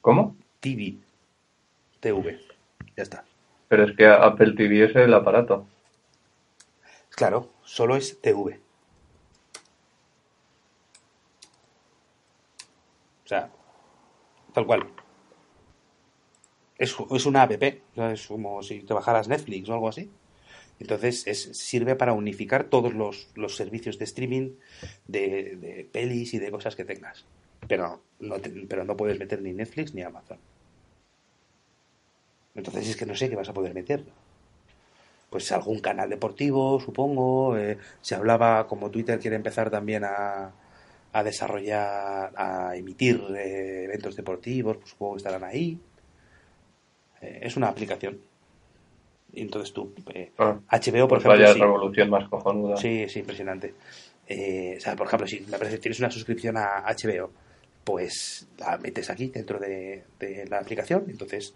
¿Cómo? 0.00 0.36
TV. 0.60 0.96
TV. 2.00 2.40
Ya 2.96 3.02
está. 3.02 3.24
Pero 3.68 3.84
es 3.84 3.96
que 3.96 4.06
Apple 4.06 4.54
TV 4.54 4.84
es 4.84 4.96
el 4.96 5.14
aparato. 5.14 5.66
Claro, 7.10 7.48
solo 7.64 7.96
es 7.96 8.20
TV. 8.20 8.60
O 13.24 13.28
sea, 13.28 13.50
tal 14.52 14.66
cual. 14.66 14.86
Es, 16.78 16.96
es 17.10 17.26
una 17.26 17.42
app, 17.42 17.52
¿no? 17.96 18.10
es 18.10 18.26
como 18.26 18.62
si 18.62 18.80
te 18.80 18.94
bajaras 18.94 19.28
Netflix 19.28 19.68
o 19.68 19.74
algo 19.74 19.88
así. 19.88 20.10
Entonces 20.80 21.26
es, 21.26 21.42
sirve 21.58 21.96
para 21.96 22.12
unificar 22.12 22.64
todos 22.64 22.94
los, 22.94 23.28
los 23.34 23.56
servicios 23.56 23.98
de 23.98 24.04
streaming 24.04 24.50
de, 25.06 25.56
de 25.56 25.88
pelis 25.90 26.34
y 26.34 26.38
de 26.38 26.50
cosas 26.50 26.76
que 26.76 26.84
tengas. 26.84 27.24
Pero 27.66 28.02
no, 28.20 28.38
te- 28.40 28.50
pero 28.68 28.84
no 28.84 28.96
puedes 28.96 29.18
meter 29.18 29.42
ni 29.42 29.52
Netflix 29.52 29.94
ni 29.94 30.02
Amazon. 30.02 30.38
Entonces 32.54 32.88
es 32.88 32.96
que 32.96 33.06
no 33.06 33.14
sé 33.14 33.30
qué 33.30 33.36
vas 33.36 33.48
a 33.48 33.54
poder 33.54 33.72
meter. 33.74 34.04
Pues 35.30 35.52
algún 35.52 35.80
canal 35.80 36.08
deportivo, 36.08 36.80
supongo. 36.80 37.56
eh, 37.58 37.78
se 38.00 38.14
hablaba, 38.14 38.66
como 38.66 38.90
Twitter 38.90 39.18
quiere 39.20 39.36
empezar 39.36 39.70
también 39.70 40.04
a, 40.04 40.52
a 41.12 41.22
desarrollar, 41.22 42.32
a 42.36 42.74
emitir 42.76 43.20
eh, 43.36 43.84
eventos 43.84 44.16
deportivos, 44.16 44.78
pues 44.78 44.90
supongo 44.90 45.14
que 45.14 45.18
estarán 45.18 45.44
ahí. 45.44 45.78
Eh, 47.20 47.40
es 47.42 47.56
una 47.56 47.68
aplicación. 47.68 48.18
Y 49.32 49.42
entonces 49.42 49.72
tú, 49.72 49.92
eh, 50.14 50.32
Ah, 50.38 50.58
HBO, 50.70 51.06
por 51.06 51.08
pues 51.08 51.20
ejemplo, 51.20 51.30
vaya 51.30 51.52
sí. 51.52 51.60
revolución 51.60 52.10
más 52.10 52.28
cojonuda. 52.28 52.76
Sí, 52.76 53.02
es 53.02 53.16
impresionante. 53.16 53.74
Eh, 54.26 54.74
o 54.76 54.80
sea, 54.80 54.96
por 54.96 55.06
ejemplo, 55.06 55.26
si 55.26 55.40
me 55.40 55.58
parece, 55.58 55.78
tienes 55.78 55.98
una 56.00 56.10
suscripción 56.10 56.56
a 56.56 56.82
HBO, 56.86 57.30
pues 57.84 58.48
la 58.58 58.76
metes 58.78 59.08
aquí 59.10 59.28
dentro 59.28 59.58
de, 59.58 60.04
de 60.18 60.46
la 60.46 60.58
aplicación. 60.58 61.04
Entonces, 61.08 61.54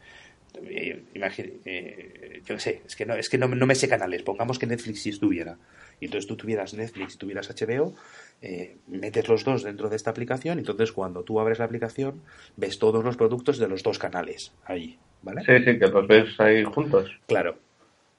eh, 0.55 1.03
imagi- 1.15 1.61
eh, 1.65 2.43
yo 2.45 2.59
sé, 2.59 2.83
es 2.87 2.97
que, 2.97 3.07
no, 3.07 3.15
es 3.15 3.29
que 3.29 3.39
no, 3.39 3.49
no 3.49 3.67
me 3.67 3.75
sé 3.75 3.89
canales. 3.89 4.23
Pongamos 4.23 4.59
que 4.59 4.67
Netflix 4.67 5.03
sí 5.03 5.11
estuviera. 5.11 5.57
Y 6.01 6.07
entonces 6.07 6.27
tú 6.27 6.37
tuvieras 6.37 6.75
Netflix 6.75 7.15
y 7.15 7.19
tuvieras 7.19 7.49
HBO, 7.49 7.95
eh, 8.43 8.77
metes 8.89 9.29
los 9.29 9.45
dos 9.45 9.63
dentro 9.63 9.89
de 9.89 9.97
esta 9.97 10.11
aplicación. 10.11 10.59
Y 10.59 10.61
entonces, 10.63 10.91
cuando 10.93 11.23
tú 11.23 11.39
abres 11.39 11.59
la 11.61 11.65
aplicación, 11.67 12.23
ves 12.57 12.79
todos 12.79 13.05
los 13.05 13.17
productos 13.17 13.59
de 13.59 13.69
los 13.69 13.83
dos 13.85 13.99
canales 13.99 14.53
ahí. 14.65 14.99
¿Vale? 15.23 15.43
Sí, 15.47 15.65
sí, 15.65 15.79
que 15.79 15.87
los 15.87 16.07
ves 16.09 16.39
ahí 16.41 16.65
juntos. 16.65 17.11
Claro. 17.29 17.57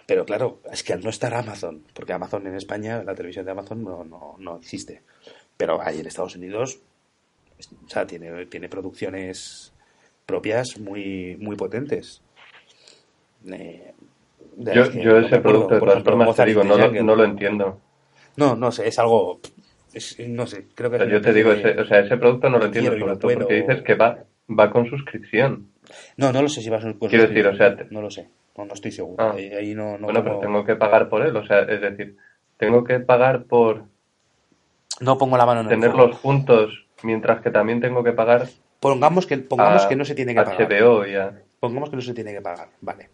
Pero 0.05 0.25
claro, 0.25 0.61
es 0.71 0.83
que 0.83 0.93
al 0.93 1.01
no 1.01 1.09
estar 1.09 1.33
Amazon, 1.33 1.83
porque 1.93 2.13
Amazon 2.13 2.47
en 2.47 2.55
España, 2.55 3.03
la 3.03 3.15
televisión 3.15 3.43
de 3.45 3.51
Amazon 3.51 3.83
no, 3.83 4.03
no, 4.05 4.35
no 4.39 4.57
existe. 4.57 5.01
Pero 5.57 5.81
ahí 5.81 5.99
en 5.99 6.07
Estados 6.07 6.35
Unidos, 6.37 6.79
o 7.85 7.89
sea, 7.89 8.07
tiene, 8.07 8.45
tiene 8.45 8.69
producciones 8.69 9.72
propias 10.25 10.79
muy, 10.79 11.37
muy 11.39 11.55
potentes. 11.55 12.21
Eh, 13.45 13.93
de 14.55 14.73
Yo, 14.75 14.91
yo 14.91 15.17
ese 15.17 15.39
producto, 15.39 15.73
de 15.75 15.79
por 15.79 15.89
todas 15.89 15.93
ejemplo, 16.03 16.13
formas, 16.17 16.35
te 16.35 16.45
digo, 16.45 16.63
no 16.63 16.77
lo, 16.77 16.91
no 17.03 17.15
lo 17.15 17.23
entiendo. 17.23 17.79
No, 18.37 18.55
no 18.55 18.71
sé, 18.71 18.87
es 18.87 18.97
algo. 18.99 19.39
es- 19.93 20.17
no 20.27 20.47
sé, 20.47 20.67
creo 20.75 20.89
que. 20.89 20.97
O 20.97 20.99
sea, 20.99 21.07
yo 21.07 21.21
te 21.21 21.33
digo, 21.33 21.49
de- 21.51 21.59
ese, 21.59 21.79
o 21.81 21.85
sea, 21.85 21.99
ese 21.99 22.17
producto 22.17 22.49
no 22.49 22.57
lo 22.59 22.65
entiendo, 22.65 22.91
sobre 22.97 23.17
todo 23.17 23.33
porque 23.33 23.53
dices 23.55 23.81
que 23.83 23.95
va, 23.95 24.19
va 24.49 24.71
con 24.71 24.87
suscripción. 24.89 25.67
No, 26.17 26.31
no 26.31 26.41
lo 26.41 26.49
sé 26.49 26.61
si 26.61 26.69
va 26.69 26.77
a 26.77 26.81
ser. 26.81 26.95
Quiero 26.95 27.27
decir, 27.27 27.45
o 27.47 27.55
sea, 27.55 27.75
te- 27.75 27.85
No 27.91 28.01
lo 28.01 28.09
sé, 28.09 28.29
no, 28.57 28.65
no 28.65 28.73
estoy 28.73 28.91
seguro. 28.91 29.23
Ah. 29.23 29.33
Ahí, 29.35 29.51
ahí 29.51 29.75
no, 29.75 29.97
no, 29.97 30.05
bueno, 30.05 30.21
pero 30.23 30.35
pongo, 30.39 30.41
tengo 30.41 30.65
que 30.65 30.75
pagar 30.75 31.09
por 31.09 31.25
él, 31.25 31.35
o 31.35 31.45
sea, 31.45 31.59
es 31.61 31.81
decir, 31.81 32.15
tengo 32.57 32.83
que 32.83 32.99
pagar 32.99 33.43
por 33.45 33.83
no 35.01 35.17
pongo 35.17 35.37
la 35.37 35.45
mano 35.45 35.61
en 35.61 35.65
el 35.67 35.79
tenerlos 35.79 36.15
juntos, 36.17 36.85
mientras 37.03 37.41
que 37.41 37.49
también 37.51 37.81
tengo 37.81 38.03
que 38.03 38.13
pagar 38.13 38.47
Pongamos 38.83 39.25
que, 39.25 39.37
pongamos 39.37 39.85
a 39.85 39.89
que 39.89 39.95
no 39.95 40.05
se 40.05 40.13
tiene 40.15 40.33
que 40.35 40.41
pagar. 40.43 40.67
HBO 40.69 41.05
y 41.07 41.15
a... 41.15 41.41
Pongamos 41.59 41.89
que 41.89 41.95
no 41.95 42.01
se 42.01 42.13
tiene 42.13 42.33
que 42.33 42.41
pagar, 42.41 42.67
vale. 42.81 43.09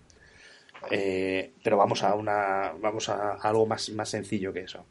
Eh, 0.92 1.54
pero 1.64 1.78
vamos 1.78 2.04
a 2.04 2.16
una 2.16 2.74
vamos 2.80 3.10
a 3.10 3.34
algo 3.34 3.66
más, 3.66 3.90
más 3.92 4.10
sencillo 4.10 4.52
que 4.52 4.62
eso. 4.62 4.86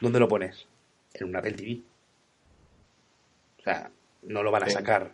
¿Dónde 0.00 0.18
lo 0.18 0.26
pones? 0.28 0.66
En 1.14 1.28
un 1.28 1.36
Apple 1.36 1.52
TV. 1.52 1.80
O 3.58 3.62
sea, 3.62 3.90
no 4.22 4.42
lo 4.42 4.50
van 4.50 4.64
a 4.64 4.66
Sí. 4.66 4.72
sacar 4.72 5.12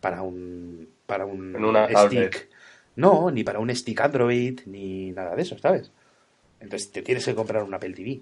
para 0.00 0.22
un 0.22 0.88
para 1.06 1.26
un 1.26 1.54
En 1.56 1.64
una 1.64 1.88
stick. 2.06 2.48
No, 2.96 3.30
ni 3.30 3.42
para 3.42 3.58
un 3.58 3.74
stick 3.74 4.00
Android 4.00 4.60
ni 4.66 5.10
nada 5.12 5.34
de 5.34 5.42
eso, 5.42 5.58
¿sabes? 5.58 5.90
Entonces 6.60 6.92
te 6.92 7.02
tienes 7.02 7.24
que 7.24 7.34
comprar 7.34 7.62
un 7.62 7.74
Apple 7.74 7.94
TV. 7.94 8.20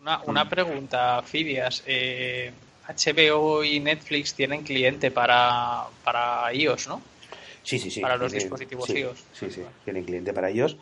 Una, 0.00 0.22
una 0.24 0.48
pregunta, 0.48 1.22
Fidias. 1.22 1.82
Eh, 1.86 2.50
HBO 2.94 3.62
y 3.64 3.80
Netflix 3.80 4.34
tienen 4.34 4.62
cliente 4.62 5.10
para, 5.10 5.84
para 6.04 6.52
iOS, 6.54 6.88
¿no? 6.88 7.02
Sí, 7.62 7.78
sí, 7.78 7.90
sí. 7.90 8.00
Para 8.00 8.16
los 8.16 8.32
tienen- 8.32 8.46
dispositivos 8.48 8.86
sí, 8.86 8.98
iOS. 8.98 9.24
Sí, 9.32 9.50
sí, 9.50 9.62
tienen 9.84 10.04
cliente 10.04 10.32
para 10.32 10.50
ellos. 10.50 10.76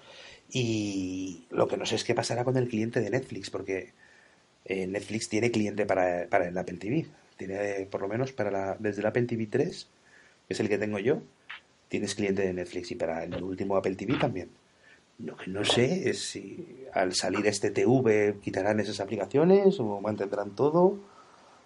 Y 0.51 1.44
lo 1.51 1.68
que 1.68 1.77
no 1.77 1.85
sé 1.87 1.97
es 1.97 2.05
qué 2.05 2.14
pasará 2.14 2.44
con 2.44 2.57
el 2.57 2.68
cliente 2.68 3.01
de 3.01 3.11
Netflix, 3.11 3.51
porque 3.51 3.92
eh, 4.64 4.87
Netflix 4.87 5.29
tiene 5.29 5.51
cliente 5.51 5.85
para, 5.87 6.27
para 6.29 6.49
el 6.49 6.57
Apple 6.57 6.79
TV. 6.79 7.07
Tiene, 7.37 7.87
por 7.90 8.01
lo 8.01 8.09
menos, 8.09 8.33
para 8.33 8.51
la, 8.51 8.77
desde 8.79 9.01
el 9.01 9.07
Apple 9.07 9.25
TV 9.25 9.47
3, 9.47 9.87
que 10.47 10.55
es 10.55 10.61
el 10.61 10.68
que 10.68 10.79
tengo 10.79 10.99
yo, 10.99 11.21
tienes 11.88 12.14
cliente 12.14 12.42
de 12.42 12.53
Netflix 12.53 12.90
y 12.90 12.94
para 12.94 13.25
el 13.25 13.42
último 13.42 13.77
Apple 13.77 13.94
TV 13.97 14.16
también. 14.18 14.49
Lo 15.18 15.37
que 15.37 15.51
no 15.51 15.64
sé 15.64 16.09
es 16.09 16.23
si 16.31 16.64
al 16.94 17.12
salir 17.14 17.47
este 17.47 17.71
TV 17.71 18.37
quitarán 18.42 18.79
esas 18.81 19.01
aplicaciones 19.01 19.79
o 19.81 20.01
mantendrán 20.01 20.55
todo. 20.55 20.99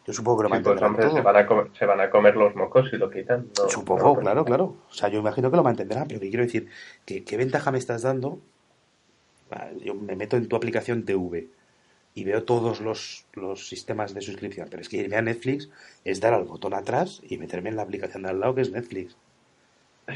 Yo 0.06 0.12
supongo 0.12 0.38
que 0.38 0.42
lo 0.44 0.48
Sí, 0.56 0.62
pues, 0.62 0.64
mantendrán 0.80 0.90
hombre, 0.90 1.04
todo. 1.06 1.16
se 1.16 1.20
van, 1.22 1.36
a 1.36 1.46
comer, 1.46 1.66
se 1.78 1.86
van 1.86 2.00
a 2.00 2.10
comer 2.10 2.36
los 2.36 2.54
mocos 2.56 2.90
si 2.90 2.96
lo 2.96 3.08
quitan. 3.10 3.46
no- 3.56 3.68
Supongo, 3.68 4.14
no, 4.16 4.20
claro, 4.20 4.44
claro. 4.44 4.76
O 4.90 4.92
sea, 4.94 5.08
yo 5.08 5.20
imagino 5.20 5.50
que 5.50 5.56
lo 5.56 5.62
mantendrán, 5.62 6.08
pero 6.08 6.18
que 6.20 6.28
quiero 6.28 6.44
decir, 6.44 6.68
que, 7.06 7.22
¿qué 7.24 7.36
ventaja 7.36 7.70
me 7.70 7.78
estás 7.78 8.02
dando? 8.02 8.40
Ah, 9.50 9.68
Yo 9.84 9.94
me 9.94 10.16
meto 10.16 10.36
en 10.36 10.48
tu 10.48 10.56
aplicación 10.56 11.04
TV 11.04 11.46
y 12.14 12.24
veo 12.24 12.42
todos 12.42 12.80
los, 12.80 13.26
los 13.34 13.68
sistemas 13.68 14.12
de 14.14 14.20
suscripción, 14.22 14.66
pero 14.70 14.82
es 14.82 14.88
que 14.88 14.96
irme 14.98 15.16
a 15.16 15.22
Netflix 15.22 15.68
es 16.04 16.20
dar 16.20 16.34
al 16.34 16.44
botón 16.44 16.74
atrás 16.74 17.20
y 17.28 17.38
meterme 17.38 17.68
en 17.70 17.76
la 17.76 17.82
aplicación 17.82 18.22
de 18.24 18.30
al 18.30 18.40
lado 18.40 18.54
que 18.54 18.62
es 18.62 18.70
Netflix. 18.72 19.16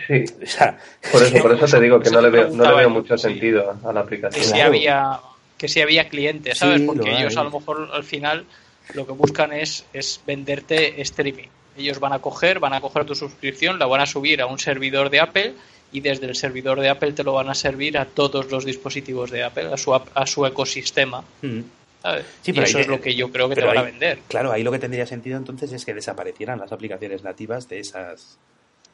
Sí, 0.09 0.25
O 0.43 0.47
sea, 0.47 0.79
por 1.13 1.23
es 1.23 1.29
eso, 1.29 1.35
que- 1.37 1.41
por 1.43 1.53
eso 1.53 1.67
te 1.77 1.81
digo 1.81 2.01
que 2.01 2.11
no 2.11 2.21
le 2.21 2.31
veo, 2.31 2.49
no 2.51 2.65
le 2.71 2.77
veo 2.77 2.91
mucho 2.91 3.17
sí. 3.17 3.29
sentido 3.29 3.71
a 3.85 3.93
la 3.93 4.01
que 4.01 4.07
aplicación. 4.07 4.45
si 4.45 4.51
Claro. 4.53 4.67
había 4.69 5.21
que 5.59 5.69
si 5.69 5.81
había 5.81 6.09
clientes, 6.11 6.59
¿sabes? 6.59 6.81
Sí, 6.81 6.87
Porque 6.87 7.11
lo 7.11 7.17
ellos 7.17 7.35
hay. 7.37 7.41
a 7.41 7.45
lo 7.45 7.51
mejor 7.51 7.89
al 7.93 8.05
final 8.05 8.45
lo 8.95 9.07
que 9.07 9.13
buscan 9.13 9.53
es, 9.53 9.85
es 9.93 10.21
venderte 10.27 11.01
streaming. 11.03 11.49
Ellos 11.77 12.01
van 12.01 12.13
a 12.13 12.21
coger, 12.21 12.59
van 12.59 12.73
a 12.73 12.81
coger 12.81 13.05
tu 13.05 13.15
suscripción, 13.15 13.79
la 13.79 13.87
van 13.87 14.01
a 14.01 14.07
subir 14.07 14.41
a 14.41 14.47
un 14.47 14.59
servidor 14.59 15.11
de 15.11 15.21
Apple 15.21 15.55
y 15.93 16.01
desde 16.01 16.27
el 16.27 16.35
servidor 16.35 16.81
de 16.81 16.89
Apple 16.89 17.13
te 17.13 17.23
lo 17.23 17.35
van 17.35 17.49
a 17.49 17.55
servir 17.55 17.99
a 17.99 18.07
todos 18.07 18.51
los 18.51 18.65
dispositivos 18.65 19.31
de 19.31 19.45
Apple, 19.45 19.73
a 19.73 19.77
su, 19.77 19.95
a 19.95 20.27
su 20.27 20.47
ecosistema. 20.47 21.23
Mm. 21.43 21.61
eso 22.45 22.79
ahí 22.79 22.83
es 22.83 22.87
lo 22.89 23.01
que 23.01 23.15
yo 23.15 23.31
creo 23.31 23.49
que 23.49 23.57
te 23.57 23.65
van 23.65 23.79
a 23.79 23.83
vender. 23.83 24.21
Claro, 24.29 24.53
ahí 24.53 24.63
lo 24.63 24.73
que 24.73 24.79
tendría 24.79 25.07
sentido 25.07 25.37
entonces 25.37 25.73
es 25.73 25.85
que 25.85 25.95
desaparecieran 25.95 26.59
las 26.59 26.73
aplicaciones 26.73 27.23
nativas 27.23 27.69
de 27.69 27.81
esas. 27.81 28.39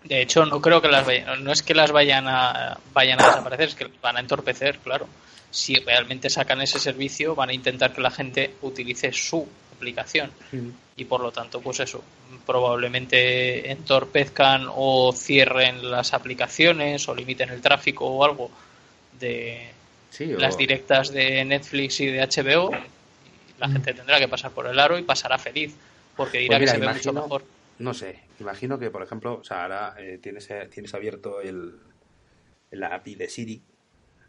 De 0.05 0.20
hecho, 0.20 0.44
no 0.44 0.61
creo 0.61 0.83
que 0.83 0.88
las 0.88 1.07
vayan, 1.07 1.44
no 1.44 1.52
es 1.52 1.62
que 1.62 1.74
las 1.74 1.92
vayan 1.92 2.26
a 2.26 2.78
vayan 2.92 3.20
a 3.20 3.26
desaparecer, 3.26 3.68
es 3.68 3.74
que 3.76 3.85
las 3.85 4.00
van 4.00 4.16
a 4.16 4.20
entorpecer, 4.20 4.78
claro. 4.78 5.07
Si 5.50 5.76
realmente 5.76 6.31
sacan 6.31 6.61
ese 6.62 6.81
servicio, 6.81 7.35
van 7.35 7.50
a 7.50 7.52
intentar 7.52 7.92
que 7.92 8.00
la 8.00 8.11
gente 8.11 8.55
utilice 8.62 9.12
su 9.12 9.46
aplicación 9.83 10.31
y 10.97 11.05
por 11.07 11.21
lo 11.21 11.33
tanto, 11.33 11.61
pues 11.61 11.81
eso, 11.81 12.03
probablemente 12.47 13.71
entorpezcan 13.71 14.66
o 14.68 15.12
cierren 15.12 15.90
las 15.90 16.14
aplicaciones 16.14 17.09
o 17.09 17.14
limiten 17.14 17.51
el 17.51 17.61
tráfico 17.61 18.07
o 18.07 18.25
algo 18.25 18.51
de 19.18 19.71
Sí, 20.11 20.33
o- 20.35 20.38
las 20.38 20.57
directas 20.57 21.11
de 21.12 21.45
Netflix 21.45 22.01
y 22.01 22.07
de 22.07 22.21
HBO. 22.23 22.71
Y 22.75 23.61
la 23.61 23.68
gente 23.68 23.95
tendrá 23.95 24.18
que 24.18 24.29
pasar 24.29 24.53
por 24.53 24.66
el 24.66 24.79
aro 24.79 24.99
y 24.99 25.03
pasará 25.03 25.38
feliz 25.38 25.75
porque 26.16 26.38
dirá 26.38 26.59
Pues 26.59 26.61
mira, 26.61 26.73
que 26.73 26.79
se 26.79 26.87
ve 26.87 26.92
mucho 26.95 27.12
mejor. 27.12 27.45
No 27.79 27.95
sé, 27.95 28.21
imagino 28.38 28.79
que, 28.79 28.90
por 28.90 29.03
ejemplo, 29.03 29.38
o 29.40 29.45
sea, 29.45 29.62
ahora 29.62 29.95
eh, 29.99 30.18
tienes, 30.23 30.49
eh, 30.51 30.68
tienes 30.73 30.95
abierto 30.95 31.40
el, 31.40 31.73
la 32.71 32.95
API 32.95 33.14
de 33.16 33.29
Siri. 33.29 33.62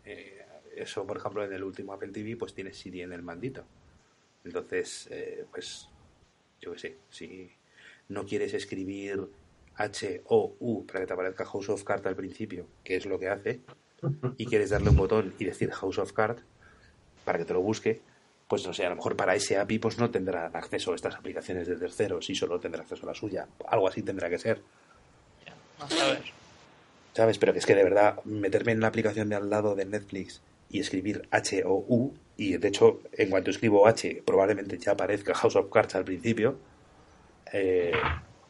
Eh, 0.06 0.46
eso, 0.78 1.06
por 1.06 1.18
ejemplo, 1.18 1.44
en 1.44 1.54
el 1.54 1.64
último 1.64 1.94
Apple 1.94 2.10
TV, 2.14 2.36
pues 2.38 2.54
tienes 2.56 2.78
Siri 2.78 3.02
en 3.02 3.12
el 3.14 3.22
mandito. 3.22 3.64
Entonces, 4.44 5.08
eh, 5.12 5.46
pues, 5.52 5.88
yo 6.62 6.74
qué 6.74 6.80
sé, 6.80 6.98
si 7.10 7.52
no 8.10 8.26
quieres 8.26 8.54
escribir 8.54 9.28
H-O-U 9.76 10.86
para 10.86 11.00
que 11.02 11.08
te 11.08 11.14
aparezca 11.14 11.46
House 11.46 11.70
of 11.70 11.84
Cards 11.84 12.06
al 12.06 12.16
principio, 12.16 12.68
que 12.84 12.96
es 12.96 13.06
lo 13.06 13.20
que 13.20 13.30
hace, 13.30 13.62
y 14.38 14.46
quieres 14.46 14.70
darle 14.72 14.90
un 14.90 14.98
botón 14.98 15.34
y 15.40 15.46
decir 15.46 15.72
House 15.72 15.98
of 15.98 16.12
Cards 16.12 16.44
para 17.24 17.40
que 17.40 17.46
te 17.46 17.54
lo 17.54 17.62
busque, 17.62 18.02
pues 18.48 18.68
no 18.68 18.74
sé, 18.74 18.86
a 18.86 18.90
lo 18.90 18.98
mejor 18.98 19.16
para 19.16 19.34
ese 19.34 19.58
API 19.58 19.80
pues 19.80 19.98
no 19.98 20.12
tendrá 20.12 20.48
acceso 20.48 20.92
a 20.92 20.96
estas 20.96 21.16
aplicaciones 21.16 21.68
de 21.68 21.78
terceros 21.78 22.30
y 22.30 22.36
solo 22.36 22.60
tendrá 22.60 22.82
acceso 22.82 23.04
a 23.04 23.08
la 23.08 23.16
suya. 23.16 23.48
Algo 23.68 23.88
así 23.88 24.04
tendrá 24.04 24.30
que 24.30 24.38
ser, 24.38 24.62
Ya, 25.46 25.56
a 25.80 25.88
ver. 26.12 26.24
¿sabes? 27.14 27.38
Pero 27.38 27.54
que 27.54 27.60
es 27.60 27.66
que 27.66 27.76
de 27.76 27.84
verdad 27.84 28.22
meterme 28.26 28.74
en 28.74 28.82
la 28.82 28.88
aplicación 28.88 29.30
de 29.30 29.36
al 29.36 29.50
lado 29.50 29.74
de 29.76 29.86
Netflix 29.86 30.42
y 30.74 30.80
escribir 30.80 31.28
H 31.32 31.64
o 31.66 31.86
U, 31.88 32.14
y 32.36 32.58
de 32.58 32.68
hecho 32.68 33.00
en 33.14 33.30
cuanto 33.30 33.52
escribo 33.52 33.88
H 33.88 34.24
probablemente 34.26 34.78
ya 34.80 34.94
aparezca 34.94 35.36
House 35.36 35.56
of 35.56 35.72
Cards 35.72 35.96
al 35.96 36.04
principio, 36.04 36.58
eh, 37.54 37.94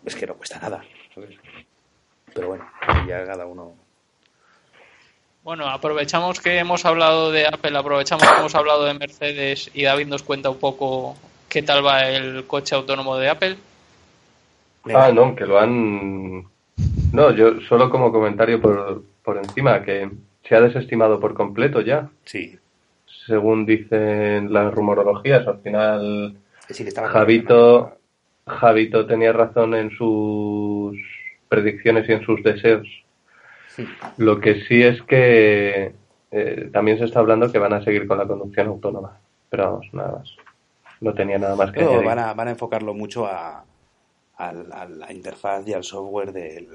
es 0.06 0.16
que 0.16 0.26
no 0.26 0.36
cuesta 0.36 0.58
nada. 0.60 0.84
¿sabes? 1.14 1.36
Pero 2.34 2.48
bueno, 2.48 2.66
ya 3.08 3.26
cada 3.26 3.46
uno... 3.46 3.76
Bueno, 5.44 5.68
aprovechamos 5.68 6.40
que 6.40 6.58
hemos 6.58 6.86
hablado 6.86 7.30
de 7.30 7.46
Apple, 7.46 7.78
aprovechamos 7.78 8.26
que 8.26 8.40
hemos 8.40 8.56
hablado 8.56 8.86
de 8.86 8.94
Mercedes 8.94 9.70
y 9.74 9.84
David 9.84 10.08
nos 10.08 10.24
cuenta 10.24 10.50
un 10.50 10.58
poco 10.58 11.18
qué 11.50 11.62
tal 11.62 11.86
va 11.86 12.08
el 12.08 12.48
coche 12.48 12.76
autónomo 12.76 13.18
de 13.18 13.30
Apple. 13.30 13.58
Venga, 14.86 15.06
Ah, 15.08 15.12
no, 15.12 15.36
que 15.36 15.46
lo 15.46 15.60
han... 15.60 16.48
No, 17.12 17.32
yo 17.36 17.60
solo 17.68 17.90
como 17.90 18.14
comentario 18.14 18.62
por, 18.62 19.04
por 19.22 19.38
encima, 19.38 19.84
que 19.84 20.10
se 20.44 20.56
ha 20.56 20.62
desestimado 20.62 21.20
por 21.20 21.34
completo 21.34 21.82
ya, 21.82 22.10
Sí, 22.26 22.58
según 23.26 23.66
dicen 23.66 24.52
las 24.52 24.74
rumorologías. 24.74 25.48
Al 25.48 25.60
final, 25.60 26.36
sí 26.70 26.84
que. 26.84 26.92
Javito, 26.92 27.98
Javito 28.46 29.06
tenía 29.06 29.32
razón 29.32 29.74
en 29.76 29.90
sus 29.92 30.98
predicciones 31.48 32.08
y 32.10 32.14
en 32.14 32.24
sus 32.26 32.44
deseos. 32.44 32.88
Lo 34.18 34.40
que 34.40 34.62
sí 34.66 34.84
es 34.84 35.02
que 35.04 35.94
eh, 36.32 36.70
también 36.72 36.98
se 37.00 37.06
está 37.06 37.20
hablando 37.20 37.52
que 37.52 37.60
van 37.60 37.74
a 37.74 37.84
seguir 37.84 38.08
con 38.08 38.18
la 38.18 38.28
conducción 38.28 38.68
autónoma. 38.68 39.20
Pero 39.50 39.64
vamos, 39.66 39.88
nada 39.94 40.12
más. 40.20 40.36
No 41.02 41.14
tenía 41.14 41.38
nada 41.38 41.56
más 41.56 41.72
que 41.72 41.80
Pero 41.80 41.92
añadir. 41.92 42.08
van 42.08 42.20
a, 42.20 42.34
van 42.34 42.48
a 42.50 42.52
enfocarlo 42.52 42.94
mucho 42.94 43.26
a, 43.26 43.64
a 44.38 44.54
la 44.54 45.12
interfaz 45.12 45.68
y 45.68 45.74
al 45.74 45.84
software 45.84 46.32
del, 46.34 46.68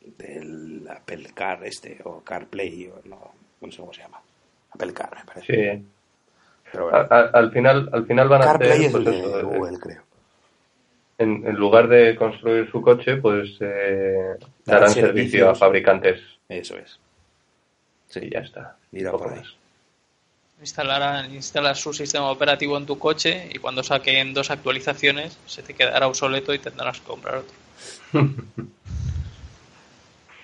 del 0.00 0.86
Apple 0.90 1.30
Car 1.34 1.64
este, 1.64 1.98
o 2.04 2.20
CarPlay, 2.22 2.88
o 2.88 3.00
no, 3.08 3.32
no 3.60 3.70
sé 3.72 3.78
cómo 3.78 3.92
se 3.92 4.02
llama. 4.02 4.20
Apple 4.72 4.92
Car, 4.92 5.10
me 5.16 5.24
parece. 5.24 5.76
Sí. 5.78 5.86
Pero 6.72 6.84
bueno, 6.84 6.98
a- 7.10 7.30
al 7.32 7.50
final, 7.52 7.88
al 7.92 8.06
final 8.06 8.28
van 8.28 8.42
a 8.42 8.44
CarPlay 8.44 8.70
hacer, 8.70 8.82
es 8.86 8.94
el 8.94 9.02
pues 9.04 9.16
de 9.22 9.40
eh, 9.40 9.42
Google, 9.42 9.78
creo. 9.78 10.02
en, 11.18 11.46
en 11.46 11.54
lugar 11.56 11.88
de 11.88 12.14
construir 12.16 12.70
su 12.70 12.80
coche, 12.80 13.16
pues 13.16 13.50
eh, 13.60 14.36
Darán 14.38 14.48
darán 14.64 14.90
servicio 14.94 15.50
a 15.50 15.54
fabricantes. 15.54 16.20
Eso 16.48 16.76
es. 16.78 16.98
Sí, 18.08 18.28
ya 18.32 18.40
está. 18.40 18.76
Mira 18.92 19.12
por 19.12 19.32
ahí. 19.32 19.38
más. 19.40 19.54
Instalarán, 20.60 21.32
instalas 21.34 21.80
su 21.80 21.92
sistema 21.94 22.30
operativo 22.30 22.76
en 22.76 22.84
tu 22.86 22.98
coche 22.98 23.48
y 23.52 23.58
cuando 23.58 23.82
saquen 23.82 24.34
dos 24.34 24.50
actualizaciones 24.50 25.38
se 25.46 25.62
te 25.62 25.72
quedará 25.74 26.06
obsoleto 26.06 26.52
y 26.52 26.58
tendrás 26.58 27.00
que 27.00 27.06
comprar 27.06 27.36
otro. 27.36 27.54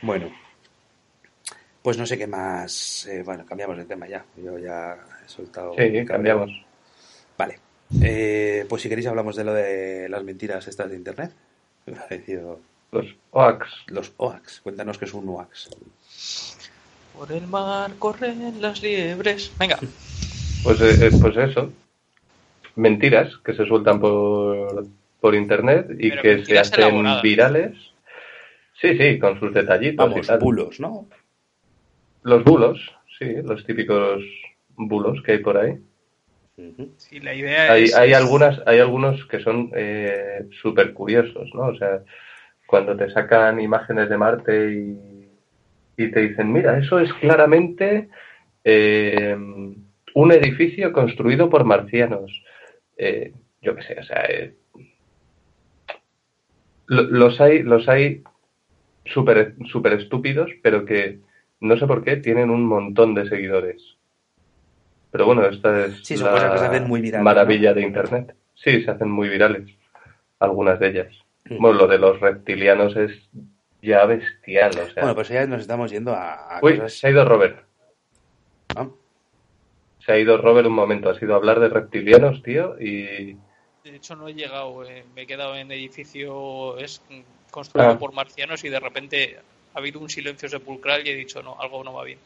Bueno, 0.07 0.31
Pues 1.83 1.99
no 1.99 2.07
sé 2.07 2.17
qué 2.19 2.27
más. 2.27 3.07
eh, 3.07 3.23
bueno, 3.25 3.45
cambiamos 3.47 3.77
de 3.77 3.85
tema 3.85 4.09
ya. 4.09 4.25
Yo 4.43 4.59
ya 4.59 4.97
he 5.25 5.29
soltado. 5.29 5.75
Sí, 5.79 6.05
cambiamos. 6.05 6.51
Vale. 7.39 7.59
Eh, 8.03 8.65
pues 8.69 8.83
si 8.83 8.89
queréis 8.89 9.07
hablamos 9.07 9.37
de 9.37 9.45
lo 9.45 9.53
de 9.55 10.09
las 10.09 10.25
mentiras 10.25 10.67
estas 10.67 10.91
de 10.91 10.97
internet. 10.97 11.31
Me 11.87 11.97
ha 11.99 12.03
parecido 12.09 12.59
Los 12.93 13.07
OAX. 13.31 13.69
los 13.89 14.13
OAX. 14.17 14.61
Cuéntanos 14.63 14.99
qué 14.99 15.05
es 15.05 15.15
un 15.15 15.29
OAX. 15.29 15.71
Por 17.17 17.31
el 17.33 17.47
mar 17.47 17.93
corren 17.99 18.61
las 18.61 18.83
liebres. 18.83 19.53
Venga, 19.59 19.79
Pues, 20.65 20.81
eh, 20.81 21.07
eh, 21.07 21.11
pues 21.21 21.37
eso. 21.37 21.73
Mentiras 22.75 23.37
que 23.45 23.55
se 23.55 23.65
sueltan 23.67 24.01
por, 24.01 24.87
por 25.21 25.35
internet 25.35 25.87
y 25.99 26.11
Pero 26.11 26.23
que 26.23 26.45
se 26.45 26.59
hacen 26.59 26.81
elaboradas. 26.81 27.23
virales. 27.23 27.73
Sí, 28.81 28.97
sí, 28.99 29.19
con 29.19 29.39
sus 29.41 29.53
detallitos 29.55 30.07
y 30.07 30.11
Vamos, 30.11 30.27
tal. 30.27 30.39
bulos, 30.39 30.81
¿no? 30.81 31.09
Los 32.23 32.45
bulos, 32.45 32.81
sí, 33.19 33.37
los 33.43 33.65
típicos 33.65 34.23
bulos 34.77 35.23
que 35.23 35.33
hay 35.33 35.39
por 35.39 35.57
ahí. 35.57 35.79
Si 36.97 37.21
la 37.21 37.35
idea 37.35 37.73
Hay, 37.73 37.85
es. 37.85 37.95
hay 37.97 38.13
algunas, 38.13 38.61
hay 38.67 38.81
algunos 38.81 39.25
que 39.27 39.41
son 39.41 39.71
eh, 39.75 40.47
súper 40.63 40.93
curiosos, 40.93 41.49
¿no? 41.55 41.67
O 41.67 41.77
sea, 41.77 42.03
cuando 42.67 42.97
te 42.97 43.11
sacan 43.11 43.61
imágenes 43.61 44.09
de 44.09 44.17
Marte 44.17 44.73
y, 44.73 45.29
y 45.97 46.11
te 46.11 46.21
dicen, 46.21 46.53
mira, 46.53 46.79
eso 46.79 46.99
es 46.99 47.13
claramente 47.15 48.09
eh, 48.65 49.37
un 50.15 50.33
edificio 50.33 50.93
construido 50.93 51.49
por 51.49 51.65
marcianos. 51.65 52.43
Eh, 52.97 53.33
yo 53.63 53.75
qué 53.77 53.83
sé, 53.83 54.01
o 54.01 54.03
sea, 54.05 54.25
eh, 54.29 54.55
lo- 56.87 57.03
los 57.03 57.41
hay, 57.41 57.63
los 57.63 57.89
hay 57.89 58.23
súper 59.13 59.55
súper 59.71 59.95
estúpidos, 59.95 60.51
pero 60.63 60.85
que 60.85 61.21
no 61.61 61.77
sé 61.77 61.87
por 61.87 62.05
qué 62.05 62.17
tienen 62.17 62.51
un 62.51 62.65
montón 62.67 63.15
de 63.15 63.29
seguidores. 63.29 63.97
Pero 65.11 65.27
bueno, 65.27 65.47
esta 65.47 65.87
es 65.87 66.05
Sí, 66.07 66.17
son 66.17 66.27
la 66.27 66.33
cosas 66.33 66.53
que 66.53 66.59
se 66.59 66.65
hacen 66.67 66.89
muy 66.89 67.01
virales, 67.01 67.25
maravilla 67.25 67.71
¿no? 67.71 67.75
de 67.77 67.83
Internet. 67.83 68.35
Sí, 68.55 68.83
se 68.83 68.91
hacen 68.91 69.11
muy 69.11 69.29
virales, 69.29 69.71
algunas 70.41 70.79
de 70.81 70.89
ellas. 70.89 71.15
Mm. 71.49 71.59
Bueno, 71.61 71.79
lo 71.79 71.87
de 71.87 71.99
los 71.99 72.21
reptilianos 72.21 72.97
es 72.97 73.13
ya 73.83 74.05
bestial, 74.05 74.71
o 74.73 74.87
sea. 74.91 75.03
Bueno, 75.03 75.15
pues 75.15 75.29
ya 75.29 75.47
nos 75.47 75.61
estamos 75.61 75.91
yendo 75.91 76.13
a, 76.13 76.59
a 76.59 76.61
Uy, 76.63 76.75
cosas. 76.77 76.95
se 76.99 77.07
ha 77.07 77.11
ido 77.11 77.25
Robert. 77.25 77.65
¿no? 78.75 78.97
Se 80.01 80.13
ha 80.13 80.19
ido 80.19 80.37
Robert 80.39 80.67
un 80.69 80.75
momento, 80.75 81.09
ha 81.11 81.19
sido 81.19 81.35
a 81.35 81.37
hablar 81.37 81.61
de 81.61 81.69
reptilianos, 81.69 82.43
tío, 82.43 82.77
y... 82.81 83.37
De 83.85 83.95
hecho, 83.97 84.17
no 84.17 84.27
he 84.29 84.35
llegado. 84.35 84.85
eh, 84.85 85.05
me 85.15 85.23
he 85.23 85.27
quedado 85.27 85.55
en 85.57 85.71
edificio 85.71 86.77
es 86.79 87.03
construido 87.57 87.93
Ah. 87.93 87.99
por 87.99 88.13
marcianos 88.13 88.63
y 88.65 88.69
de 88.69 88.79
repente 88.79 89.39
ha 89.73 89.79
habido 89.79 89.99
un 89.99 90.11
silencio 90.11 90.47
sepulcral 90.47 91.07
y 91.07 91.11
he 91.11 91.15
dicho, 91.15 91.43
no, 91.43 91.59
algo 91.59 91.83
no 91.83 91.95
va 91.95 92.05
bien. 92.05 92.19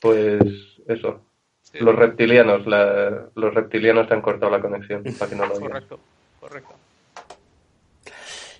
Pues 0.00 0.42
eso, 0.86 1.24
Sí, 1.62 1.78
los 1.80 1.94
reptilianos, 1.94 2.66
la- 2.66 3.30
los 3.34 3.54
reptilianos 3.54 4.06
te 4.08 4.14
han 4.14 4.20
cortado 4.22 4.50
la 4.52 4.60
conexión 4.60 5.02
para 5.18 5.30
que 5.30 5.36
no 5.36 5.46
lo 5.46 5.54
digas. 5.58 5.70
correcto, 5.70 6.00
correcto. 6.40 6.74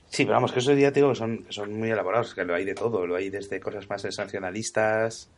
Sí, 0.09 0.25
pero 0.25 0.35
vamos, 0.35 0.53
que 0.53 0.61
eso 0.61 0.73
ya 0.73 0.91
te 0.93 1.01
digo 1.01 1.11
que 1.11 1.17
son, 1.17 1.45
que 1.45 1.53
son 1.53 1.73
muy 1.73 1.91
elaborados, 1.91 2.35
que 2.35 2.45
lo 2.45 2.55
hay 2.55 2.65
de 2.65 2.75
todo, 2.75 3.07
lo 3.07 3.17
hay 3.17 3.29
desde 3.31 3.61
cosas 3.61 3.89
más 3.91 4.01
sensacionalistas, 4.03 5.29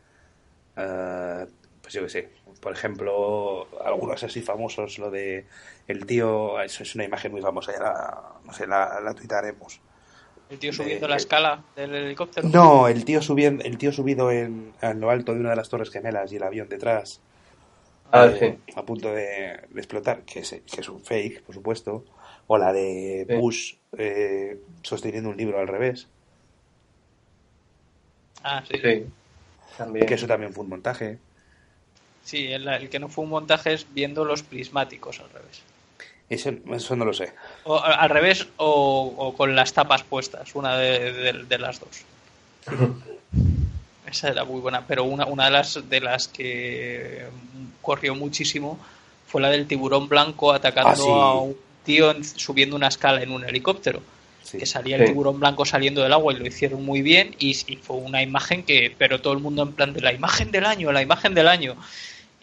eh, 0.77 1.45
pues 1.81 1.93
yo 1.93 2.03
qué 2.03 2.09
sé, 2.09 2.29
por 2.63 2.71
ejemplo, 2.73 3.67
algunos 3.83 4.23
así 4.23 4.41
famosos, 4.41 4.97
lo 4.97 5.11
de 5.11 5.45
el 5.87 6.05
tío, 6.05 6.61
eso 6.61 6.83
es 6.83 6.95
una 6.95 7.03
imagen 7.03 7.31
muy 7.31 7.41
famosa, 7.41 7.73
ya 7.73 7.79
la, 7.79 8.23
no 8.45 8.53
sé, 8.53 8.65
la, 8.65 8.99
la 9.01 9.13
tuitaremos. 9.13 9.81
El 10.49 10.59
tío 10.59 10.71
De- 10.71 10.77
subiendo 10.77 11.07
la 11.07 11.17
escala 11.17 11.63
del 11.75 11.93
helicóptero. 11.95 12.47
No, 12.49 12.87
el 12.87 13.05
tío 13.05 13.21
subiendo, 13.21 13.63
el 13.63 13.77
tío 13.77 13.91
subido 13.91 14.31
en, 14.31 14.73
en 14.81 14.99
lo 14.99 15.09
alto 15.09 15.33
de 15.33 15.39
una 15.41 15.49
de 15.51 15.55
las 15.57 15.69
torres 15.69 15.89
gemelas 15.89 16.31
y 16.31 16.37
el 16.37 16.43
avión 16.43 16.69
detrás, 16.69 17.19
Ah, 18.11 18.27
eh, 18.27 18.57
sí. 18.65 18.73
a 18.75 18.83
punto 18.83 19.11
de, 19.11 19.59
de 19.69 19.79
explotar, 19.81 20.21
que 20.23 20.39
es, 20.39 20.49
que 20.51 20.81
es 20.81 20.89
un 20.89 21.03
fake, 21.03 21.41
por 21.43 21.55
supuesto, 21.55 22.05
o 22.47 22.57
la 22.57 22.71
de 22.71 23.25
Sí. 23.27 23.35
Bush 23.35 23.75
eh, 23.97 24.57
sosteniendo 24.83 25.29
un 25.29 25.37
libro 25.37 25.59
al 25.59 25.67
revés. 25.67 26.07
Ah, 28.43 28.63
sí. 28.67 28.77
Sí, 28.77 29.05
también. 29.77 30.05
Que 30.05 30.13
eso 30.13 30.27
también 30.27 30.53
fue 30.53 30.63
un 30.63 30.69
montaje. 30.69 31.17
Sí, 32.23 32.47
el, 32.47 32.67
el 32.67 32.89
que 32.89 32.99
no 32.99 33.09
fue 33.09 33.23
un 33.25 33.29
montaje 33.31 33.73
es 33.73 33.85
viendo 33.93 34.23
los 34.25 34.43
prismáticos 34.43 35.19
al 35.19 35.29
revés. 35.29 35.61
Eso, 36.29 36.51
eso 36.73 36.95
no 36.95 37.05
lo 37.05 37.13
sé. 37.13 37.33
O, 37.65 37.79
al 37.79 38.09
revés 38.09 38.47
o, 38.57 39.13
o 39.17 39.35
con 39.35 39.55
las 39.55 39.73
tapas 39.73 40.03
puestas, 40.03 40.55
una 40.55 40.77
de, 40.77 41.11
de- 41.11 41.43
de 41.43 41.57
las 41.59 41.79
dos. 41.79 42.01
Esa 44.09 44.29
era 44.29 44.43
muy 44.45 44.59
buena, 44.61 44.85
pero 44.85 45.03
una, 45.05 45.25
una 45.25 45.45
de 45.45 45.51
las 45.51 45.89
de 45.89 45.99
las 46.01 46.27
que 46.27 47.25
corrió 47.81 48.15
muchísimo 48.15 48.77
fue 49.27 49.41
la 49.41 49.49
del 49.49 49.65
tiburón 49.65 50.07
blanco 50.07 50.51
atacando 50.53 50.89
Ah, 50.91 50.95
sí. 50.95 51.07
a 51.09 51.33
un 51.41 51.55
tío 51.83 52.11
en- 52.11 52.23
subiendo 52.23 52.75
una 52.75 52.87
escala 52.89 53.21
en 53.23 53.31
un 53.31 53.43
helicóptero. 53.45 54.01
Sí. 54.43 54.57
Que 54.57 54.65
salía 54.65 54.97
el 54.97 55.05
tiburón 55.05 55.39
blanco 55.39 55.65
saliendo 55.65 56.03
del 56.03 56.11
agua 56.13 56.33
y 56.33 56.35
lo 56.37 56.45
hicieron 56.45 56.83
muy 56.85 57.01
bien 57.01 57.33
y, 57.39 57.51
y 57.71 57.77
fue 57.77 57.95
una 57.95 58.21
imagen 58.21 58.63
que, 58.63 58.93
pero 58.97 59.21
todo 59.21 59.33
el 59.33 59.39
mundo 59.39 59.63
en 59.63 59.71
plan 59.71 59.93
de 59.93 60.01
la 60.01 60.11
imagen 60.13 60.51
del 60.51 60.65
año, 60.65 60.91
la 60.91 61.01
imagen 61.01 61.33
del 61.33 61.47
año. 61.47 61.75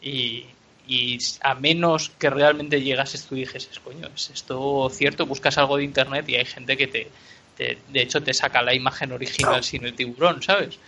Y, 0.03 0.47
y 0.89 1.19
a 1.43 1.55
menos 1.55 2.11
que 2.19 2.31
realmente 2.31 2.81
llegases 2.83 3.25
tú 3.27 3.37
y 3.37 3.41
dijeses, 3.41 3.79
coño, 3.81 4.09
¿es 4.15 4.31
esto 4.31 4.89
cierto? 4.93 5.27
Buscas 5.27 5.57
algo 5.59 5.77
de 5.77 5.85
internet 5.85 6.29
y 6.29 6.37
hay 6.37 6.45
gente 6.45 6.77
que 6.77 6.87
te, 6.87 7.09
te- 7.57 7.79
de 7.89 8.03
hecho, 8.03 8.23
te 8.23 8.35
saca 8.35 8.63
la 8.63 8.75
imagen 8.75 9.13
original 9.13 9.63
sin 9.63 9.85
el 9.85 9.95
tiburón, 9.95 10.43
¿sabes? 10.43 10.79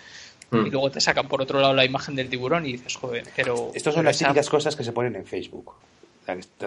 Mm. 0.51 0.66
Y 0.66 0.70
luego 0.70 0.90
te 0.90 1.01
sacan 1.01 1.29
por 1.29 1.40
otro 1.42 1.61
lado 1.61 1.72
la 1.75 1.85
imagen 1.85 2.14
del 2.14 2.29
tiburón 2.29 2.66
y 2.66 2.72
dices, 2.72 2.96
joder, 2.96 3.25
pero... 3.37 3.70
Estas 3.75 3.94
son 3.94 4.05
las 4.05 4.16
esa- 4.16 4.27
típicas 4.29 4.48
cosas 4.51 4.77
que 4.77 4.85
se 4.85 4.92
ponen 4.92 5.14
en 5.16 5.27
Facebook. 5.27 5.72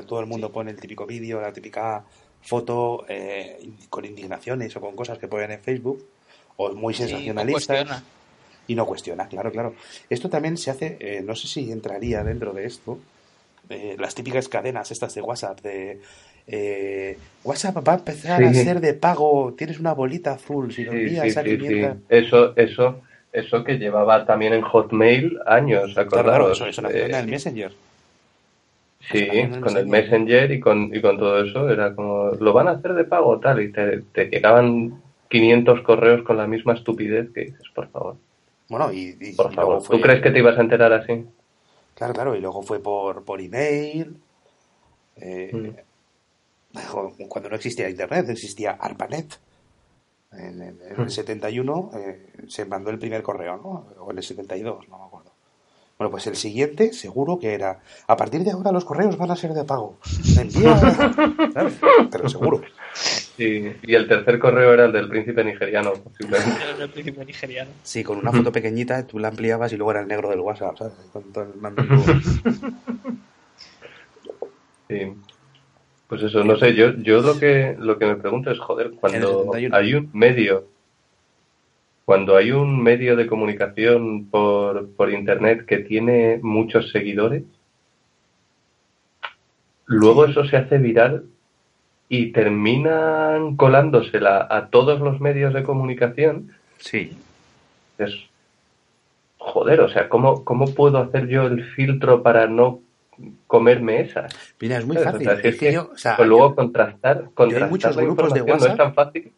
Todo 0.08 0.19
el 0.19 0.25
mundo 0.25 0.51
pone 0.51 0.71
el 0.71 0.79
típico 0.79 1.05
vídeo, 1.05 1.39
la 1.41 1.51
típica 1.53 2.03
foto 2.41 3.05
eh, 3.10 3.69
con 3.89 4.05
indignaciones 4.05 4.75
o 4.75 4.81
con 4.81 4.95
cosas 4.95 5.17
que 5.17 5.27
ponen 5.27 5.51
en 5.51 5.60
Facebook, 5.62 6.05
o 6.58 6.71
muy 6.73 6.93
sensacionalistas. 6.93 8.03
Y 8.67 8.75
no 8.75 8.86
cuestiona, 8.86 9.28
claro, 9.28 9.51
claro. 9.51 9.75
Esto 10.10 10.30
también 10.30 10.58
se 10.58 10.71
hace, 10.71 10.97
eh, 10.99 11.21
no 11.23 11.36
sé 11.36 11.47
si 11.47 11.71
entraría 11.71 12.23
dentro 12.23 12.54
de 12.54 12.65
esto, 12.65 12.99
eh, 13.69 13.95
las 13.99 14.15
típicas 14.15 14.47
cadenas 14.47 14.91
estas 14.91 15.13
de 15.15 15.21
WhatsApp, 15.21 15.62
de 15.62 15.99
eh, 16.47 17.17
WhatsApp 17.43 17.88
va 17.88 17.93
a 17.93 17.97
empezar 17.97 18.43
a 18.43 18.54
ser 18.54 18.80
de 18.80 18.93
pago, 18.93 19.54
tienes 19.58 19.80
una 19.80 19.93
bolita 19.93 20.34
azul, 20.34 20.71
si 20.71 20.84
lo 20.84 20.93
envías 20.93 21.34
sí, 21.34 21.39
a 21.39 21.43
sí, 21.43 21.49
sí. 21.49 21.58
500... 21.58 21.97
Eso, 22.10 22.54
eso, 22.56 23.01
eso 23.34 23.63
que 23.63 23.78
llevaba 23.78 24.25
también 24.25 24.54
en 24.54 24.62
Hotmail 24.62 25.39
años, 25.45 25.97
acordaros. 25.97 26.23
claro, 26.23 26.51
eso, 26.51 26.67
eso 26.67 26.82
nació 26.82 27.06
en 27.06 27.15
el 27.15 27.28
Messenger. 27.28 27.71
Sí, 29.12 29.28
el 29.30 29.60
con 29.60 29.78
el 29.78 29.86
Messenger. 29.86 29.88
Messenger 29.88 30.51
y 30.51 30.60
con, 30.60 30.95
y 30.95 31.01
con 31.01 31.17
todo 31.17 31.43
eso 31.43 31.69
era 31.69 31.93
como, 31.93 32.32
lo 32.39 32.54
van 32.54 32.67
a 32.67 32.71
hacer 32.71 32.93
de 32.93 33.04
pago 33.04 33.39
tal, 33.39 33.62
y 33.62 33.71
te, 33.71 34.01
te 34.12 34.25
llegaban 34.25 35.01
500 35.30 35.82
correos 35.82 36.23
con 36.23 36.38
la 36.38 36.47
misma 36.47 36.73
estupidez 36.73 37.32
que 37.34 37.41
dices, 37.45 37.67
por 37.73 37.88
favor, 37.89 38.15
Bueno, 38.69 38.91
y, 38.91 39.17
y- 39.19 39.34
por 39.34 39.54
favor. 39.54 39.73
luego 39.75 39.82
fue... 39.86 39.97
¿Tú 39.97 40.01
crees 40.04 40.21
que 40.21 40.32
te 40.32 40.39
ibas 40.39 40.58
a 40.58 40.62
enterar 40.62 40.91
así? 40.93 41.25
Claro, 41.93 42.13
claro, 42.13 42.36
y 42.36 42.41
luego 42.41 42.62
fue 42.63 42.80
por, 42.80 43.23
por 43.23 43.39
email. 43.41 44.17
eh, 45.17 45.51
Mm. 45.54 45.86
Cuando 47.30 47.49
no 47.49 47.56
existía 47.56 47.89
Internet, 47.89 48.28
existía 48.30 48.71
ARPANET. 48.71 49.34
En, 50.34 50.62
en- 50.62 50.82
en 50.82 50.99
el 50.99 51.06
Mm. 51.06 51.10
71 51.10 51.91
eh, 51.95 52.28
se 52.49 52.65
mandó 52.65 52.89
el 52.89 52.99
primer 52.99 53.23
correo, 53.23 53.56
¿no? 53.56 53.88
O 54.04 54.12
en 54.12 54.17
el 54.17 54.23
72, 54.23 54.89
no 54.89 54.97
me 54.99 55.06
acuerdo. 55.06 55.32
Bueno, 55.97 56.12
pues 56.12 56.28
el 56.28 56.36
siguiente 56.36 56.91
seguro 56.91 57.39
que 57.39 57.54
era, 57.54 57.80
a 58.08 58.17
partir 58.17 58.43
de 58.43 58.51
ahora 58.51 58.73
los 58.73 58.84
correos 58.84 59.17
van 59.17 59.32
a 59.32 59.38
ser 59.38 59.54
de 59.54 59.63
pago. 59.63 59.95
Envía, 60.38 60.78
¿sabes? 61.54 61.75
Pero 62.12 62.28
seguro. 62.28 62.62
Sí, 63.38 63.74
y 63.82 63.95
el 63.95 64.08
tercer 64.08 64.39
correo 64.39 64.74
era 64.74 64.86
el 64.86 64.93
del 64.93 65.10
príncipe 65.10 65.43
nigeriano, 65.43 65.93
posiblemente. 65.93 66.88
Príncipe 66.93 67.26
nigeriano. 67.26 67.71
Sí, 67.84 68.04
con 68.04 68.17
una 68.17 68.32
foto 68.32 68.52
pequeñita 68.52 69.06
tú 69.06 69.19
la 69.19 69.28
ampliabas 69.28 69.74
y 69.74 69.78
luego 69.78 69.91
era 69.91 70.02
el 70.02 70.08
negro 70.08 70.30
del 70.30 70.39
WhatsApp, 70.39 70.78
¿sabes? 70.78 70.93
Con 71.12 71.34
todo 71.34 71.43
el 71.43 71.60
mando. 71.60 71.84
Sí. 74.88 75.13
Pues 76.08 76.21
eso, 76.21 76.44
no 76.44 76.56
sé, 76.58 76.75
yo, 76.75 76.94
yo 76.98 77.21
lo 77.21 77.40
que 77.40 77.75
lo 77.79 77.98
que 77.98 78.06
me 78.06 78.15
pregunto 78.15 78.52
es, 78.52 78.60
joder, 78.60 78.92
cuando 78.92 79.46
71. 79.52 79.75
hay 79.75 79.94
un 79.96 80.10
medio, 80.13 80.67
cuando 82.06 82.38
hay 82.38 82.52
un 82.52 82.81
medio 82.83 83.15
de 83.15 83.25
comunicación 83.25 84.27
por, 84.29 84.92
por 84.92 85.12
internet 85.12 85.65
que 85.65 85.79
tiene 85.79 86.40
muchos 86.44 86.92
seguidores, 86.92 87.44
luego 89.88 90.25
eso 90.25 90.46
se 90.46 90.58
hace 90.58 90.77
viral 90.77 91.25
y 92.10 92.31
terminan 92.31 93.56
colándosela 93.56 94.47
a 94.49 94.69
todos 94.69 94.99
los 95.01 95.19
medios 95.21 95.53
de 95.53 95.63
comunicación, 95.63 96.51
Sí. 96.77 97.17
es 97.97 98.13
joder, 99.37 99.81
o 99.81 99.89
sea, 99.89 100.10
¿cómo, 100.10 100.43
cómo 100.43 100.65
puedo 100.73 100.97
hacer 100.99 101.27
yo 101.27 101.43
el 101.47 101.63
filtro 101.73 102.21
para 102.23 102.47
no 102.47 102.81
comerme 103.47 104.01
esas? 104.01 104.33
Mira, 104.60 104.77
es 104.77 104.85
muy 104.85 104.97
¿Sabes? 104.97 105.12
fácil. 105.13 105.27
O 105.27 105.31
sea, 105.31 105.41
si 105.41 105.47
es 105.47 105.58
que 105.58 105.73
yo, 105.73 105.89
o 105.93 105.97
sea, 105.97 106.15
pues 106.17 106.27
luego 106.27 106.49
yo- 106.49 106.56
contrastar, 106.56 107.29
contrastar 107.33 107.69
muchos 107.69 107.95
la 107.95 108.01
grupos 108.03 108.33
de 108.33 108.39
información 108.39 108.47
no 108.47 108.56
es 108.56 108.62
WhatsApp. 108.62 108.77
tan 108.77 108.93
fácil. 108.93 109.33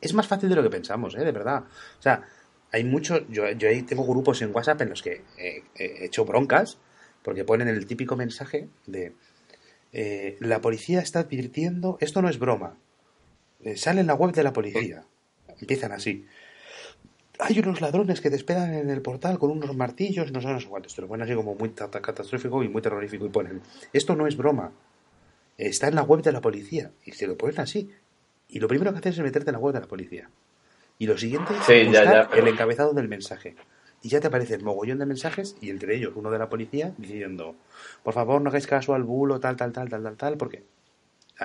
es 0.00 0.14
más 0.14 0.26
fácil 0.28 0.48
de 0.48 0.54
lo 0.56 0.62
que 0.62 0.70
pensamos, 0.70 1.14
¿eh? 1.16 1.24
De 1.24 1.32
verdad. 1.32 1.64
O 1.98 2.02
sea, 2.02 2.22
hay 2.70 2.84
mucho, 2.84 3.26
yo, 3.28 3.50
yo 3.50 3.68
ahí 3.68 3.82
tengo 3.82 4.06
grupos 4.06 4.40
en 4.42 4.54
WhatsApp 4.54 4.80
en 4.82 4.90
los 4.90 5.02
que 5.02 5.22
he 5.36 5.62
hecho 6.04 6.24
broncas 6.24 6.78
porque 7.22 7.44
ponen 7.44 7.68
el 7.68 7.84
típico 7.86 8.16
mensaje 8.16 8.68
de 8.86 9.12
eh, 9.92 10.36
la 10.40 10.60
policía 10.60 11.00
está 11.00 11.20
advirtiendo, 11.20 11.98
esto 12.00 12.22
no 12.22 12.28
es 12.28 12.38
broma, 12.38 12.76
eh, 13.64 13.76
sale 13.76 14.00
en 14.00 14.06
la 14.06 14.14
web 14.14 14.32
de 14.34 14.42
la 14.42 14.52
policía, 14.52 15.04
empiezan 15.60 15.92
así. 15.92 16.26
Hay 17.38 17.58
unos 17.58 17.80
ladrones 17.80 18.20
que 18.20 18.30
te 18.30 18.36
esperan 18.36 18.72
en 18.74 18.90
el 18.90 19.02
portal 19.02 19.38
con 19.38 19.50
unos 19.50 19.74
martillos, 19.76 20.30
no 20.32 20.40
sé, 20.40 20.48
no 20.48 20.60
sé 20.60 20.68
cuántos, 20.68 20.94
te 20.94 21.02
lo 21.02 21.08
ponen 21.08 21.24
así 21.24 21.34
como 21.34 21.54
muy 21.54 21.70
ta- 21.70 21.90
ta- 21.90 22.00
catastrófico 22.02 22.62
y 22.62 22.68
muy 22.68 22.82
terrorífico 22.82 23.26
y 23.26 23.30
ponen, 23.30 23.60
esto 23.92 24.14
no 24.14 24.26
es 24.26 24.36
broma, 24.36 24.72
está 25.58 25.88
en 25.88 25.94
la 25.96 26.02
web 26.02 26.22
de 26.22 26.32
la 26.32 26.40
policía, 26.40 26.90
y 27.04 27.12
se 27.12 27.26
lo 27.26 27.36
ponen 27.36 27.60
así. 27.60 27.90
Y 28.48 28.58
lo 28.60 28.68
primero 28.68 28.92
que 28.92 28.98
haces 28.98 29.16
es 29.18 29.24
meterte 29.24 29.50
en 29.50 29.54
la 29.54 29.58
web 29.60 29.74
de 29.74 29.80
la 29.80 29.86
policía. 29.86 30.28
Y 30.98 31.06
lo 31.06 31.16
siguiente 31.16 31.52
es 31.54 31.64
Sí, 31.64 31.72
ya, 31.84 31.86
buscar 31.86 32.04
ya, 32.24 32.28
pero- 32.30 32.42
el 32.42 32.52
encabezado 32.52 32.92
del 32.92 33.08
mensaje. 33.08 33.56
Y 34.02 34.08
ya 34.08 34.20
te 34.20 34.26
aparece 34.26 34.54
el 34.54 34.64
mogollón 34.64 34.98
de 34.98 35.06
mensajes 35.06 35.56
y 35.60 35.70
entre 35.70 35.94
ellos 35.96 36.12
uno 36.16 36.30
de 36.30 36.38
la 36.38 36.48
policía 36.48 36.92
diciendo, 36.98 37.54
por 38.02 38.14
favor 38.14 38.40
no 38.42 38.48
hagáis 38.50 38.66
caso 38.66 38.94
al 38.94 39.04
bulo, 39.04 39.38
tal, 39.38 39.56
tal, 39.56 39.72
tal, 39.72 39.88
tal, 39.88 40.02
tal, 40.02 40.16
tal, 40.16 40.36
porque 40.36 40.64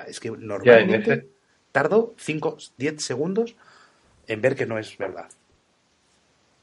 es 0.06 0.18
que 0.20 0.30
normalmente 0.30 1.12
ese- 1.12 1.26
tardo 1.72 2.14
5, 2.18 2.56
10 2.76 3.02
segundos 3.02 3.54
en 4.26 4.40
ver 4.42 4.56
que 4.56 4.66
no 4.66 4.78
es 4.78 4.98
verdad. 4.98 5.28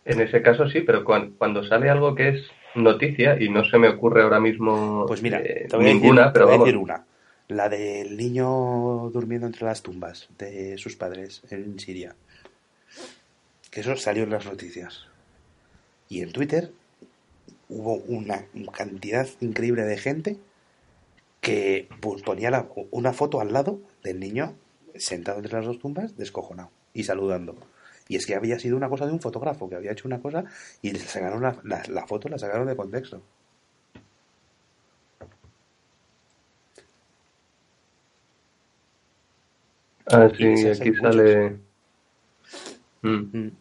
En 0.03 0.19
ese 0.21 0.41
caso 0.41 0.67
sí, 0.69 0.81
pero 0.81 1.03
cuan- 1.03 1.31
cuando, 1.37 1.63
sale 1.63 1.89
algo 1.89 2.13
que 2.13 2.29
es 2.29 2.45
noticia 2.75 3.41
y 3.41 3.49
no 3.49 3.63
se 3.63 3.77
me 3.77 3.87
ocurre 3.87 4.21
ahora 4.21 4.39
mismo 4.39 5.05
Pues 5.07 5.21
mira, 5.21 5.39
eh, 5.39 5.67
te 5.69 5.77
voy, 5.77 5.85
a 5.85 5.89
ninguna, 5.89 6.25
te 6.27 6.33
pero 6.33 6.45
voy 6.45 6.53
a 6.53 6.57
vamos. 6.57 6.67
decir 6.67 6.77
una. 6.77 7.05
La 7.47 7.69
del 7.69 8.17
niño 8.17 9.09
durmiendo 9.11 9.47
entre 9.47 9.65
las 9.65 9.81
tumbas 9.81 10.27
de 10.37 10.77
sus 10.77 10.95
padres 10.95 11.41
en 11.49 11.79
Siria. 11.79 12.15
Que 13.71 13.81
eso 13.81 13.95
salió 13.95 14.23
en 14.23 14.31
las 14.31 14.45
noticias. 14.45 15.07
Y 16.09 16.21
en 16.21 16.31
Twitter 16.31 16.71
hubo 17.69 17.95
una 17.95 18.45
cantidad 18.71 19.27
increíble 19.41 19.83
de 19.83 19.97
gente 19.97 20.37
que 21.41 21.87
pues, 22.01 22.21
ponía 22.23 22.49
la- 22.51 22.67
una 22.91 23.13
foto 23.13 23.39
al 23.39 23.53
lado 23.53 23.79
del 24.03 24.19
niño 24.19 24.55
sentado 24.95 25.37
entre 25.39 25.53
las 25.53 25.65
dos 25.65 25.79
tumbas, 25.79 26.17
descojonado 26.17 26.69
y 26.93 27.03
saludando. 27.03 27.55
Y 28.07 28.15
es 28.17 28.25
que 28.25 28.35
había 28.35 28.59
sido 28.59 28.77
una 28.77 28.89
cosa 28.89 29.05
de 29.05 29.13
un 29.13 29.19
fotógrafo 29.19 29.67
que 29.69 29.75
había 29.75 29.91
hecho 29.91 30.07
una 30.07 30.19
cosa 30.21 30.45
y 30.81 30.91
le 30.91 30.99
sacaron 30.99 31.41
la, 31.41 31.59
la- 31.63 31.83
la 31.89 32.07
foto, 32.07 32.29
la 32.29 32.37
sacaron 32.39 32.67
de 32.67 32.75
contexto. 32.75 33.21
Ah, 40.07 40.29
sí, 40.37 40.43
aquí 40.67 40.93
sale. 40.95 41.59
Mm, 43.01 43.37
Mm. 43.37 43.51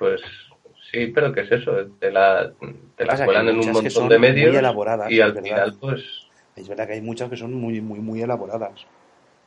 Pues 0.00 0.22
sí, 0.90 1.08
pero 1.08 1.30
¿qué 1.30 1.42
es 1.42 1.52
eso? 1.52 1.72
Te 2.00 2.10
la, 2.10 2.50
te 2.96 3.04
la 3.04 3.22
cuelan 3.24 3.48
en 3.50 3.58
un 3.60 3.70
montón 3.70 4.08
de 4.08 4.18
muy 4.18 4.28
medios 4.30 4.54
y 5.10 5.20
al 5.20 5.34
final, 5.38 5.76
pues, 5.78 6.02
Es 6.56 6.66
verdad 6.68 6.86
que 6.86 6.94
hay 6.94 7.02
muchas 7.02 7.28
que 7.28 7.36
son 7.36 7.52
muy, 7.52 7.82
muy, 7.82 7.98
muy 8.00 8.22
elaboradas. 8.22 8.86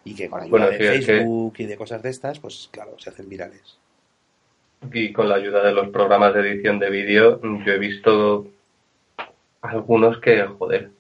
Y 0.06 0.14
que 0.14 0.30
con 0.30 0.42
ayuda 0.42 0.52
Bueno, 0.52 0.70
de 0.70 0.78
sí, 0.78 0.84
es 0.84 1.06
que- 1.08 1.18
Facebook 1.18 1.56
y 1.58 1.66
de 1.66 1.76
cosas 1.76 2.04
de 2.04 2.10
estas, 2.12 2.40
pues 2.40 2.70
claro, 2.72 2.94
se 3.00 3.10
hacen 3.10 3.28
virales. 3.28 3.80
y 4.92 5.12
con 5.14 5.28
la 5.30 5.36
ayuda 5.36 5.64
de 5.64 5.72
los 5.72 5.88
programas 5.90 6.34
de 6.36 6.42
edición 6.42 6.78
de 6.78 6.90
vídeo, 6.92 7.40
yo 7.42 7.72
he 7.74 7.80
visto 7.80 8.46
algunos 9.62 10.20
que, 10.20 10.44
joder, 10.44 10.92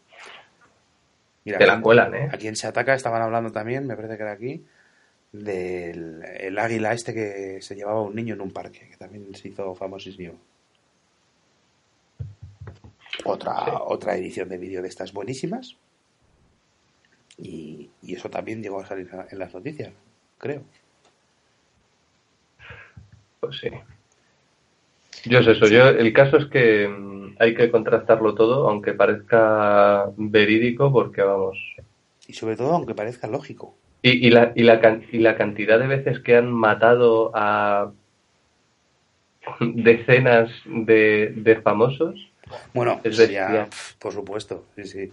Mira, 1.45 1.57
te 1.59 1.67
la 1.67 1.73
aquí- 1.73 1.81
cuelan, 1.83 2.15
¿eh? 2.15 2.29
A 2.31 2.37
quien 2.37 2.55
se 2.55 2.65
ataca 2.65 2.93
estaban 2.95 3.21
hablando 3.21 3.51
también, 3.51 3.85
me 3.85 3.95
parece 3.97 4.15
que 4.17 4.23
era 4.23 4.31
aquí, 4.31 4.65
del 5.33 6.23
el 6.23 6.57
águila 6.59 6.93
este 6.93 7.13
que 7.13 7.61
se 7.61 7.75
llevaba 7.75 7.99
a 7.99 8.03
un 8.03 8.15
niño 8.15 8.35
en 8.35 8.41
un 8.41 8.51
parque, 8.51 8.87
que 8.89 8.97
también 8.97 9.33
se 9.35 9.49
hizo 9.49 9.75
famosísimo. 9.75 10.35
Otra, 13.25 13.65
Sí. 13.65 13.71
otra 13.87 14.15
edición 14.15 14.47
de 14.49 14.57
vídeo 14.57 14.81
de 14.81 14.87
estas 14.87 15.11
buenísimas. 15.13 15.75
Y, 17.37 17.89
y 18.01 18.15
eso 18.15 18.29
también 18.29 18.61
llegó 18.61 18.79
a 18.79 18.85
salir 18.85 19.09
en 19.29 19.39
las 19.39 19.53
noticias, 19.53 19.91
creo. 20.37 20.61
Pues 23.39 23.57
sí. 23.59 23.69
Yo 25.25 25.39
es 25.39 25.47
eso, 25.47 25.67
yo 25.67 25.87
el 25.89 26.13
caso 26.13 26.37
es 26.37 26.45
que 26.47 26.87
mm, 26.87 27.35
hay 27.39 27.55
que 27.55 27.71
contrastarlo 27.71 28.35
todo, 28.35 28.69
aunque 28.69 28.93
parezca 28.93 30.11
verídico, 30.17 30.91
porque 30.91 31.21
vamos. 31.21 31.57
Y 32.27 32.33
sobre 32.33 32.55
todo, 32.55 32.73
aunque 32.73 32.93
parezca 32.93 33.27
lógico. 33.27 33.75
Y, 34.03 34.27
y, 34.27 34.29
la, 34.29 34.51
y, 34.55 34.63
la, 34.63 35.01
y 35.11 35.17
la 35.19 35.35
cantidad 35.37 35.79
de 35.79 35.87
veces 35.87 36.19
que 36.19 36.35
han 36.35 36.51
matado 36.51 37.31
a 37.33 37.91
decenas 39.61 40.49
de, 40.65 41.33
de 41.35 41.55
famosos, 41.61 42.15
Bueno, 42.73 42.99
Es 43.03 43.17
por 43.99 44.13
supuesto, 44.13 44.65
sí, 44.75 44.83
sí. 44.85 45.11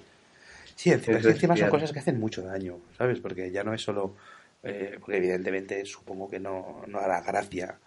Sí, 0.76 0.90
encima, 0.90 1.18
Es 1.18 1.26
encima 1.26 1.56
son 1.56 1.68
cosas 1.68 1.92
que 1.92 1.98
hacen 1.98 2.18
mucho 2.18 2.42
daño, 2.42 2.78
¿sabes? 2.96 3.20
Porque 3.20 3.50
ya 3.50 3.64
no 3.64 3.74
es 3.74 3.82
solo... 3.82 4.14
eh, 4.62 4.96
porque 5.00 5.16
evidentemente 5.18 5.84
supongo 5.84 6.28
que 6.30 6.40
no, 6.40 6.82
no 6.86 6.98
hará 6.98 7.20
gracia 7.22 7.78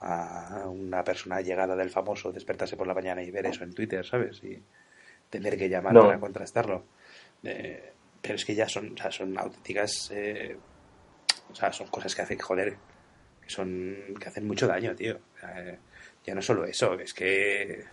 a 0.00 0.64
una 0.68 1.02
persona 1.04 1.40
llegada 1.40 1.74
del 1.76 1.90
famoso 1.90 2.32
despertarse 2.32 2.76
por 2.76 2.86
la 2.86 2.94
mañana 2.94 3.22
y 3.22 3.30
ver 3.30 3.46
eso 3.46 3.64
en 3.64 3.74
Twitter, 3.74 4.04
¿sabes? 4.06 4.42
Y 4.44 4.62
tener 5.30 5.58
que 5.58 5.68
llamar 5.68 5.94
No. 5.94 6.02
para 6.02 6.18
contrastarlo. 6.20 6.84
Eh, 7.44 7.92
pero 8.22 8.34
es 8.34 8.44
que 8.44 8.54
ya 8.54 8.68
son, 8.68 8.92
o 8.92 8.96
sea, 8.96 9.10
son 9.10 9.38
auténticas... 9.38 10.10
eh, 10.12 10.56
o 11.50 11.54
sea, 11.54 11.72
son 11.72 11.86
cosas 11.88 12.14
que 12.14 12.22
hacen, 12.22 12.38
joder, 12.38 12.76
que 13.42 13.50
son 13.50 13.96
que 14.20 14.28
hacen 14.28 14.46
mucho 14.46 14.66
daño, 14.66 14.94
tío. 14.94 15.18
Eh, 15.42 15.78
ya 16.24 16.34
no 16.34 16.42
solo 16.42 16.64
eso, 16.66 16.94
es 16.98 17.14
que 17.14 17.84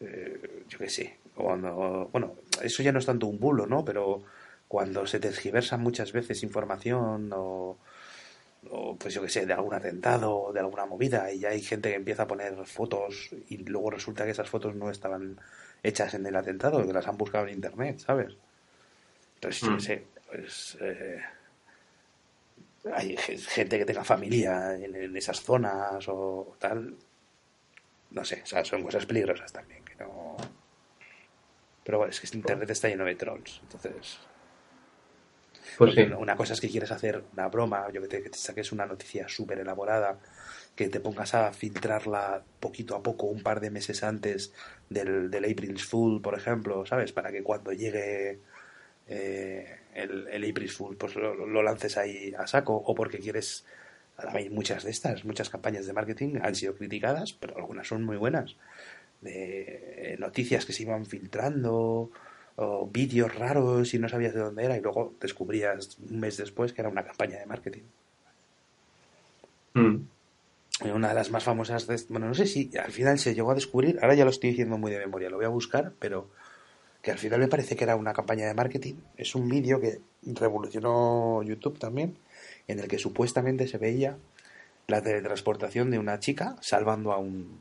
eh, 0.00 0.64
yo 0.68 0.78
qué 0.78 0.88
sé, 0.88 1.18
cuando, 1.34 2.08
bueno, 2.12 2.36
eso 2.62 2.82
ya 2.82 2.92
no 2.92 2.98
es 3.00 3.06
tanto 3.06 3.26
un 3.26 3.38
bulo, 3.40 3.66
¿no? 3.66 3.84
Pero 3.84 4.22
cuando 4.68 5.06
se 5.06 5.18
tergiversa 5.20 5.76
muchas 5.76 6.12
veces 6.12 6.42
información 6.44 7.32
o, 7.34 7.76
o, 8.70 8.96
pues 8.96 9.14
yo 9.14 9.22
qué 9.22 9.28
sé, 9.28 9.46
de 9.46 9.52
algún 9.52 9.74
atentado 9.74 10.36
o 10.36 10.52
de 10.52 10.60
alguna 10.60 10.86
movida 10.86 11.32
y 11.32 11.40
ya 11.40 11.48
hay 11.50 11.62
gente 11.62 11.90
que 11.90 11.96
empieza 11.96 12.22
a 12.24 12.28
poner 12.28 12.54
fotos 12.66 13.30
y 13.48 13.56
luego 13.58 13.90
resulta 13.90 14.24
que 14.24 14.30
esas 14.30 14.48
fotos 14.48 14.76
no 14.76 14.90
estaban 14.90 15.40
hechas 15.82 16.14
en 16.14 16.26
el 16.26 16.36
atentado, 16.36 16.86
que 16.86 16.92
las 16.92 17.08
han 17.08 17.16
buscado 17.16 17.46
en 17.46 17.54
internet, 17.54 17.98
¿sabes? 17.98 18.36
Entonces, 19.40 19.62
yo 19.62 19.70
Mm. 19.76 19.80
sé, 19.80 20.06
pues... 20.28 20.76
eh, 20.80 21.20
hay 22.94 23.16
ge- 23.16 23.38
gente 23.38 23.78
que 23.78 23.84
tenga 23.84 24.04
familia 24.04 24.74
en, 24.74 24.94
en 24.94 25.16
esas 25.16 25.40
zonas 25.42 26.04
o 26.08 26.56
tal. 26.58 26.96
No 28.10 28.24
sé, 28.24 28.42
o 28.42 28.46
sea, 28.46 28.64
son 28.64 28.82
cosas 28.82 29.06
peligrosas 29.06 29.52
también, 29.52 29.84
que 29.84 29.94
no... 29.96 30.36
Pero 31.84 31.98
bueno, 31.98 32.10
es 32.10 32.20
que 32.20 32.36
internet 32.36 32.70
está 32.70 32.88
lleno 32.88 33.04
de 33.04 33.16
trolls, 33.16 33.60
entonces... 33.62 34.18
pues 35.78 35.94
sí. 35.94 36.02
Una- 36.02 36.36
cosa 36.36 36.52
es 36.54 36.60
que 36.60 36.68
quieres 36.68 36.90
hacer 36.90 37.24
una 37.32 37.48
broma, 37.48 37.90
yo 37.92 38.02
que 38.02 38.08
te, 38.08 38.22
que 38.22 38.30
te 38.30 38.38
saques 38.38 38.72
una 38.72 38.86
noticia 38.86 39.28
súper 39.28 39.58
elaborada, 39.60 40.18
que 40.76 40.88
te 40.88 41.00
pongas 41.00 41.34
a 41.34 41.52
filtrarla 41.52 42.42
poquito 42.60 42.96
a 42.96 43.02
poco, 43.02 43.26
un 43.26 43.42
par 43.42 43.60
de 43.60 43.70
meses 43.70 44.02
antes 44.02 44.52
del, 44.88 45.30
del 45.30 45.44
April's 45.44 45.84
Fool, 45.84 46.20
por 46.22 46.34
ejemplo, 46.34 46.84
¿sabes? 46.86 47.12
Para 47.12 47.32
que 47.32 47.42
cuando 47.42 47.72
llegue 47.72 48.40
eh, 49.10 49.66
el, 49.94 50.28
el 50.28 50.70
Fool, 50.70 50.96
pues 50.96 51.14
lo, 51.16 51.34
lo 51.34 51.62
lances 51.62 51.98
ahí 51.98 52.32
a 52.38 52.46
saco, 52.46 52.74
o 52.74 52.94
porque 52.94 53.18
quieres... 53.18 53.64
Ahora 54.16 54.34
hay 54.34 54.50
muchas 54.50 54.84
de 54.84 54.90
estas, 54.90 55.24
muchas 55.24 55.48
campañas 55.48 55.86
de 55.86 55.92
marketing 55.92 56.38
han 56.42 56.54
sido 56.54 56.74
criticadas, 56.74 57.32
pero 57.32 57.56
algunas 57.56 57.86
son 57.88 58.04
muy 58.04 58.16
buenas. 58.16 58.56
De 59.20 60.12
eh, 60.12 60.16
noticias 60.18 60.66
que 60.66 60.72
se 60.72 60.82
iban 60.82 61.06
filtrando, 61.06 62.10
o 62.56 62.86
vídeos 62.86 63.34
raros 63.34 63.94
y 63.94 63.98
no 63.98 64.08
sabías 64.08 64.34
de 64.34 64.40
dónde 64.40 64.64
era, 64.64 64.76
y 64.76 64.80
luego 64.80 65.14
descubrías 65.20 65.98
un 66.10 66.20
mes 66.20 66.36
después 66.36 66.72
que 66.72 66.82
era 66.82 66.90
una 66.90 67.04
campaña 67.04 67.38
de 67.38 67.46
marketing. 67.46 67.82
Mm. 69.74 69.96
Eh, 70.84 70.92
Una 70.92 71.08
de 71.08 71.14
las 71.14 71.30
más 71.30 71.44
famosas 71.44 71.86
de 71.86 71.98
bueno, 72.08 72.26
no 72.26 72.34
sé 72.34 72.46
si 72.46 72.70
al 72.76 72.92
final 72.92 73.18
se 73.18 73.34
llegó 73.34 73.52
a 73.52 73.54
descubrir, 73.54 73.98
ahora 74.02 74.14
ya 74.14 74.24
lo 74.24 74.30
estoy 74.30 74.50
diciendo 74.50 74.78
muy 74.78 74.92
de 74.92 74.98
memoria, 74.98 75.30
lo 75.30 75.36
voy 75.36 75.46
a 75.46 75.50
buscar, 75.50 75.92
pero 75.98 76.28
que 77.02 77.10
al 77.10 77.18
final 77.18 77.40
me 77.40 77.48
parece 77.48 77.76
que 77.76 77.84
era 77.84 77.96
una 77.96 78.12
campaña 78.12 78.46
de 78.46 78.54
marketing. 78.54 78.94
Es 79.16 79.34
un 79.34 79.48
vídeo 79.48 79.80
que 79.80 80.00
revolucionó 80.22 81.42
YouTube 81.42 81.78
también, 81.78 82.16
en 82.68 82.78
el 82.78 82.88
que 82.88 82.98
supuestamente 82.98 83.66
se 83.66 83.78
veía 83.78 84.16
la 84.86 85.02
teletransportación 85.02 85.90
de 85.90 85.98
una 85.98 86.18
chica 86.18 86.56
salvando 86.60 87.12
a 87.12 87.18
un, 87.18 87.60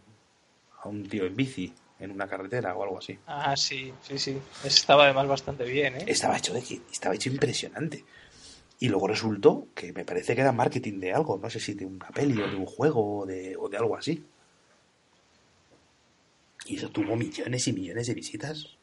a 0.81 0.89
un 0.89 1.07
tío 1.07 1.25
en 1.25 1.35
bici 1.35 1.73
en 1.99 2.11
una 2.11 2.27
carretera 2.27 2.75
o 2.75 2.83
algo 2.83 2.97
así. 2.97 3.17
Ah, 3.27 3.55
sí, 3.55 3.93
sí, 4.01 4.17
sí. 4.17 4.37
Estaba 4.63 5.03
además 5.03 5.27
bastante 5.27 5.65
bien, 5.65 5.95
¿eh? 5.97 6.05
Estaba 6.07 6.37
hecho 6.37 6.53
de 6.53 6.63
estaba 6.91 7.15
hecho 7.15 7.29
impresionante. 7.29 8.05
Y 8.79 8.87
luego 8.87 9.07
resultó 9.07 9.67
que 9.75 9.91
me 9.91 10.05
parece 10.05 10.35
que 10.35 10.41
era 10.41 10.53
marketing 10.53 10.99
de 11.01 11.11
algo, 11.11 11.37
no 11.37 11.49
sé 11.49 11.59
si 11.59 11.73
de 11.73 11.85
una 11.85 12.07
peli 12.07 12.41
o 12.41 12.47
de 12.47 12.55
un 12.55 12.65
juego 12.65 13.19
o 13.19 13.25
de, 13.25 13.57
o 13.57 13.67
de 13.67 13.77
algo 13.77 13.97
así. 13.97 14.23
Y 16.65 16.77
eso 16.77 16.89
tuvo 16.89 17.17
millones 17.17 17.67
y 17.67 17.73
millones 17.73 18.07
de 18.07 18.13
visitas. 18.13 18.77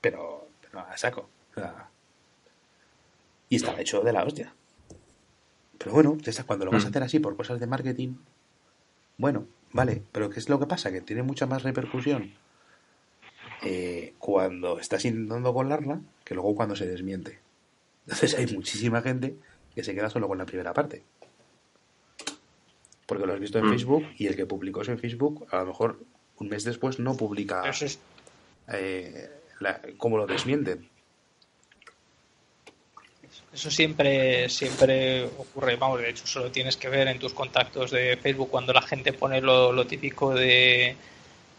Pero, 0.00 0.48
pero 0.60 0.80
a 0.80 0.96
saco. 0.96 1.28
O 1.52 1.54
sea, 1.60 1.88
y 3.48 3.56
estaba 3.56 3.80
hecho 3.80 4.00
de 4.02 4.12
la 4.12 4.24
hostia. 4.24 4.54
Pero 5.78 5.92
bueno, 5.92 6.16
cuando 6.46 6.64
lo 6.64 6.70
vas 6.72 6.84
a 6.84 6.88
Mm. 6.88 6.90
hacer 6.90 7.02
así 7.02 7.18
por 7.18 7.36
cosas 7.36 7.60
de 7.60 7.66
marketing, 7.66 8.14
Bueno, 9.16 9.46
vale, 9.72 10.02
pero 10.10 10.28
¿qué 10.28 10.40
es 10.40 10.48
lo 10.48 10.58
que 10.58 10.66
pasa? 10.66 10.90
Que 10.90 11.00
tiene 11.00 11.22
mucha 11.22 11.46
más 11.46 11.62
repercusión 11.62 12.32
eh, 13.62 14.14
cuando 14.18 14.80
estás 14.80 15.04
intentando 15.04 15.54
colarla 15.54 16.00
que 16.24 16.34
luego 16.34 16.56
cuando 16.56 16.74
se 16.74 16.86
desmiente. 16.86 17.38
Entonces 18.06 18.34
hay 18.34 18.46
muchísima 18.54 19.02
gente 19.02 19.36
que 19.74 19.84
se 19.84 19.94
queda 19.94 20.10
solo 20.10 20.26
con 20.26 20.36
la 20.38 20.46
primera 20.46 20.72
parte. 20.74 21.04
Porque 23.06 23.24
lo 23.26 23.34
has 23.34 23.40
visto 23.40 23.58
en 23.58 23.66
Mm. 23.66 23.70
Facebook 23.70 24.10
y 24.16 24.26
el 24.26 24.34
que 24.36 24.46
publicó 24.46 24.82
eso 24.82 24.90
en 24.92 24.98
Facebook, 24.98 25.46
a 25.50 25.58
lo 25.58 25.66
mejor 25.66 26.00
un 26.38 26.48
mes 26.48 26.64
después 26.64 26.98
no 26.98 27.16
publica 27.16 27.68
Eso 27.68 27.84
es, 27.84 27.98
eh, 28.68 29.30
la- 29.60 29.80
cómo 29.96 30.16
lo 30.18 30.26
desmienten. 30.26 30.88
Eso 33.52 33.70
siempre, 33.70 34.48
siempre 34.48 35.24
ocurre, 35.24 35.76
vamos, 35.76 36.00
de 36.00 36.10
hecho 36.10 36.26
solo 36.26 36.50
tienes 36.50 36.76
que 36.76 36.88
ver 36.88 37.08
en 37.08 37.18
tus 37.18 37.32
contactos 37.32 37.90
de 37.90 38.16
Facebook 38.16 38.50
cuando 38.50 38.72
la 38.72 38.82
gente 38.82 39.12
pone 39.12 39.40
lo, 39.40 39.72
lo 39.72 39.86
típico 39.86 40.34
de, 40.34 40.94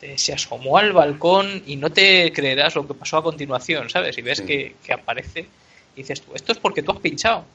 de 0.02 0.18
se 0.18 0.34
asomó 0.34 0.78
al 0.78 0.92
balcón 0.94 1.64
y 1.66 1.76
no 1.78 1.90
te 1.92 2.32
creerás 2.34 2.76
lo 2.76 2.88
que 2.88 2.94
pasó 2.94 3.18
a 3.18 3.24
continuación, 3.24 3.90
¿sabes? 3.90 4.18
Y 4.18 4.22
ves 4.22 4.40
Sí. 4.40 4.46
que, 4.46 4.76
que 4.86 4.94
aparece 4.94 5.48
y 5.96 6.02
dices 6.02 6.22
tú, 6.22 6.34
esto 6.36 6.52
es 6.52 6.60
porque 6.60 6.84
tú 6.84 6.92
has 6.92 7.00
pinchado. 7.00 7.46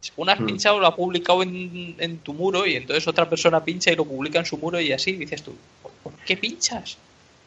Según 0.00 0.30
has 0.30 0.40
Mm. 0.40 0.46
pinchado, 0.46 0.78
lo 0.78 0.86
ha 0.86 0.96
publicado 0.96 1.42
en, 1.42 1.96
en 1.98 2.18
tu 2.18 2.32
muro 2.32 2.66
y 2.66 2.76
entonces 2.76 3.06
otra 3.08 3.28
persona 3.28 3.62
pincha 3.64 3.90
y 3.90 3.96
lo 3.96 4.04
publica 4.04 4.38
en 4.38 4.46
su 4.46 4.56
muro 4.58 4.80
y 4.80 4.92
así 4.92 5.12
dices 5.12 5.42
tú, 5.42 5.54
¿por, 5.82 5.92
por 6.02 6.12
qué 6.24 6.36
pinchas? 6.36 6.96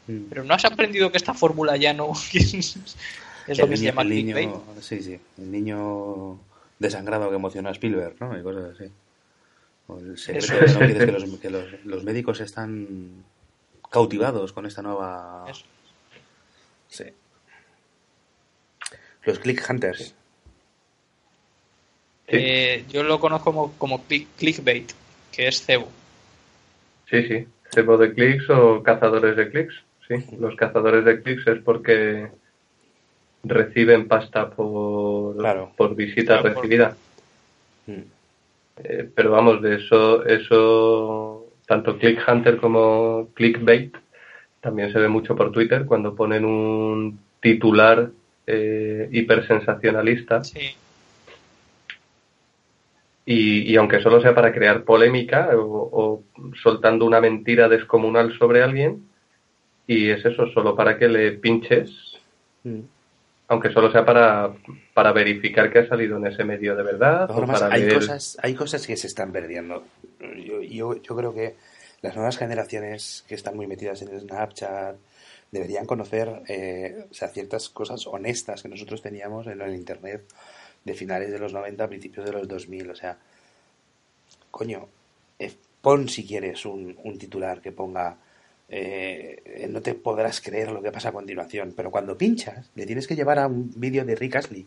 Mm. 0.07 0.23
Pero 0.29 0.43
no 0.43 0.53
has 0.53 0.65
aprendido 0.65 1.11
que 1.11 1.17
esta 1.17 1.33
fórmula 1.33 1.77
ya 1.77 1.93
no 1.93 2.11
es, 2.33 2.75
lo 2.75 2.83
El 3.47 3.55
que 3.55 3.55
se 3.55 3.67
niño- 3.67 3.83
llama 3.91 4.01
el 4.03 4.09
niño, 4.09 4.35
clickbait. 4.35 4.81
sí, 4.81 5.01
sí, 5.01 5.19
el 5.37 5.51
niño 5.51 6.39
desangrado 6.79 7.29
que 7.29 7.35
emociona 7.35 7.69
a 7.69 7.73
Spielberg, 7.73 8.15
¿no? 8.19 8.37
Y 8.37 8.43
cosas 8.43 8.75
así. 8.75 8.91
O 9.87 9.97
el 9.99 10.17
secreto 10.17 10.55
es. 10.63 10.97
que 10.97 11.05
los, 11.11 11.39
que 11.39 11.49
los- 11.49 11.85
los 11.85 12.03
médicos 12.03 12.39
están 12.41 13.23
cautivados 13.91 14.51
con 14.53 14.65
esta 14.65 14.81
nueva... 14.81 15.45
Eso. 15.47 15.65
Sí. 16.87 17.05
Los 19.25 19.39
click 19.39 19.65
hunters. 19.69 19.99
Sí. 19.99 20.13
Eh, 22.27 22.85
yo 22.89 23.03
lo 23.03 23.19
conozco 23.19 23.45
como, 23.45 23.73
como 23.77 24.05
click- 24.07 24.27
clickbait, 24.37 24.91
que 25.31 25.47
es 25.47 25.61
cebo. 25.65 25.89
Sí, 27.09 27.23
sí. 27.27 27.47
Cebo 27.71 27.97
de 27.97 28.13
clics 28.13 28.49
o 28.49 28.81
cazadores 28.83 29.35
de 29.35 29.49
clics. 29.49 29.82
Sí, 30.07 30.15
los 30.39 30.55
cazadores 30.55 31.05
de 31.05 31.21
clics 31.21 31.47
es 31.47 31.59
porque 31.61 32.29
reciben 33.43 34.07
pasta 34.07 34.49
por, 34.49 35.37
Claro. 35.37 35.71
por 35.77 35.95
visita 35.95 36.39
Claro, 36.39 36.41
por- 36.43 36.55
recibida. 36.63 36.95
Mm. 37.87 38.01
Eh, 38.83 39.09
pero 39.13 39.31
vamos, 39.31 39.61
de 39.61 39.75
eso, 39.75 40.25
eso, 40.25 41.45
tanto 41.67 41.97
Click 41.97 42.19
Hunter 42.27 42.57
como 42.57 43.29
Clickbait, 43.33 43.95
también 44.61 44.91
se 44.91 44.99
ve 44.99 45.07
mucho 45.07 45.35
por 45.35 45.51
Twitter 45.51 45.85
cuando 45.85 46.15
ponen 46.15 46.43
un 46.45 47.19
titular 47.41 48.09
eh, 48.47 49.09
hipersensacionalista 49.11 50.43
Sí, 50.43 50.75
y, 53.25 53.71
y 53.71 53.75
aunque 53.77 54.01
solo 54.01 54.21
sea 54.21 54.35
para 54.35 54.53
crear 54.53 54.83
polémica 54.83 55.49
o, 55.55 55.89
o 55.91 56.23
soltando 56.61 57.05
una 57.05 57.21
mentira 57.21 57.69
descomunal 57.69 58.37
sobre 58.37 58.63
alguien, 58.63 59.07
y 59.87 60.09
es 60.09 60.25
eso, 60.25 60.47
solo 60.53 60.75
para 60.75 60.97
que 60.97 61.07
le 61.07 61.31
pinches, 61.33 62.13
Mm. 62.63 62.79
aunque 63.49 63.71
solo 63.71 63.91
sea 63.91 64.05
para, 64.05 64.53
para 64.93 65.11
verificar 65.11 65.71
que 65.71 65.79
ha 65.79 65.87
salido 65.87 66.17
en 66.17 66.27
ese 66.27 66.43
medio 66.43 66.75
de 66.75 66.83
verdad. 66.83 67.29
O 67.29 67.45
para 67.45 67.73
hay 67.73 67.93
cosas, 67.93 68.37
hay 68.41 68.55
cosas 68.55 68.87
que 68.87 68.95
se 68.95 69.07
están 69.07 69.31
perdiendo. 69.31 69.83
Yo, 70.37 70.61
yo, 70.61 71.01
yo 71.01 71.15
creo 71.15 71.33
que 71.33 71.55
las 72.01 72.15
nuevas 72.15 72.37
generaciones 72.37 73.25
que 73.27 73.35
están 73.35 73.55
muy 73.55 73.67
metidas 73.67 74.01
en 74.01 74.17
Snapchat 74.19 74.95
deberían 75.51 75.85
conocer 75.85 76.41
eh, 76.47 77.05
o 77.11 77.13
sea, 77.13 77.27
ciertas 77.27 77.69
cosas 77.69 78.07
honestas 78.07 78.63
que 78.63 78.69
nosotros 78.69 79.01
teníamos 79.01 79.45
en 79.47 79.61
el 79.61 79.75
Internet 79.75 80.23
de 80.83 80.93
finales 80.93 81.31
de 81.31 81.39
los 81.39 81.53
90, 81.53 81.87
principios 81.87 82.25
de 82.25 82.31
los 82.31 82.47
2000. 82.47 82.89
O 82.89 82.95
sea, 82.95 83.17
coño, 84.51 84.87
eh, 85.37 85.51
pon 85.81 86.09
si 86.09 86.25
quieres 86.25 86.65
un, 86.65 86.97
un 87.03 87.17
titular 87.19 87.61
que 87.61 87.71
ponga 87.71 88.17
eh, 88.69 89.67
no 89.69 89.81
te 89.81 89.93
podrás 89.93 90.41
creer 90.41 90.71
lo 90.71 90.81
que 90.81 90.91
pasa 90.91 91.09
a 91.09 91.11
continuación, 91.11 91.73
pero 91.75 91.91
cuando 91.91 92.17
pinchas 92.17 92.69
le 92.75 92.85
tienes 92.85 93.07
que 93.07 93.15
llevar 93.15 93.39
a 93.39 93.47
un 93.47 93.71
vídeo 93.75 94.03
de 94.05 94.15
Rick 94.15 94.35
Astley. 94.37 94.65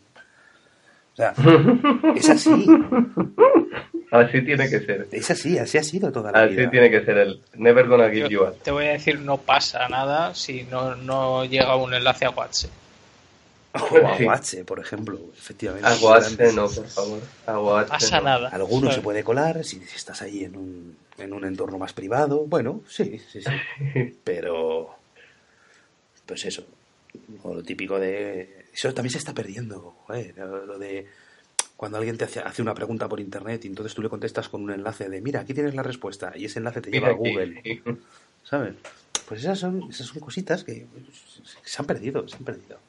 O 1.13 1.15
sea, 1.17 1.33
es 2.15 2.29
así, 2.29 2.67
Así 4.09 4.41
tiene 4.41 4.69
que 4.69 4.79
ser. 4.79 5.07
es 5.11 5.31
así, 5.31 5.57
así 5.57 5.77
ha 5.77 5.83
sido 5.83 6.11
toda 6.11 6.31
la 6.31 6.43
Así 6.43 6.55
vida. 6.55 6.69
tiene 6.71 6.89
que 6.89 7.03
ser 7.03 7.17
el 7.17 7.41
Never 7.55 7.87
Gonna 7.87 8.09
Give 8.09 8.29
You 8.29 8.43
yo 8.43 8.43
Up. 8.49 8.55
te 8.63 8.71
voy 8.71 8.85
a 8.85 8.91
decir, 8.91 9.19
no 9.19 9.37
pasa 9.37 9.89
nada 9.89 10.33
si 10.33 10.63
no, 10.63 10.95
no 10.95 11.43
llega 11.43 11.75
un 11.75 11.93
enlace 11.93 12.25
a 12.25 12.29
WhatsApp. 12.29 12.71
O 13.73 14.07
a 14.07 14.17
Sí. 14.17 14.23
WhatsApp, 14.23 14.65
por 14.65 14.79
ejemplo, 14.79 15.19
efectivamente. 15.37 15.87
Aguaste, 15.89 16.53
no, 16.53 16.69
por 16.69 16.87
favor. 16.87 17.19
Aguaste, 17.45 17.89
pasa 17.91 18.17
no. 18.19 18.23
nada. 18.25 18.49
Alguno 18.49 18.91
se 18.91 19.01
puede 19.01 19.23
colar 19.23 19.63
si 19.65 19.81
estás 19.95 20.21
ahí 20.21 20.45
en 20.45 20.55
un, 20.55 20.97
en 21.17 21.33
un 21.33 21.45
entorno 21.45 21.77
más 21.77 21.93
privado. 21.93 22.45
Bueno, 22.45 22.83
sí, 22.87 23.19
sí, 23.31 23.41
sí. 23.41 24.13
Pero, 24.23 24.95
pues 26.25 26.45
eso, 26.45 26.65
o 27.43 27.53
lo 27.53 27.63
típico 27.63 27.99
de... 27.99 28.65
Eso 28.73 28.93
también 28.93 29.11
se 29.11 29.17
está 29.17 29.33
perdiendo, 29.33 29.95
joder, 30.05 30.37
lo 30.37 30.77
de 30.77 31.07
cuando 31.77 31.99
alguien 31.99 32.17
te 32.17 32.25
hace, 32.25 32.39
hace 32.39 32.61
una 32.61 32.73
pregunta 32.73 33.07
por 33.07 33.19
internet 33.19 33.63
y 33.63 33.67
entonces 33.67 33.93
tú 33.93 34.01
le 34.01 34.09
contestas 34.09 34.49
con 34.49 34.63
un 34.63 34.71
enlace 34.71 35.09
de, 35.09 35.21
mira, 35.21 35.41
aquí 35.41 35.53
tienes 35.53 35.75
la 35.75 35.83
respuesta 35.83 36.33
y 36.35 36.45
ese 36.45 36.59
enlace 36.59 36.81
te 36.81 36.91
lleva 36.91 37.09
a. 37.09 37.11
Google, 37.11 37.61
¿sabes? 38.43 38.73
Pues 39.27 39.41
esas 39.41 39.59
son, 39.59 39.87
esas 39.89 40.07
son 40.07 40.19
cositas 40.19 40.63
que 40.63 40.87
se 41.63 41.81
han 41.81 41.85
perdido, 41.85 42.27
se 42.27 42.35
han 42.35 42.43
perdido. 42.43 42.79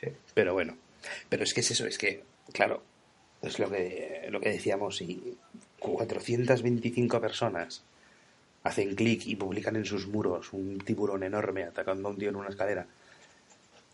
Sí. 0.00 0.08
Pero 0.34 0.54
bueno, 0.54 0.76
pero 1.28 1.42
es 1.42 1.52
que 1.52 1.60
es 1.60 1.70
eso, 1.72 1.86
es 1.86 1.98
que, 1.98 2.22
claro, 2.52 2.82
es 3.46 3.58
lo 3.58 3.70
que, 3.70 4.26
lo 4.30 4.40
que 4.40 4.50
decíamos, 4.50 4.96
si 4.96 5.36
425 5.78 7.20
personas 7.20 7.82
hacen 8.62 8.94
clic 8.94 9.26
y 9.26 9.36
publican 9.36 9.76
en 9.76 9.84
sus 9.84 10.06
muros 10.06 10.52
un 10.52 10.78
tiburón 10.78 11.22
enorme 11.22 11.64
atacando 11.64 12.08
a 12.08 12.12
un 12.12 12.18
tío 12.18 12.30
en 12.30 12.36
una 12.36 12.48
escalera, 12.48 12.86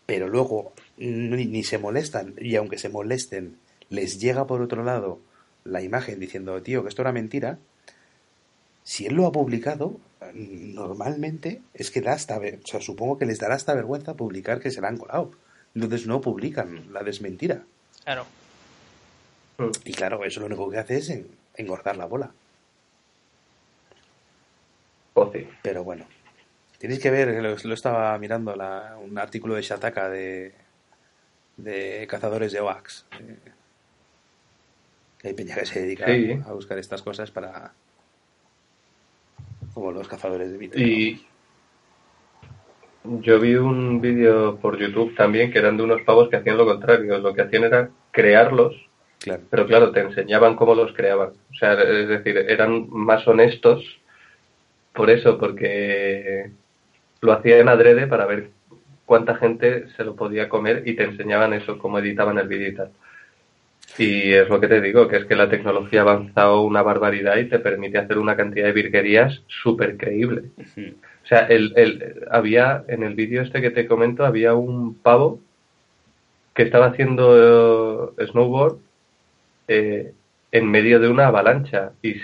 pero 0.05 0.29
luego 0.29 0.73
ni, 0.97 1.45
ni 1.45 1.63
se 1.63 1.77
molestan, 1.77 2.33
y 2.39 2.55
aunque 2.55 2.77
se 2.77 2.89
molesten, 2.89 3.57
les 3.89 4.19
llega 4.19 4.47
por 4.47 4.61
otro 4.61 4.83
lado 4.83 5.19
la 5.63 5.81
imagen 5.81 6.19
diciendo, 6.19 6.61
tío, 6.61 6.83
que 6.83 6.89
esto 6.89 7.01
era 7.01 7.11
mentira, 7.11 7.59
si 8.83 9.05
él 9.05 9.15
lo 9.15 9.27
ha 9.27 9.31
publicado, 9.31 9.99
normalmente 10.33 11.61
es 11.73 11.91
que 11.91 12.01
da 12.01 12.13
hasta, 12.13 12.37
o 12.39 12.67
sea, 12.67 12.81
supongo 12.81 13.17
que 13.17 13.25
les 13.25 13.39
dará 13.39 13.55
hasta 13.55 13.75
vergüenza 13.75 14.15
publicar 14.15 14.59
que 14.59 14.71
se 14.71 14.81
la 14.81 14.87
han 14.87 14.97
colado. 14.97 15.31
Entonces 15.75 16.07
no 16.07 16.19
publican 16.19 16.91
la 16.91 17.03
desmentira. 17.03 17.63
Claro. 18.03 18.25
Y 19.85 19.93
claro, 19.93 20.23
eso 20.23 20.39
lo 20.39 20.45
único 20.47 20.69
que 20.69 20.77
hace 20.79 20.97
es 20.97 21.09
en- 21.09 21.27
engordar 21.57 21.97
la 21.97 22.05
bola. 22.05 22.31
O 25.13 25.31
sí. 25.31 25.47
Pero 25.61 25.83
bueno, 25.83 26.05
tenéis 26.77 26.99
que 27.01 27.11
ver, 27.11 27.43
lo, 27.43 27.55
lo 27.55 27.73
estaba 27.73 28.17
mirando, 28.17 28.55
la- 28.55 28.97
un 29.03 29.17
artículo 29.17 29.55
de 29.55 29.61
Shataka 29.61 30.09
de, 30.09 30.53
de 31.57 32.07
cazadores 32.09 32.51
de 32.51 32.61
Oax. 32.61 33.05
Eh, 33.19 33.37
hay 35.23 35.33
peña 35.33 35.55
que 35.55 35.65
se 35.65 35.81
dedica 35.81 36.05
Sí. 36.07 36.39
a 36.47 36.53
buscar 36.53 36.77
estas 36.79 37.01
cosas 37.03 37.29
para... 37.29 37.73
como 39.73 39.91
los 39.91 40.07
cazadores 40.07 40.51
de 40.51 40.57
mitos. 40.57 40.79
Y 40.81 41.25
yo 43.03 43.39
vi 43.39 43.55
un 43.55 43.99
vídeo 44.01 44.57
por 44.57 44.77
YouTube 44.79 45.15
también 45.15 45.51
que 45.51 45.59
eran 45.59 45.75
de 45.77 45.83
unos 45.83 46.01
pavos 46.03 46.29
que 46.29 46.37
hacían 46.37 46.57
lo 46.57 46.65
contrario. 46.65 47.17
Lo 47.19 47.33
que 47.33 47.41
hacían 47.41 47.65
era 47.65 47.89
crearlos, 48.11 48.75
Claro. 49.21 49.43
pero 49.51 49.67
claro, 49.67 49.91
te 49.91 49.99
enseñaban 49.99 50.55
cómo 50.55 50.73
los 50.73 50.93
creaban. 50.93 51.29
O 51.51 51.53
sea, 51.53 51.73
es 51.73 52.07
decir, 52.07 52.37
eran 52.37 52.87
más 52.89 53.27
honestos 53.27 53.99
por 54.93 55.09
eso, 55.09 55.37
porque 55.37 56.49
lo 57.21 57.33
hacían 57.33 57.69
adrede 57.69 58.07
para 58.07 58.25
ver 58.25 58.49
cuánta 59.05 59.35
gente 59.35 59.87
se 59.95 60.03
lo 60.03 60.15
podía 60.15 60.49
comer 60.49 60.83
y 60.85 60.95
te 60.95 61.03
enseñaban 61.03 61.53
eso, 61.53 61.77
cómo 61.77 61.99
editaban 61.99 62.39
el 62.39 62.47
vídeo 62.47 62.69
y 62.69 62.75
tal. 62.75 62.91
Y 63.97 64.33
es 64.33 64.49
lo 64.49 64.59
que 64.59 64.67
te 64.67 64.81
digo, 64.81 65.07
que 65.07 65.17
es 65.17 65.25
que 65.25 65.35
la 65.35 65.49
tecnología 65.49 65.99
ha 65.99 66.03
avanzado 66.03 66.61
una 66.61 66.81
barbaridad 66.81 67.37
y 67.37 67.49
te 67.49 67.59
permite 67.59 67.97
hacer 67.97 68.17
una 68.17 68.35
cantidad 68.35 68.65
de 68.65 68.71
virguerías 68.71 69.41
súper 69.47 69.97
creíble. 69.97 70.43
O 71.23 71.27
sea, 71.27 71.41
el, 71.47 71.73
el, 71.75 72.25
había, 72.31 72.83
en 72.87 73.03
el 73.03 73.15
vídeo 73.15 73.41
este 73.41 73.61
que 73.61 73.69
te 73.69 73.85
comento, 73.85 74.25
había 74.25 74.55
un 74.55 74.95
pavo 74.95 75.39
que 76.53 76.63
estaba 76.63 76.87
haciendo 76.87 78.13
eh, 78.17 78.27
snowboard 78.27 78.77
eh, 79.73 80.13
en 80.51 80.69
medio 80.69 80.99
de 80.99 81.07
una 81.07 81.27
avalancha 81.27 81.93
y, 82.01 82.15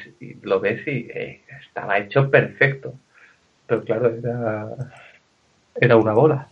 lo 0.41 0.59
ves 0.59 0.85
y 0.87 1.07
eh, 1.09 1.43
estaba 1.65 1.97
hecho 1.97 2.29
perfecto. 2.29 2.93
Pero 3.67 3.83
claro, 3.83 4.09
era, 4.13 4.75
era 5.75 5.95
una 5.97 6.13
bola. 6.13 6.49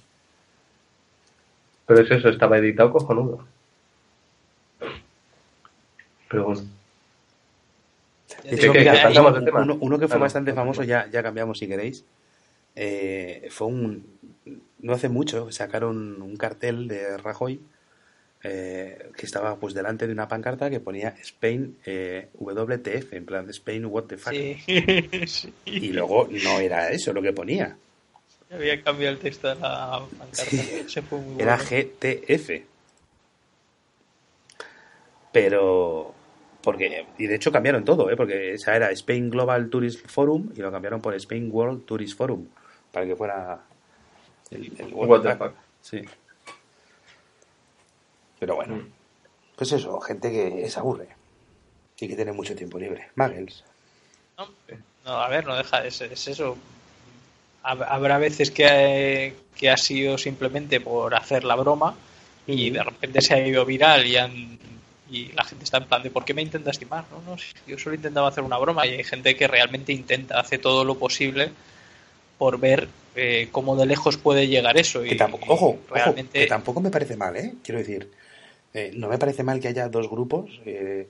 Pero 1.86 2.02
es 2.02 2.12
eso, 2.12 2.30
estaba 2.30 2.58
editado 2.58 2.91
cojonudo. 2.91 3.46
Pero 6.30 6.46
bueno. 6.46 6.62
Ya 8.43 8.52
De 8.52 8.58
digo, 8.58 8.74
¿qué- 8.74 8.80
mira, 8.80 8.91
qué 8.93 8.98
mira, 8.98 9.10
pasamos 9.10 9.32
uno, 9.34 9.46
tema? 9.46 9.62
uno- 9.62 9.78
uno 9.80 10.00
que 10.00 10.08
fue 10.08 10.18
Ah, 10.18 10.22
bastante 10.22 10.52
no, 10.52 10.56
famoso, 10.56 10.84
ya, 10.84 11.08
ya 11.12 11.22
cambiamos 11.24 11.60
si 11.60 11.68
queréis. 11.68 12.04
Eh, 12.76 13.48
fue 13.52 13.68
un. 13.68 14.06
No 14.80 14.93
hace 14.93 15.10
mucho, 15.10 15.52
sacaron 15.52 16.22
un 16.22 16.36
cartel 16.38 16.88
de 16.88 17.18
Rajoy 17.18 17.60
eh, 18.48 19.10
que 19.18 19.26
estaba 19.26 19.56
pues 19.56 19.74
delante 19.74 20.06
de 20.06 20.14
una 20.14 20.28
pancarta 20.28 20.70
que 20.70 20.80
ponía 20.80 21.16
Spain 21.20 21.78
eh, 21.84 22.30
WTF, 22.36 23.14
en 23.14 23.26
plan 23.26 23.50
Spain 23.50 23.86
What 23.86 24.04
the 24.04 24.18
fuck. 24.18 24.34
Sí. 24.34 24.56
sí. 25.28 25.54
Y 25.66 25.88
luego 25.93 26.28
no 26.43 26.60
era 26.60 26.89
eso 26.89 27.12
lo 27.12 27.24
que 27.24 27.34
ponía, 27.34 27.76
Había 28.52 28.84
cambiado 28.84 29.16
el 29.16 29.20
texto 29.20 29.48
de 29.48 29.56
la 29.56 30.06
pancarta. 30.16 30.36
Sí. 30.36 30.86
Se 30.88 31.02
fue 31.02 31.20
muy 31.20 31.41
era 31.41 31.58
bueno. 31.58 31.88
GTF. 32.00 32.52
Pero. 35.32 36.14
Porque, 36.62 37.06
y 37.18 37.28
de 37.28 37.36
hecho 37.36 37.52
cambiaron 37.52 37.84
todo, 37.84 38.10
¿eh? 38.10 38.16
porque 38.16 38.54
esa 38.54 38.76
era 38.76 38.91
Spain 38.91 39.30
Global 39.30 39.70
Tourist 39.70 40.08
Forum 40.08 40.50
y 40.56 40.62
lo 40.62 40.72
cambiaron 40.72 41.02
por 41.02 41.14
Spain 41.16 41.50
World 41.52 41.86
Tourist 41.86 42.18
Forum 42.18 42.48
para 42.91 43.06
que 43.06 43.16
fuera 43.16 43.60
el, 44.50 44.72
el 44.78 44.93
What 44.93 45.22
the 45.22 45.36
fuck. 45.36 45.54
Sí. 45.82 46.02
Pero 48.46 48.58
bueno, 48.58 48.76
Mm. 48.76 48.88
pues 49.56 49.72
eso, 49.72 50.00
gente 50.02 50.32
que 50.32 50.70
se 50.70 50.80
aburre 50.80 51.08
y 52.00 52.08
que 52.08 52.16
tiene 52.16 52.32
mucho 52.32 52.56
tiempo 52.56 52.78
libre. 52.78 53.08
Muggles. 53.16 53.64
No, 54.38 54.48
no, 55.04 55.12
a 55.20 55.28
ver, 55.30 55.48
no 55.48 55.56
deja, 55.56 55.84
es, 55.84 56.00
es 56.02 56.28
eso. 56.28 56.56
Hab- 57.64 57.88
Habrá 57.89 58.20
veces 58.20 58.52
que, 58.52 59.34
que 59.56 59.72
ha 59.72 59.78
sido 59.78 60.20
simplemente 60.20 60.80
por 60.80 61.16
hacer 61.16 61.43
la 61.43 61.56
broma 61.56 61.96
y 62.46 62.70
de 62.70 62.84
repente 62.84 63.20
se 63.22 63.34
ha 63.34 63.48
ido 63.48 63.66
viral 63.66 64.06
y, 64.06 64.18
han, 64.18 64.60
y 65.10 65.32
la 65.32 65.43
gente 65.43 65.64
está 65.64 65.78
en 65.80 65.86
plan 65.86 66.04
de 66.04 66.12
¿por 66.12 66.24
qué 66.24 66.36
me 66.36 66.43
intentas 66.43 66.78
timar? 66.78 67.06
No, 67.10 67.22
no, 67.32 67.38
si 67.39 67.48
yo 67.66 67.80
solo 67.80 67.96
intentaba 67.96 68.28
hacer 68.28 68.43
una 68.43 68.60
broma 68.60 68.86
y 68.86 68.91
hay 68.91 69.04
gente 69.04 69.36
que 69.36 69.48
realmente 69.48 69.91
intenta, 69.91 70.39
hace 70.39 70.60
todo 70.60 70.84
lo 70.84 71.00
posible 71.00 71.50
por 72.38 72.60
ver 72.60 72.89
eh, 73.16 73.48
cómo 73.52 73.76
de 73.76 73.88
lejos 73.88 74.18
puede 74.18 74.48
llegar 74.48 74.78
eso. 74.78 75.04
Y, 75.04 75.10
Que 75.10 75.16
tampoco, 75.16 75.46
ojo, 75.52 75.66
ojo, 75.70 75.80
realmente 75.96 76.41
que 76.41 76.46
tampoco 76.48 76.80
me 76.82 76.91
parece 76.91 77.16
mal, 77.18 77.36
¿eh? 77.38 77.54
Quiero 77.64 77.80
decir, 77.80 78.12
eh, 78.76 78.91
no 78.95 79.07
me 79.09 79.17
parece 79.17 79.41
mal 79.43 79.59
que 79.59 79.69
haya 79.69 79.88
dos 79.89 80.09
grupos, 80.09 80.61
eh, 80.65 81.07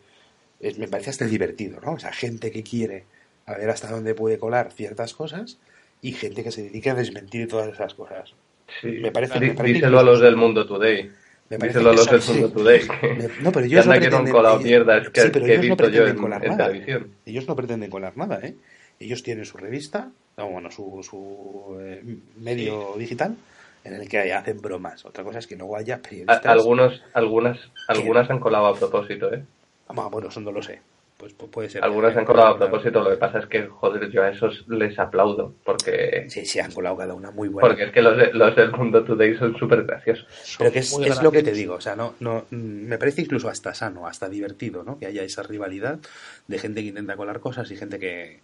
es- 0.61 0.77
me 0.77 0.87
parece 0.87 1.09
hasta 1.09 1.25
divertido, 1.25 1.79
¿no? 1.81 1.93
O 1.93 1.99
sea, 1.99 2.13
gente 2.13 2.51
que 2.51 2.63
quiere 2.63 3.03
a 3.47 3.55
ver 3.57 3.69
hasta 3.69 3.89
dónde 3.91 4.13
puede 4.15 4.37
colar 4.37 4.71
ciertas 4.71 5.13
cosas 5.13 5.57
y 6.01 6.11
gente 6.13 6.43
que 6.43 6.51
se 6.51 6.63
dedica 6.63 6.91
a 6.91 6.95
desmentir 6.95 7.47
todas 7.47 7.73
esas 7.73 7.93
cosas. 7.95 8.33
Sí. 8.81 8.87
Me 9.01 9.11
parece- 9.11 9.39
Di- 9.39 9.47
me 9.49 9.53
parece 9.55 9.73
díselo 9.75 9.99
a 9.99 10.03
los 10.03 10.19
del 10.21 10.35
Mundo 10.35 10.65
Today. 10.65 11.11
Me 11.49 11.59
parece 11.59 11.77
Díselo 11.79 11.89
a 11.91 11.93
los 11.93 12.09
del 12.09 12.21
Mundo. 12.41 12.49
Today. 12.51 12.81
Me- 13.17 13.29
no, 13.43 13.51
pero 13.51 13.65
ellos 13.65 13.85
no 13.85 13.93
que 13.93 13.99
pretenden- 13.99 14.31
colado 14.31 14.59
mierdas 14.59 15.09
que, 15.09 15.21
sí, 15.21 15.29
pero 15.31 15.45
que 15.45 15.51
he 15.51 15.55
ellos 15.55 15.65
no 15.69 15.75
yo 15.75 15.77
pretenden 15.77 16.09
en, 16.15 16.21
colar 16.21 16.43
en 16.45 16.51
nada. 16.51 16.67
televisión. 16.67 17.11
Ellos 17.25 17.47
no 17.47 17.55
pretenden 17.55 17.89
colar 17.91 18.17
nada, 18.17 18.39
¿eh? 18.43 18.55
Ellos 18.99 19.21
tienen 19.23 19.45
su 19.45 19.57
revista, 19.57 20.09
o 20.37 20.45
bueno, 20.47 20.71
su, 20.71 21.01
su 21.03 21.77
eh, 21.81 22.01
medio 22.37 22.95
digital, 22.97 23.35
en 23.85 23.93
el 23.93 24.09
que 24.09 24.33
hacen 24.33 24.59
bromas. 24.61 25.05
Otra 25.05 25.23
cosa 25.23 25.39
es 25.39 25.47
que 25.47 25.55
luego 25.55 25.77
haya 25.77 25.95
A- 25.95 26.01
periodistas... 26.01 26.45
algunos, 26.45 27.01
algunas, 27.13 27.57
algunas 27.87 28.29
han 28.29 28.39
colado 28.39 28.65
a 28.67 28.75
propósito, 28.75 29.33
¿eh? 29.33 29.43
Ah, 29.87 30.09
bueno, 30.11 30.27
eso 30.29 30.41
no 30.41 30.51
lo 30.51 30.61
sé. 30.61 30.81
Pues, 31.17 31.37
pu- 31.37 31.49
puede 31.49 31.69
ser. 31.69 31.81
Algunas 31.81 32.17
han 32.17 32.25
colado 32.25 32.55
a 32.55 32.57
propósito. 32.59 33.01
Lo 33.01 33.09
que 33.11 33.15
pasa 33.15 33.39
es 33.39 33.45
que, 33.45 33.67
joder, 33.67 34.09
yo 34.11 34.21
a 34.21 34.29
esos 34.31 34.67
les 34.67 34.99
aplaudo. 34.99 35.53
Porque, 35.63 36.25
Sí, 36.29 36.45
sí, 36.45 36.59
han 36.59 36.73
colado 36.73 36.97
cada 36.97 37.13
una 37.13 37.31
muy 37.31 37.47
buena. 37.47 37.69
porque 37.69 37.85
es 37.85 37.91
que 37.93 38.01
los, 38.01 38.17
de- 38.17 38.33
los 38.33 38.53
del 38.53 38.71
Mundo 38.73 39.01
Today 39.05 39.37
son 39.37 39.55
súper 39.57 39.83
graciosos. 39.85 40.27
Pero 40.57 40.71
que 40.73 40.79
es, 40.79 40.91
es 40.99 41.21
lo 41.23 41.31
que 41.31 41.41
te 41.41 41.53
digo, 41.53 41.75
o 41.75 41.81
sea, 41.81 41.95
no, 41.95 42.15
no, 42.19 42.45
mm, 42.51 42.55
me 42.57 42.97
parece 42.97 43.21
incluso 43.21 43.47
hasta 43.47 43.73
sano, 43.73 44.07
hasta 44.07 44.27
divertido, 44.27 44.83
¿no? 44.83 44.99
Que 44.99 45.05
haya 45.05 45.23
esa 45.23 45.41
rivalidad 45.43 45.99
de 46.47 46.57
gente 46.59 46.81
que 46.81 46.87
intenta 46.89 47.15
colar 47.15 47.39
cosas 47.39 47.71
y 47.71 47.77
gente 47.77 47.97
que, 47.97 48.41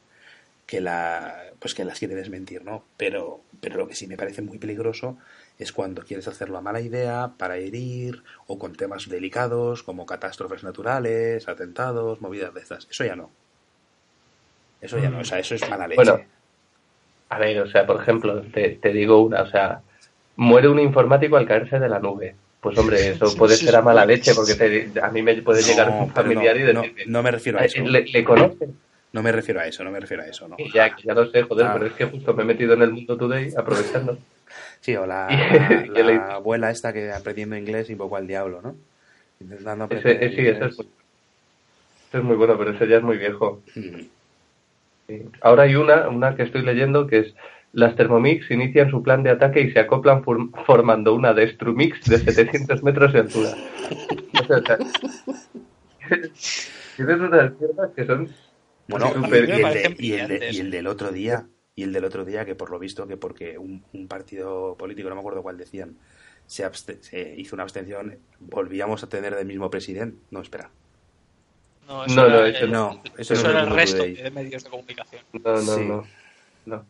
que 0.72 0.80
la, 0.82 1.04
pues 1.60 1.74
que 1.76 1.84
las 1.86 2.00
quiere 2.00 2.16
desmentir, 2.16 2.64
¿no? 2.64 2.76
Pero, 3.02 3.24
pero 3.62 3.76
lo 3.78 3.88
que 3.90 3.96
sí 4.00 4.08
me 4.08 4.18
parece 4.22 4.42
muy 4.42 4.58
peligroso 4.58 5.18
es 5.58 5.72
cuando 5.78 6.04
quieres 6.04 6.28
hacerlo 6.30 6.58
a 6.58 6.62
mala 6.68 6.82
idea 6.90 7.34
para 7.38 7.58
herir 7.58 8.24
o 8.48 8.58
con 8.62 8.74
temas 8.82 9.10
delicados 9.10 9.84
como 9.84 10.06
catástrofes 10.06 10.64
naturales, 10.64 11.48
atentados, 11.50 12.22
movidas 12.22 12.54
de 12.54 12.62
estas. 12.62 12.88
Eso 12.90 13.04
ya 13.06 13.16
no. 13.16 13.30
Eso 14.82 14.98
ya 14.98 15.10
no, 15.10 15.20
o 15.20 15.24
sea, 15.26 15.40
eso 15.40 15.56
es 15.56 15.70
mala 15.70 15.88
leche. 15.88 16.02
Bueno, 16.04 16.24
A 17.30 17.38
ver, 17.40 17.62
o 17.62 17.68
sea, 17.68 17.86
por 17.86 18.02
ejemplo, 18.02 18.42
te, 18.54 18.70
te 18.82 18.90
digo 18.92 19.24
una, 19.24 19.44
o 19.44 19.48
sea, 19.50 19.82
muere 20.36 20.68
un 20.68 20.80
informático 20.80 21.38
al 21.38 21.48
caerse 21.48 21.80
de 21.80 21.88
la 21.90 22.00
nube. 22.00 22.36
Pues 22.62 22.78
hombre, 22.78 23.10
eso 23.12 23.34
puede 23.36 23.56
ser 23.56 23.76
a 23.76 23.82
mala 23.82 24.06
leche, 24.06 24.34
porque 24.36 24.56
te- 24.56 25.00
a 25.02 25.10
mí 25.10 25.22
me 25.22 25.42
puede 25.42 25.62
llegar 25.64 25.90
No, 25.90 26.04
un 26.06 26.12
familiar 26.14 26.58
no, 26.58 26.70
y 26.70 26.74
no, 26.74 26.82
decirme, 26.82 27.06
no 27.08 27.24
me 27.24 27.32
refiero 27.32 27.58
a 27.60 27.62
"Ay, 27.62 27.68
eso. 27.68 27.82
¿Le, 27.88 28.04
le 28.06 28.24
conoces? 28.24 28.70
No 29.14 29.22
me 29.22 29.32
refiero 29.32 29.60
a 29.60 29.66
eso, 29.68 29.84
no 29.84 29.92
me 29.92 30.00
refiero 30.00 30.24
a 30.24 30.28
eso, 30.28 30.48
no. 30.48 30.56
Ya, 30.74 30.96
ya 31.04 31.14
lo 31.14 31.30
sé, 31.30 31.44
joder, 31.44 31.66
Ah. 31.68 31.74
pero 31.74 31.86
es 31.88 31.94
que 31.94 32.06
justo 32.06 32.34
me 32.34 32.44
he 32.44 32.46
metido 32.46 32.74
en 32.74 32.82
el 32.82 32.92
mundo 32.92 33.18
today 33.18 33.54
aprovechando. 33.58 34.18
Sí, 34.82 34.96
o 34.98 35.06
la, 35.06 35.28
abuela 36.34 36.72
esta 36.72 36.92
que 36.92 37.12
aprendiendo 37.12 37.56
inglés 37.56 37.90
invocó 37.90 38.18
al 38.18 38.28
diablo, 38.28 38.62
¿no? 38.62 38.76
Intentando 39.40 39.86
Ese, 39.86 39.96
aprender 39.96 40.20
sí, 40.20 40.40
ese 40.40 40.52
inglés. 40.52 40.80
es, 40.80 40.86
es 42.14 42.24
muy 42.24 42.36
bueno, 42.36 42.58
pero 42.58 42.72
ese 42.72 42.88
ya 42.88 42.98
es 42.98 43.04
muy 43.04 43.18
viejo. 43.18 43.62
Mm. 43.76 44.00
Sí. 45.08 45.22
Ahora 45.42 45.64
hay 45.64 45.76
una, 45.76 46.10
una 46.10 46.36
que 46.36 46.44
estoy 46.44 46.64
leyendo 46.64 47.08
que 47.08 47.20
es 47.20 47.36
las 47.74 47.96
Thermomix 47.96 48.50
inician 48.52 48.90
su 48.92 49.02
plan 49.04 49.24
de 49.24 49.30
ataque 49.30 49.62
y 49.62 49.72
se 49.72 49.80
acoplan 49.80 50.24
form- 50.24 50.52
formando 50.66 51.14
una 51.14 51.34
Destrumix 51.34 52.04
de 52.10 52.18
700 52.18 52.84
metros 52.84 53.14
de 53.14 53.20
altura. 53.20 53.52
O 54.42 54.46
sea, 54.46 54.58
o 54.58 54.62
sea, 54.66 54.78
tienes 56.98 57.20
unas 57.20 57.52
mierdas 57.60 57.92
que 57.96 58.06
son 58.06 58.30
Bueno, 58.92 59.08
Súper- 59.14 59.50
y, 59.50 59.52
el 59.52 59.74
de- 59.74 59.96
y 60.00 60.14
el 60.14 60.28
de- 60.28 60.50
y 60.52 60.60
el 60.60 60.72
del 60.72 60.88
otro 60.88 61.12
día, 61.12 61.48
y 61.76 61.84
el 61.84 61.92
del 61.94 62.06
otro 62.06 62.24
día 62.26 62.46
que 62.46 62.54
por 62.56 62.70
lo 62.70 62.78
visto 62.80 63.08
que 63.08 63.18
porque 63.18 63.58
un, 63.58 63.84
un 63.94 64.08
partido 64.08 64.76
político, 64.78 65.10
no 65.10 65.16
me 65.16 65.22
acuerdo 65.22 65.42
cuál 65.42 65.58
decían, 65.58 65.98
se, 66.46 66.70
se 67.02 67.34
hizo 67.38 67.56
una 67.56 67.64
abstención, 67.64 68.18
volvíamos 68.40 69.04
a 69.04 69.10
tener 69.10 69.36
del 69.36 69.48
mismo 69.48 69.70
presidente. 69.70 70.18
No, 70.32 70.42
espera. 70.42 70.70
No, 71.88 72.06
No, 72.08 72.16
no, 72.16 72.26
era, 72.28 72.48
eso 72.50 72.66
el- 72.66 72.72
no, 72.72 73.02
eso 73.18 73.34
eso 73.34 73.44
no 73.44 73.50
era 73.50 73.62
es 73.64 73.68
el 73.68 73.74
resto 73.76 73.98
Today. 73.98 74.14
de 74.16 74.32
medios 74.32 74.64
de 74.64 74.70
comunicación. 74.70 75.22
No, 75.34 75.54
no, 75.54 75.62
Sí. 75.62 75.86
no. 75.86 76.08
no. 76.66 76.86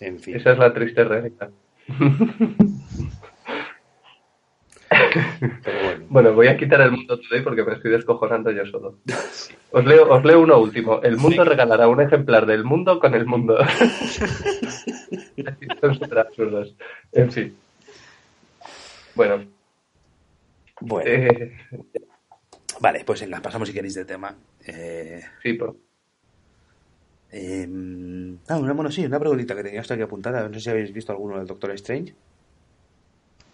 En 0.00 0.18
fin. 0.18 0.36
Esa 0.36 0.52
es 0.52 0.58
la 0.58 0.72
triste 0.74 1.04
realidad. 1.04 1.50
Pero 5.64 5.82
bueno. 5.84 6.06
Bueno, 6.08 6.34
voy 6.34 6.46
a 6.48 6.56
quitar 6.56 6.80
el 6.82 6.92
mundo 6.92 7.18
today 7.20 7.42
porque 7.42 7.64
me 7.64 7.74
estoy 7.74 7.90
descojonando 7.90 8.50
yo 8.50 8.64
solo. 8.66 8.98
Os 9.70 9.84
leo, 9.84 10.10
os 10.12 10.24
leo 10.24 10.40
uno 10.40 10.58
último. 10.58 11.00
El 11.02 11.16
mundo 11.16 11.44
regalará 11.44 11.88
un 11.88 12.00
ejemplar 12.00 12.46
del 12.46 12.64
mundo 12.64 12.98
con 13.00 13.14
el 13.14 13.26
mundo. 13.26 13.58
Son 15.80 15.94
súper 15.94 16.18
absurdos. 16.18 16.74
En 17.12 17.30
fin. 17.32 17.56
Bueno, 19.14 19.44
Bueno, 20.80 21.10
eh, 21.10 21.52
vale, 22.80 23.04
pues 23.04 23.20
venga, 23.20 23.40
pasamos 23.40 23.68
si 23.68 23.74
queréis 23.74 23.94
de 23.94 24.04
tema. 24.04 24.36
Eh, 24.66 25.22
sí, 25.42 25.52
por, 25.54 25.76
eh, 27.32 27.66
ah, 28.48 28.58
una, 28.58 28.72
bueno, 28.74 28.90
sí, 28.90 29.04
una 29.06 29.18
preguntita 29.18 29.56
que 29.56 29.62
tenía 29.64 29.80
hasta 29.80 29.94
aquí 29.94 30.02
apuntada. 30.02 30.46
No 30.48 30.54
sé 30.54 30.60
si 30.60 30.70
habéis 30.70 30.92
visto 30.92 31.12
alguno 31.12 31.38
del 31.38 31.46
Doctor 31.46 31.70
Strange. 31.72 32.14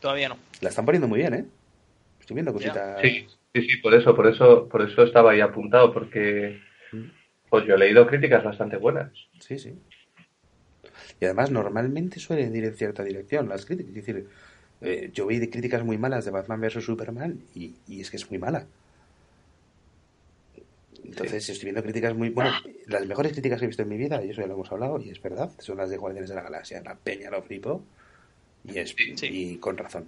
Todavía 0.00 0.28
no. 0.28 0.38
La 0.60 0.68
están 0.68 0.84
poniendo 0.84 1.08
muy 1.08 1.18
bien, 1.18 1.34
¿eh? 1.34 1.44
Estoy 2.20 2.34
viendo 2.34 2.52
cositas. 2.52 3.00
sí, 3.00 3.26
sí, 3.54 3.62
sí, 3.62 3.76
por 3.78 3.94
eso, 3.94 4.14
por 4.14 4.26
eso, 4.26 4.68
por 4.68 4.82
eso 4.82 5.02
estaba 5.02 5.32
ahí 5.32 5.40
apuntado, 5.40 5.92
porque 5.92 6.60
pues 7.48 7.66
yo 7.66 7.74
he 7.74 7.78
leído 7.78 8.06
críticas 8.06 8.44
bastante 8.44 8.76
buenas. 8.76 9.12
Sí, 9.40 9.58
sí. 9.58 9.74
Y 11.20 11.24
además, 11.24 11.50
normalmente 11.50 12.20
suelen 12.20 12.54
ir 12.54 12.64
en 12.64 12.74
cierta 12.74 13.02
dirección 13.02 13.48
las 13.48 13.66
críticas. 13.66 13.88
Es 13.90 14.06
decir, 14.06 14.28
eh, 14.82 15.10
yo 15.12 15.26
vi 15.26 15.38
de 15.38 15.50
críticas 15.50 15.82
muy 15.84 15.98
malas 15.98 16.24
de 16.24 16.30
Batman 16.30 16.60
vs 16.60 16.84
Superman 16.84 17.40
y, 17.54 17.74
y 17.88 18.00
es 18.00 18.10
que 18.10 18.18
es 18.18 18.30
muy 18.30 18.38
mala. 18.38 18.66
Entonces, 21.04 21.48
estoy 21.48 21.66
viendo 21.66 21.82
críticas 21.82 22.14
muy. 22.14 22.28
Bueno, 22.28 22.52
las 22.86 23.06
mejores 23.06 23.32
críticas 23.32 23.58
que 23.58 23.64
he 23.64 23.68
visto 23.68 23.82
en 23.82 23.88
mi 23.88 23.96
vida, 23.96 24.22
y 24.22 24.30
eso 24.30 24.42
ya 24.42 24.46
lo 24.46 24.54
hemos 24.54 24.70
hablado, 24.70 25.00
y 25.00 25.10
es 25.10 25.20
verdad, 25.22 25.50
son 25.58 25.78
las 25.78 25.88
de 25.88 25.96
Guardianes 25.96 26.28
de 26.28 26.36
la 26.36 26.42
Galaxia. 26.42 26.82
La 26.82 26.96
Peña 26.96 27.30
lo 27.30 27.42
flipó, 27.42 27.82
y, 28.72 28.78
es, 28.78 28.94
Sí. 29.16 29.26
y 29.26 29.56
con 29.56 29.76
razón. 29.76 30.06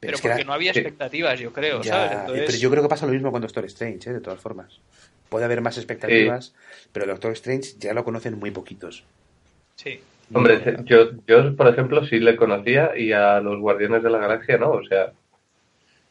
Pero, 0.00 0.14
es 0.14 0.20
que 0.22 0.28
porque 0.28 0.40
era- 0.42 0.46
no 0.48 0.54
había 0.54 0.70
expectativas, 0.70 1.38
yo 1.38 1.52
creo, 1.52 1.82
ya, 1.82 1.92
¿sabes? 1.92 2.10
eh, 2.12 2.14
Entonces, 2.20 2.46
Pero 2.46 2.58
yo 2.58 2.70
creo 2.70 2.82
que 2.82 2.88
pasa 2.88 3.06
lo 3.06 3.12
mismo 3.12 3.30
con 3.32 3.42
Doctor 3.42 3.64
Strange, 3.66 4.10
¿eh? 4.10 4.12
de 4.14 4.20
todas 4.20 4.40
formas. 4.40 4.80
Puede 5.28 5.44
haber 5.44 5.60
más 5.60 5.76
expectativas, 5.78 6.54
pero 6.92 7.06
Doctor 7.06 7.32
Strange 7.32 7.74
ya 7.78 7.92
lo 7.94 8.02
conocen 8.04 8.38
muy 8.38 8.50
poquitos. 8.50 9.04
sí. 9.76 10.00
Hombre, 10.32 10.58
No, 10.58 10.62
te- 10.62 10.84
yo, 10.84 11.10
yo, 11.26 11.56
por 11.56 11.66
ejemplo, 11.66 12.06
sí 12.06 12.20
le 12.20 12.36
conocía 12.36 12.96
y 12.96 13.10
a 13.12 13.40
los 13.40 13.58
Guardianes 13.58 14.00
de 14.04 14.10
la 14.10 14.18
Galaxia 14.18 14.58
no, 14.58 14.70
o 14.70 14.84
sea, 14.84 15.12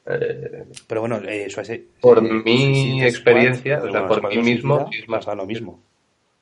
eh, 0.07 0.65
Pero 0.87 1.01
bueno, 1.01 1.21
eh, 1.25 1.47
Suicide- 1.49 1.85
Por 2.01 2.17
eh, 2.17 2.21
mi 2.21 3.01
experiencia, 3.03 3.77
Squad, 3.77 3.89
o 3.89 3.91
sea, 3.93 4.01
bueno, 4.01 4.21
por 4.21 4.29
mí 4.35 4.41
mismo, 4.41 4.89
es 4.91 5.07
más- 5.07 5.25
pasa 5.25 5.35
lo 5.35 5.45
mismo. 5.45 5.81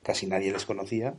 Casi 0.03 0.25
nadie 0.25 0.51
les 0.51 0.65
conocía. 0.65 1.13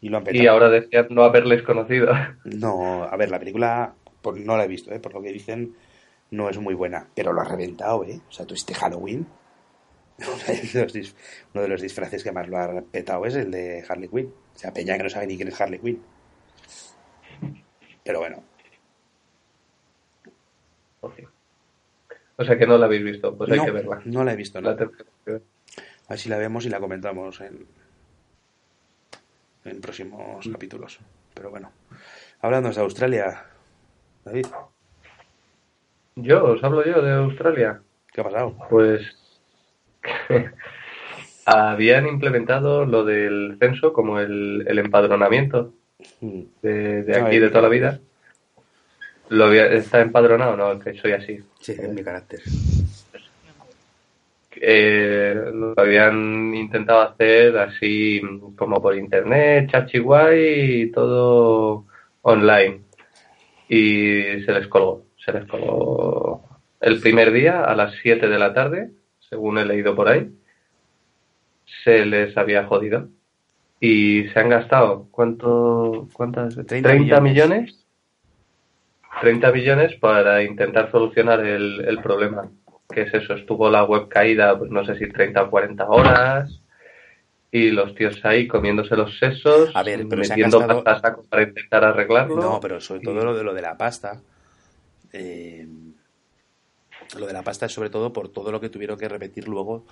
Y 0.00 0.08
lo 0.08 0.18
han 0.18 0.24
petado. 0.24 0.42
y 0.42 0.46
ahora 0.46 0.68
decían 0.70 1.06
no 1.10 1.24
haberles 1.24 1.62
conocido. 1.62 2.12
No, 2.44 3.04
a 3.04 3.16
ver, 3.16 3.30
la 3.30 3.38
película 3.38 3.94
por- 4.22 4.38
no 4.38 4.56
la 4.56 4.64
he 4.64 4.68
visto, 4.68 4.92
¿eh? 4.92 4.98
por 5.00 5.12
lo 5.14 5.22
que 5.22 5.32
dicen, 5.32 5.74
no 6.30 6.48
es 6.48 6.58
muy 6.58 6.74
buena. 6.74 7.08
Pero 7.14 7.32
lo 7.32 7.40
ha 7.40 7.44
reventado, 7.44 8.04
¿eh? 8.04 8.20
O 8.28 8.32
sea, 8.32 8.46
tú 8.46 8.54
este 8.54 8.74
Halloween 8.74 9.26
Uno 11.54 11.62
de 11.62 11.68
los 11.68 11.80
disfraces 11.80 12.22
que 12.22 12.30
más 12.32 12.46
lo 12.46 12.58
ha 12.58 12.82
petado 12.82 13.24
es 13.24 13.34
el 13.36 13.50
de 13.50 13.82
Harley 13.88 14.08
Quinn. 14.08 14.32
O 14.54 14.58
sea, 14.58 14.70
Peña 14.72 14.96
que 14.98 15.04
no 15.04 15.08
sabe 15.10 15.26
ni 15.26 15.36
quién 15.36 15.48
es 15.48 15.58
Harley 15.58 15.78
Quinn. 15.80 16.02
Pero 18.04 18.18
bueno. 18.20 18.42
O 22.36 22.44
sea 22.44 22.58
que 22.58 22.66
no 22.66 22.78
la 22.78 22.86
habéis 22.86 23.04
visto, 23.04 23.36
pues 23.36 23.50
hay 23.50 23.60
que 23.64 23.70
verla. 23.70 24.00
No 24.04 24.24
la 24.24 24.32
he 24.32 24.36
visto, 24.36 24.60
no. 24.60 24.70
A 24.70 24.74
ver 24.74 26.18
si 26.18 26.28
la 26.28 26.38
vemos 26.38 26.66
y 26.66 26.70
la 26.70 26.80
comentamos 26.80 27.40
en, 27.40 27.66
en 29.64 29.80
próximos 29.80 30.48
capítulos. 30.50 30.98
Pero 31.34 31.50
bueno. 31.50 31.70
Hablando 32.40 32.70
de 32.70 32.80
Australia, 32.80 33.44
David, 34.24 34.46
Yo, 36.16 36.44
os 36.44 36.62
hablo 36.64 36.84
yo 36.84 37.00
de 37.02 37.12
Australia. 37.12 37.80
¿qué 38.12 38.20
ha 38.20 38.24
pasado? 38.24 38.56
Pues 38.68 39.02
habían 41.46 42.06
implementado 42.06 42.84
lo 42.84 43.04
del 43.04 43.56
censo 43.60 43.92
como 43.92 44.18
el, 44.20 44.64
el 44.66 44.78
empadronamiento 44.78 45.74
Mm. 46.22 46.40
de, 46.62 47.20
aquí 47.22 47.38
de 47.38 47.48
toda 47.50 47.60
la 47.60 47.68
vida. 47.68 48.00
Lo 49.28 49.44
había- 49.44 49.66
¿Está 49.66 50.00
empadronado? 50.00 50.56
No, 50.56 50.78
que 50.80 50.94
soy 50.94 51.12
así. 51.12 51.38
Sí, 51.60 51.72
es 51.72 51.92
mi 51.92 52.02
carácter. 52.02 52.40
Eh, 54.62 55.34
lo 55.54 55.72
habían 55.74 56.54
intentado 56.54 57.00
hacer 57.00 57.56
así 57.56 58.20
como 58.56 58.82
por 58.82 58.94
internet, 58.94 59.70
chachiguay 59.70 60.82
y 60.82 60.90
todo 60.92 61.86
online. 62.20 62.82
Y 63.68 64.42
se 64.44 64.52
les 64.52 64.68
colgó. 64.68 65.06
Se 65.24 65.32
les 65.32 65.46
colgó 65.46 66.44
el 66.80 67.00
primer 67.00 67.32
día 67.32 67.64
a 67.64 67.74
las 67.74 67.94
7 68.02 68.28
de 68.28 68.38
la 68.38 68.52
tarde, 68.52 68.90
según 69.20 69.58
he 69.58 69.64
leído 69.64 69.96
por 69.96 70.08
ahí. 70.08 70.30
Se 71.84 72.04
les 72.04 72.36
había 72.36 72.66
jodido. 72.66 73.08
Y 73.80 74.28
se 74.28 74.40
han 74.40 74.50
gastado, 74.50 75.08
¿cuánto? 75.10 76.08
¿Cuántas? 76.12 76.54
30 76.54 76.86
30 76.86 77.20
millones. 77.20 77.22
millones. 77.22 77.86
30 79.22 79.52
millones 79.52 79.94
para 79.96 80.42
intentar 80.42 80.90
solucionar 80.90 81.40
el, 81.40 81.82
el 81.86 81.98
problema. 82.02 82.50
¿Qué 82.90 83.02
es 83.02 83.14
eso? 83.14 83.34
Estuvo 83.34 83.68
la 83.70 83.84
web 83.84 84.08
caída, 84.08 84.58
pues 84.58 84.70
no 84.70 84.84
sé 84.84 84.96
si 84.96 85.08
30 85.08 85.42
o 85.44 85.50
40 85.50 85.86
horas. 85.88 86.60
Y 87.52 87.70
los 87.70 87.94
tíos 87.96 88.24
ahí 88.24 88.46
comiéndose 88.46 88.94
los 88.96 89.18
sesos, 89.18 89.70
A 89.74 89.82
ver, 89.82 90.06
pero 90.08 90.22
se 90.22 90.30
metiendo 90.30 90.58
gastado- 90.60 90.84
pasta 90.84 91.08
a 91.08 91.10
saco 91.10 91.24
para 91.28 91.42
intentar 91.42 91.84
arreglarlo. 91.84 92.36
No, 92.36 92.60
pero 92.60 92.80
sobre 92.80 93.00
todo 93.00 93.24
lo 93.24 93.34
de 93.36 93.42
lo 93.44 93.54
de 93.54 93.62
la 93.62 93.76
pasta. 93.76 94.20
eh, 95.12 95.66
lo 97.18 97.26
de 97.26 97.32
la 97.32 97.42
pasta 97.42 97.66
es 97.66 97.72
sobre 97.72 97.90
todo 97.90 98.12
por 98.12 98.28
todo 98.28 98.52
lo 98.52 98.60
que 98.60 98.68
tuvieron 98.68 98.96
que 98.96 99.08
repetir 99.08 99.48
luego 99.48 99.84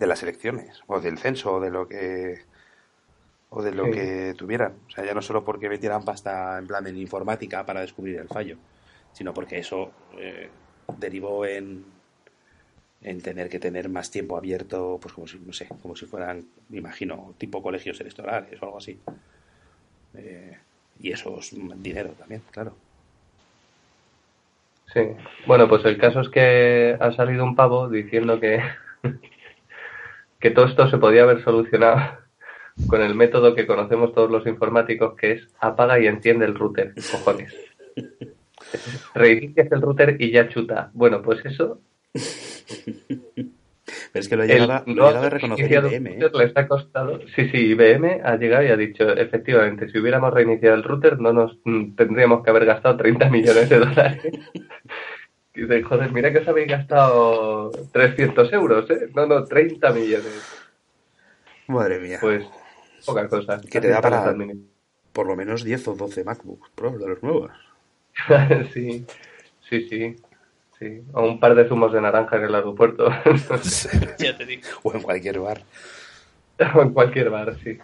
de 0.00 0.06
las 0.08 0.22
elecciones, 0.24 0.82
o 0.88 1.00
del 1.00 1.18
censo, 1.18 1.54
o 1.54 1.60
de 1.60 1.70
lo 1.70 1.86
que 1.86 2.38
o 3.50 3.62
de 3.62 3.72
lo 3.72 3.84
Sí. 3.86 3.90
que 3.92 4.34
tuvieran. 4.36 4.74
O 4.88 4.90
sea, 4.90 5.04
ya 5.06 5.14
no 5.14 5.22
solo 5.22 5.44
porque 5.44 5.68
metieran 5.68 6.04
pasta 6.04 6.58
en 6.58 6.66
plan 6.66 6.86
en 6.88 6.98
informática 6.98 7.64
para 7.64 7.80
descubrir 7.80 8.18
el 8.18 8.28
fallo, 8.28 8.56
sino 9.12 9.32
porque 9.32 9.58
eso 9.58 9.92
eh, 10.18 10.50
derivó 10.98 11.46
en 11.46 11.84
en 13.02 13.20
tener 13.20 13.48
que 13.48 13.58
tener 13.58 13.88
más 13.88 14.10
tiempo 14.10 14.36
abierto, 14.36 14.98
pues 15.00 15.14
como 15.14 15.26
si, 15.26 15.38
no 15.38 15.52
sé, 15.52 15.68
como 15.82 15.94
si 15.94 16.06
fueran, 16.06 16.44
me 16.68 16.78
imagino, 16.78 17.34
tipo 17.38 17.62
colegios 17.62 18.00
electorales 18.00 18.60
o 18.60 18.64
algo 18.64 18.78
así. 18.78 18.98
Eh, 20.14 20.56
y 21.00 21.12
eso 21.12 21.38
es 21.38 21.54
dinero 21.82 22.10
también, 22.18 22.42
claro. 22.50 22.74
Sí. 24.92 25.00
Bueno, 25.46 25.68
pues 25.68 25.84
el 25.84 25.98
caso 25.98 26.20
es 26.20 26.28
que 26.28 26.96
ha 26.98 27.12
salido 27.12 27.44
un 27.44 27.54
pavo 27.54 27.88
diciendo 27.88 28.40
que, 28.40 28.62
que 30.40 30.50
todo 30.50 30.66
esto 30.66 30.88
se 30.88 30.98
podía 30.98 31.22
haber 31.22 31.44
solucionado 31.44 32.18
con 32.88 33.02
el 33.02 33.14
método 33.14 33.54
que 33.54 33.66
conocemos 33.66 34.12
todos 34.12 34.30
los 34.30 34.46
informáticos, 34.46 35.14
que 35.16 35.32
es 35.32 35.48
apaga 35.60 36.00
y 36.00 36.06
enciende 36.06 36.46
el 36.46 36.54
router, 36.54 36.94
cojones. 37.12 37.54
Reinicias 39.14 39.70
el 39.70 39.82
router 39.82 40.16
y 40.18 40.32
ya 40.32 40.48
chuta. 40.48 40.90
Bueno, 40.94 41.22
pues 41.22 41.44
eso 41.44 41.80
Pero 44.12 44.20
es 44.22 44.28
que 44.28 44.36
lo 44.36 44.42
El 44.42 44.48
llegado, 44.50 44.72
a- 44.72 44.82
lo 44.86 44.92
he 44.92 44.94
no 44.96 45.06
llegado 45.08 45.26
a 45.26 45.30
reconocer 45.30 45.72
IBM, 45.72 46.10
¿eh? 46.18 46.30
les 46.34 46.56
ha 46.56 46.68
costado. 46.68 47.20
Sí, 47.34 47.48
sí, 47.50 47.56
IBM 47.72 48.20
ha 48.22 48.36
llegado 48.36 48.64
y 48.64 48.68
ha 48.68 48.76
dicho, 48.76 49.08
efectivamente, 49.16 49.88
si 49.88 49.98
hubiéramos 49.98 50.32
reiniciado 50.32 50.74
el 50.74 50.82
router, 50.84 51.18
no 51.18 51.32
nos 51.32 51.58
mm, 51.64 51.94
tendríamos 51.94 52.42
que 52.44 52.50
haber 52.50 52.66
gastado 52.66 52.96
30 52.96 53.30
millones 53.30 53.68
de 53.68 53.78
dólares. 53.78 54.22
Y 55.54 55.60
dice, 55.62 55.82
joder, 55.82 56.12
mira 56.12 56.32
que 56.32 56.38
os 56.38 56.48
habéis 56.48 56.68
gastado 56.68 57.70
300 57.92 58.52
euros, 58.52 58.90
¿eh? 58.90 59.08
No, 59.14 59.26
no, 59.26 59.44
30 59.44 59.90
millones. 59.92 60.42
Madre 61.66 61.98
mía. 61.98 62.18
Pues, 62.20 62.44
poca 63.06 63.28
cosa. 63.28 63.60
Que 63.60 63.80
te 63.80 63.88
da 63.88 64.00
para- 64.02 64.34
Por 65.12 65.26
lo 65.26 65.36
menos 65.36 65.64
10 65.64 65.88
o 65.88 65.94
12 65.94 66.24
MacBooks 66.24 66.70
Pro 66.74 66.98
de 66.98 67.08
los 67.08 67.22
nuevos. 67.22 67.50
sí, 68.74 69.04
sí, 69.68 69.88
sí. 69.88 70.16
Sí, 70.78 71.02
o 71.12 71.22
un 71.26 71.40
par 71.40 71.54
de 71.54 71.68
zumos 71.68 71.92
de 71.92 72.00
naranja 72.00 72.36
en 72.36 72.44
el 72.44 72.54
aeropuerto. 72.54 73.08
Ya 74.18 74.36
te 74.36 74.46
digo. 74.46 74.62
o 74.82 74.94
en 74.94 75.02
cualquier 75.02 75.40
bar. 75.40 75.62
o 76.74 76.82
en 76.82 76.92
cualquier 76.92 77.30
bar, 77.30 77.56
sí. 77.64 77.78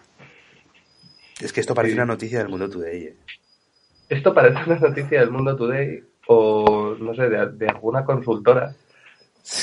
Es 1.40 1.52
que 1.52 1.60
esto 1.60 1.74
parece 1.74 1.92
Sí. 1.94 1.98
una 1.98 2.06
noticia 2.06 2.38
del 2.38 2.48
mundo 2.48 2.68
today. 2.70 3.02
¿eh? 3.04 3.16
Esto 4.08 4.32
parece 4.34 4.58
una 4.66 4.78
noticia 4.78 5.20
del 5.20 5.30
Mundo 5.30 5.56
Today 5.56 6.04
o, 6.26 6.94
no 7.00 7.14
sé, 7.14 7.28
de, 7.28 7.46
de 7.52 7.66
alguna 7.68 8.04
consultora 8.04 8.74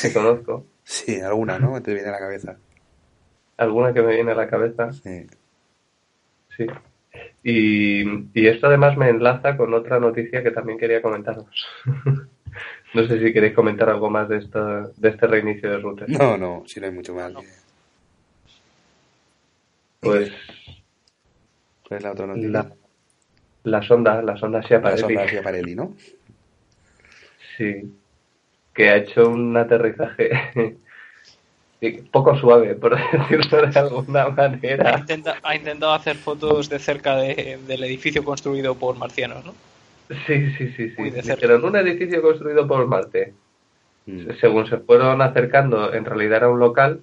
que 0.01 0.11
conozco. 0.11 0.65
Sí, 0.84 1.21
alguna, 1.21 1.59
¿no? 1.59 1.79
Te 1.82 1.93
viene 1.93 2.09
a 2.09 2.13
la 2.13 2.19
cabeza. 2.19 2.57
Alguna 3.57 3.93
que 3.93 4.01
me 4.01 4.15
viene 4.15 4.32
a 4.32 4.36
la 4.36 4.49
cabeza, 4.49 4.91
Sí. 4.93 5.27
sí. 6.57 6.65
Y, 7.43 8.01
y 8.34 8.47
esto 8.47 8.65
además 8.67 8.97
me 8.97 9.09
enlaza 9.09 9.55
con 9.55 9.73
otra 9.75 9.99
noticia 9.99 10.41
que 10.43 10.51
también 10.51 10.79
quería 10.79 11.01
comentaros. 11.03 11.45
no 12.93 13.07
sé 13.07 13.19
si 13.19 13.33
queréis 13.33 13.53
comentar 13.53 13.89
algo 13.89 14.09
más 14.09 14.27
de, 14.29 14.37
esta, 14.37 14.87
de 14.97 15.09
este 15.09 15.27
reinicio 15.27 15.69
de 15.69 15.77
router. 15.77 16.09
No, 16.09 16.37
no, 16.37 16.63
si 16.67 16.79
no 16.79 16.87
hay 16.87 16.91
mucho 16.91 17.13
más. 17.13 17.31
No. 17.31 17.41
Pues 19.99 20.31
¿Cuál 21.87 21.97
es 21.99 22.03
la 22.03 22.11
otra 22.11 22.27
noticia? 22.27 22.49
la, 22.51 22.71
la 23.63 23.81
sonda, 23.87 24.21
la 24.21 24.35
sonda 24.37 24.59
La 24.59 24.63
Schiaparelli, 24.65 25.01
sonda 25.01 25.27
Schiaparelli, 25.27 25.75
¿no? 25.75 25.93
sí, 27.57 27.93
que 28.73 28.89
ha 28.89 28.95
hecho 28.97 29.29
un 29.29 29.55
aterrizaje 29.57 30.31
poco 32.11 32.35
suave, 32.37 32.75
por 32.75 32.95
decirlo 33.11 33.67
de 33.67 33.79
alguna 33.79 34.23
Ha, 34.23 34.29
manera. 34.29 34.97
intenta- 34.99 35.37
ha 35.43 35.55
intentado 35.55 35.93
hacer 35.93 36.15
fotos 36.17 36.69
de 36.69 36.79
cerca 36.79 37.15
de- 37.17 37.59
del 37.67 37.83
edificio 37.83 38.23
construido 38.23 38.75
por 38.75 38.97
marcianos, 38.97 39.45
¿no? 39.45 39.53
Sí, 40.28 40.51
sí, 40.57 40.68
sí, 40.76 40.89
sí. 40.89 41.12
Cerca. 41.12 41.34
Dijeron 41.36 41.64
un 41.66 41.76
edificio 41.76 42.22
construido 42.22 42.68
por 42.68 42.86
Marte. 42.88 43.34
Mm. 44.05 44.32
Según 44.39 44.68
se 44.68 44.78
fueron 44.80 45.22
acercando, 45.22 45.93
en 45.93 46.05
realidad 46.05 46.38
era 46.38 46.49
un 46.49 46.59
local 46.59 47.01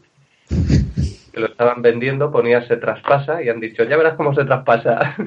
que 0.49 1.41
lo 1.41 1.47
estaban 1.47 1.81
vendiendo, 1.83 2.31
ponía 2.33 2.67
se 2.67 2.77
traspasa 2.77 3.43
y 3.43 3.49
han 3.49 3.61
dicho, 3.61 3.85
ya 3.85 3.97
verás 3.97 4.15
cómo 4.17 4.35
se 4.35 4.45
traspasa. 4.45 5.17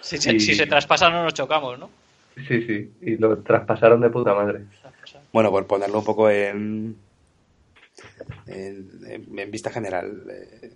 Si, 0.00 0.18
se- 0.18 0.34
Y- 0.34 0.38
si 0.40 0.54
se 0.54 0.66
traspasa 0.66 1.10
no 1.10 1.24
nos 1.24 1.34
chocamos, 1.34 1.76
¿no? 1.80 1.90
sí, 2.46 2.62
sí, 2.64 2.92
y 3.00 3.16
lo 3.16 3.38
traspasaron 3.38 4.00
de 4.00 4.08
puta 4.10 4.34
madre. 4.34 4.60
Bueno, 5.32 5.50
por 5.50 5.66
ponerlo 5.66 5.98
un 5.98 6.04
poco 6.04 6.30
en, 6.30 6.94
en, 8.46 8.88
en- 9.08 9.38
en 9.38 9.50
vista 9.50 9.70
general, 9.70 10.22
eh, 10.30 10.70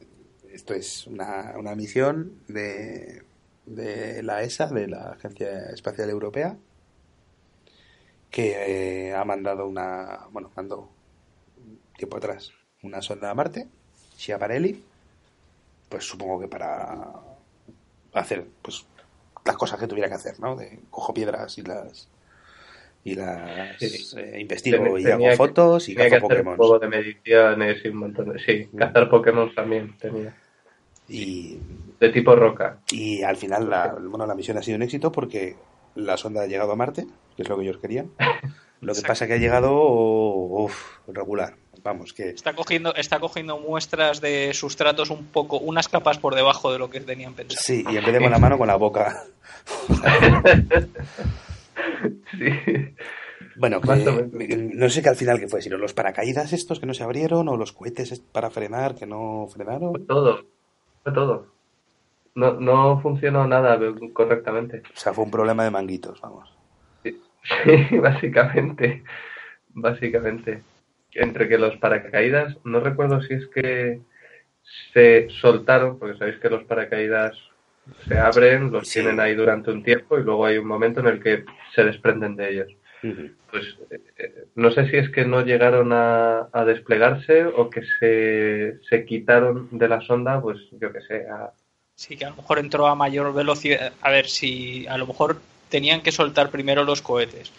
esto 0.53 0.75
es 0.75 1.07
una, 1.07 1.55
una 1.57 1.77
misión 1.77 2.33
de, 2.49 3.23
de 3.71 4.23
la 4.23 4.43
ESA, 4.43 4.67
de 4.67 4.89
la 4.89 5.13
Agencia 5.13 5.49
Espacial 5.73 6.11
Europea, 6.11 6.57
que 8.31 9.09
eh, 9.09 9.15
ha 9.15 9.25
mandado 9.25 9.67
una, 9.67 10.27
bueno, 10.31 10.51
mandó 10.57 10.89
tiempo 11.97 12.17
atrás 12.17 12.53
una 12.83 13.03
sonda 13.03 13.31
a 13.31 13.35
Marte, 13.35 13.67
Schiaparelli, 14.17 14.83
pues 15.89 16.05
supongo 16.05 16.41
que 16.41 16.49
para 16.49 17.09
hacer 18.15 18.47
pues 18.63 18.87
las 19.45 19.57
cosas 19.57 19.79
que 19.79 19.87
tuviera 19.87 20.09
que 20.09 20.15
hacer, 20.15 20.39
¿no? 20.41 20.57
De 20.57 20.81
cojo 20.91 21.13
piedras 21.15 21.57
y 21.59 21.63
las 21.63 22.09
y 23.03 23.15
las 23.15 23.81
eh, 24.17 24.39
investigo 24.41 24.99
y 24.99 25.07
hago 25.07 25.25
que- 25.25 25.37
fotos 25.37 25.89
y 25.89 25.95
cazo 25.95 26.21
Pokémon. 26.21 26.57
juego 26.57 26.79
de 26.79 26.89
mediciones 26.89 27.85
y 27.85 27.89
un 27.89 27.97
montón 27.97 28.33
de... 28.33 28.39
Sí, 28.39 28.69
cazar 28.77 29.09
Pokémon 29.09 29.55
también 29.55 29.97
tenía. 29.99 30.37
Y, 31.11 31.59
De 31.99 32.09
tipo 32.11 32.35
roca. 32.37 32.79
y 32.91 33.23
al 33.23 33.37
final 33.37 33.69
la, 33.69 33.97
bueno, 34.01 34.27
la 34.27 34.35
misión 34.35 34.57
ha 34.59 34.63
sido 34.63 34.77
un 34.77 34.83
éxito 34.83 35.11
porque 35.11 35.57
la 35.95 36.17
sonda 36.17 36.43
ha 36.43 36.47
llegado 36.47 36.73
a 36.73 36.77
Marte, 36.77 37.07
que 37.37 37.43
es 37.43 37.49
lo 37.49 37.57
que 37.57 37.65
ellos 37.65 37.79
querían. 37.79 38.11
Lo 38.83 38.95
que 38.95 39.03
pasa 39.03 39.27
que 39.27 39.35
ha 39.35 39.37
llegado 39.37 39.75
uf, 39.75 41.01
regular. 41.07 41.55
Vamos, 41.83 42.15
que 42.15 42.31
Está 42.31 42.55
cogiendo, 42.55 42.95
está 42.95 43.21
cogiendo 43.21 43.59
muestras 43.59 44.23
de 44.23 44.55
sustratos 44.55 45.11
un 45.11 45.27
poco, 45.27 45.59
unas 45.59 45.87
capas 45.89 46.19
por 46.19 46.35
debajo 46.35 46.73
de 46.73 46.79
lo 46.79 46.89
que 46.89 47.01
tenían 47.01 47.35
pensado. 47.35 47.61
sí, 47.63 47.85
y 47.87 47.97
en 47.99 48.05
vez 48.05 48.15
de 48.15 48.21
con 48.21 48.31
la 48.31 48.39
mano, 48.39 48.57
con 48.57 48.69
la 48.69 48.77
boca. 48.77 49.25
Sí. 52.39 52.95
Bueno, 53.57 53.81
que, 53.81 54.57
no 54.57 54.89
sé 54.89 55.03
qué 55.03 55.09
al 55.09 55.17
final 55.17 55.39
que 55.39 55.49
fue, 55.49 55.61
si 55.61 55.69
los 55.69 55.93
paracaídas 55.93 56.53
estos 56.53 56.81
que 56.81 56.87
no 56.87 56.95
se 56.95 57.03
abrieron 57.03 57.49
o 57.49 57.57
los 57.57 57.73
cohetes 57.73 58.19
para 58.33 58.51
frenar 58.51 58.95
que 58.95 59.07
no 59.07 59.47
frenaron. 59.53 60.07
todo. 60.07 60.41
Todo. 61.05 61.47
No, 62.35 62.53
no 62.61 63.01
funcionó 63.01 63.47
nada 63.47 63.79
correctamente. 64.13 64.83
O 64.95 64.97
sea, 64.97 65.13
fue 65.13 65.25
un 65.25 65.31
problema 65.31 65.65
de 65.65 65.71
manguitos, 65.71 66.21
vamos. 66.21 66.49
Sí, 67.65 67.97
básicamente. 67.99 69.03
Básicamente. 69.71 70.63
Entre 71.13 71.49
que 71.49 71.59
los 71.59 71.77
paracaídas, 71.79 72.57
no 72.65 72.81
recuerdo 72.81 73.21
si 73.23 73.35
es 73.35 73.47
que 73.49 74.01
se 74.93 75.29
soltaron, 75.41 75.99
porque 75.99 76.19
sabéis 76.19 76.39
que 76.39 76.51
los 76.51 76.65
paracaídas 76.65 77.37
se 78.07 78.19
abren, 78.19 78.71
los 78.71 78.87
Sí. 78.87 79.01
tienen 79.01 79.19
ahí 79.21 79.35
durante 79.35 79.71
un 79.71 79.83
tiempo 79.83 80.19
y 80.19 80.23
luego 80.23 80.45
hay 80.45 80.59
un 80.59 80.67
momento 80.69 81.01
en 81.01 81.07
el 81.07 81.23
que 81.23 81.45
se 81.75 81.83
desprenden 81.83 82.37
de 82.37 82.51
ellos. 82.53 82.69
Pues 83.51 83.65
eh, 83.91 84.01
eh, 84.19 84.45
no 84.55 84.71
sé 84.71 84.89
si 84.91 84.97
es 84.97 85.11
que 85.11 85.25
no 85.25 85.43
llegaron 85.43 85.93
a, 85.93 86.49
a 86.53 86.65
desplegarse 86.65 87.45
o 87.47 87.71
que 87.71 87.83
se, 87.99 88.79
se 88.89 89.05
quitaron 89.05 89.69
de 89.73 89.89
la 89.89 90.01
sonda, 90.03 90.41
pues 90.41 90.59
yo 90.73 90.93
que 90.93 91.01
sé, 91.03 91.27
a- 91.29 91.53
Sí, 91.97 92.17
que 92.17 92.25
a 92.25 92.31
lo 92.31 92.37
mejor 92.37 92.59
entró 92.59 92.87
a 92.87 92.95
mayor 92.95 93.33
velocidad. 93.35 93.93
A 94.01 94.11
ver, 94.11 94.27
si 94.29 94.87
a 94.87 94.97
lo 94.97 95.07
mejor 95.07 95.41
tenían 95.69 96.01
que 96.03 96.13
soltar 96.13 96.51
primero 96.51 96.85
los 96.85 97.03
cohetes. 97.03 97.53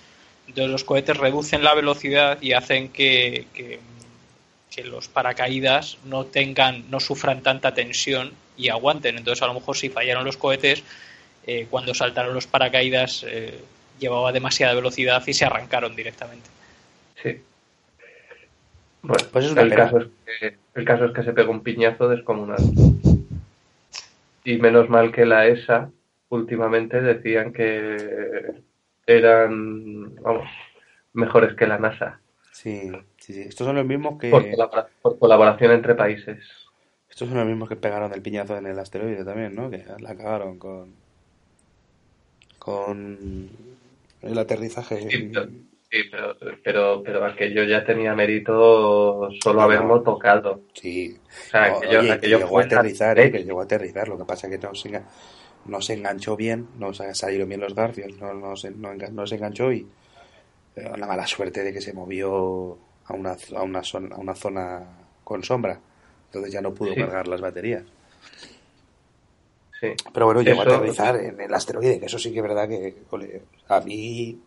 Entonces 0.47 0.71
los 0.71 0.83
cohetes 0.83 1.17
reducen 1.17 1.63
la 1.63 1.75
velocidad 1.75 2.39
y 2.41 2.53
hacen 2.53 2.89
que, 2.89 3.45
que, 3.53 3.79
que 4.69 4.83
los 4.83 5.07
paracaídas 5.07 5.97
no 6.05 6.25
tengan, 6.25 6.89
no 6.89 6.99
sufran 6.99 7.41
tanta 7.43 7.73
tensión 7.73 8.31
y 8.57 8.69
aguanten. 8.69 9.17
Entonces 9.17 9.43
a 9.43 9.47
lo 9.47 9.53
mejor 9.53 9.77
si 9.77 9.89
fallaron 9.89 10.25
los 10.25 10.37
cohetes, 10.37 10.83
eh, 11.45 11.67
cuando 11.69 11.93
saltaron 11.93 12.33
los 12.33 12.47
paracaídas 12.47 13.23
eh, 13.27 13.59
llevaba 14.01 14.31
demasiada 14.33 14.73
velocidad 14.73 15.23
y 15.25 15.33
se 15.33 15.45
arrancaron 15.45 15.95
directamente. 15.95 16.49
Sí. 17.23 17.41
Bueno, 19.03 19.23
Pues 19.31 19.45
es 19.45 19.55
el, 19.55 19.73
caso 19.73 19.99
es 19.99 20.07
que, 20.39 20.57
el 20.75 20.85
caso 20.85 21.05
es 21.05 21.13
que 21.13 21.23
se 21.23 21.33
pegó 21.33 21.51
un 21.51 21.61
piñazo 21.63 22.09
descomunal. 22.09 22.59
Y 24.43 24.57
menos 24.57 24.89
mal 24.89 25.11
que 25.11 25.25
la 25.25 25.47
ESA 25.47 25.91
últimamente 26.29 26.99
decían 27.01 27.53
que 27.53 28.61
eran, 29.05 30.15
vamos, 30.15 30.49
mejores 31.13 31.55
que 31.55 31.67
la 31.67 31.77
NASA. 31.77 32.19
Sí, 32.51 32.91
sí, 33.17 33.33
sí. 33.33 33.41
Estos 33.41 33.65
son 33.67 33.75
los 33.75 33.85
mismos 33.85 34.19
que 34.19 34.29
Por, 34.29 34.43
colabora- 34.49 34.87
por 35.01 35.19
colaboración 35.19 35.71
entre 35.71 35.95
países. 35.95 36.39
estos 37.09 37.27
son 37.29 37.37
los 37.37 37.47
mismos 37.47 37.69
que 37.69 37.75
pegaron 37.75 38.13
el 38.13 38.21
piñazo 38.21 38.57
en 38.57 38.65
el 38.65 38.77
asteroide 38.79 39.23
también, 39.25 39.55
¿no? 39.55 39.69
Que 39.69 39.85
la 39.99 40.15
cagaron 40.15 40.57
con 40.57 40.93
con 42.59 43.49
el 44.21 44.37
aterrizaje. 44.37 45.09
Sí, 45.09 45.29
pero, 45.33 45.47
sí, 45.89 45.99
pero, 46.11 46.37
pero, 46.63 47.03
pero 47.03 47.25
aquello 47.25 47.63
ya 47.63 47.83
tenía 47.83 48.13
mérito 48.15 49.29
solo 49.41 49.55
No, 49.59 49.61
haberlo 49.61 49.95
no. 49.97 50.01
tocado. 50.01 50.61
Sí. 50.73 51.17
O 51.19 51.49
sea, 51.49 51.69
No, 51.69 51.77
aquello, 51.77 51.99
oye, 51.99 52.07
que 52.07 52.13
aquello 52.13 52.37
llegó 52.39 52.59
a 52.59 52.63
aterrizar, 52.63 53.19
¿eh? 53.19 53.31
Que 53.31 53.43
llegó 53.43 53.61
a 53.61 53.63
aterrizar. 53.63 54.07
Lo 54.07 54.17
que 54.17 54.25
pasa 54.25 54.47
es 54.47 54.57
que 54.59 54.65
no 54.67 54.73
se, 54.75 55.01
no 55.65 55.81
se 55.81 55.93
enganchó 55.93 56.35
bien, 56.35 56.67
no 56.77 56.93
se 56.93 57.13
salieron 57.15 57.49
bien 57.49 57.61
los 57.61 57.75
garfios, 57.75 58.17
no, 58.19 58.33
no, 58.33 58.55
se, 58.55 58.71
no, 58.71 59.27
se 59.27 59.35
enganchó 59.35 59.71
y 59.71 59.87
eh, 60.75 60.91
la 60.97 61.07
mala 61.07 61.27
suerte 61.27 61.63
de 61.63 61.73
que 61.73 61.81
se 61.81 61.93
movió 61.93 62.77
a 63.05 63.13
una, 63.13 63.35
a 63.55 63.61
una, 63.63 63.83
zona, 63.83 64.15
a 64.15 64.19
una 64.19 64.35
zona 64.35 64.83
con 65.23 65.43
sombra. 65.43 65.79
Entonces 66.27 66.53
ya 66.53 66.61
no 66.61 66.73
pudo 66.73 66.93
Sí. 66.93 66.99
cargar 66.99 67.27
las 67.27 67.41
baterías. 67.41 67.83
Sí. 69.81 69.93
Pero 70.13 70.27
bueno, 70.27 70.41
llegó 70.43 70.61
Eso- 70.61 70.71
a 70.71 70.75
aterrizar 70.77 71.15
en 71.17 71.41
el 71.41 71.53
asteroide, 71.53 71.99
que 71.99 72.05
eso 72.05 72.19
sí 72.19 72.31
que 72.31 72.37
es 72.37 72.43
verdad 72.43 72.69
que, 72.69 72.95
ole, 73.09 73.41
a 73.67 73.81
mí, 73.81 74.39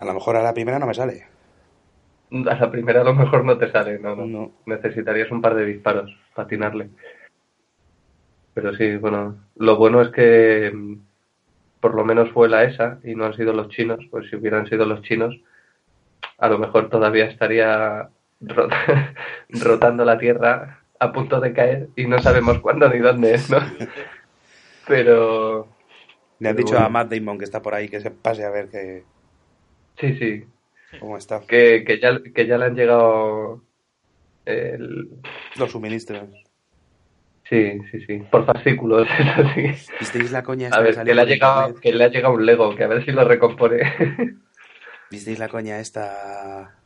a 0.00 0.04
lo 0.06 0.14
mejor 0.14 0.36
a 0.36 0.42
la 0.42 0.54
primera 0.54 0.78
no 0.78 0.86
me 0.86 0.94
sale. 0.94 1.26
A 2.32 2.54
la 2.54 2.70
primera 2.70 3.02
a 3.02 3.04
lo 3.04 3.14
mejor 3.14 3.44
no 3.44 3.58
te 3.58 3.70
sale, 3.70 3.98
no, 3.98 4.16
no. 4.16 4.24
No. 4.26 4.52
Necesitarías 4.66 5.30
un 5.30 5.42
par 5.42 5.54
de 5.54 5.66
disparos 5.66 6.10
para 6.34 6.46
atinarle. 6.46 6.88
Pero 8.54 8.74
sí, 8.74 8.96
bueno, 8.96 9.36
lo 9.56 9.76
bueno 9.76 10.00
es 10.00 10.08
que 10.08 10.70
mm, 10.74 10.94
por 11.80 11.94
lo 11.94 12.04
menos 12.04 12.30
fue 12.30 12.48
la 12.48 12.64
ESA 12.64 12.98
y 13.04 13.14
no 13.14 13.26
han 13.26 13.34
sido 13.34 13.52
los 13.52 13.68
chinos, 13.68 14.00
pues 14.10 14.30
si 14.30 14.36
hubieran 14.36 14.66
sido 14.68 14.86
los 14.86 15.02
chinos, 15.02 15.38
a 16.38 16.48
lo 16.48 16.58
mejor 16.58 16.88
todavía 16.88 17.26
estaría 17.26 18.08
ro- 18.40 18.68
rotando 19.50 20.04
la 20.04 20.16
Tierra 20.18 20.80
a 20.98 21.12
punto 21.12 21.38
de 21.40 21.52
caer 21.52 21.88
y 21.96 22.06
no 22.06 22.18
sabemos 22.20 22.60
cuándo 22.60 22.88
ni 22.88 22.98
dónde 22.98 23.34
es, 23.34 23.50
¿no? 23.50 23.58
Pero 24.86 25.68
Le 26.38 26.48
han 26.48 26.56
Pero 26.56 26.66
dicho 26.66 26.78
a. 26.78 26.88
Matt 26.88 27.10
Damon 27.12 27.38
que 27.38 27.44
está 27.44 27.62
por 27.62 27.74
ahí 27.74 27.88
que 27.88 28.00
se 28.00 28.10
pase 28.10 28.44
a 28.44 28.50
ver 28.50 28.68
que, 28.68 29.04
sí, 29.98 30.14
sí, 30.18 30.44
cómo 31.00 31.16
está. 31.16 31.40
que, 31.40 31.84
que 31.84 31.98
ya, 31.98 32.20
que 32.34 32.46
ya 32.46 32.58
le 32.58 32.66
han 32.66 32.74
llegado 32.76 33.62
el, 34.44 35.10
Los 35.56 35.72
suministros. 35.72 36.28
Sí, 37.48 37.78
sí, 37.90 38.00
sí. 38.06 38.18
Por 38.30 38.46
fascículos, 38.46 39.06
es 39.18 39.28
así. 39.28 39.92
¿Visteis 40.00 40.32
la 40.32 40.42
coña 40.42 40.68
esta 40.68 40.78
A 40.78 40.82
ver, 40.82 41.02
que 41.02 41.14
le 41.14 41.20
ha 41.20 41.24
llegado, 41.24 41.74
que 41.74 41.92
le 41.92 42.04
ha 42.04 42.08
llegado 42.08 42.34
un 42.34 42.46
Lego, 42.46 42.74
que 42.74 42.84
a 42.84 42.88
ver 42.88 43.04
si 43.04 43.12
lo 43.12 43.24
recompone. 43.24 43.80
¿Visteis 45.10 45.38
la 45.38 45.48
coña 45.48 45.78
esta 45.78 46.78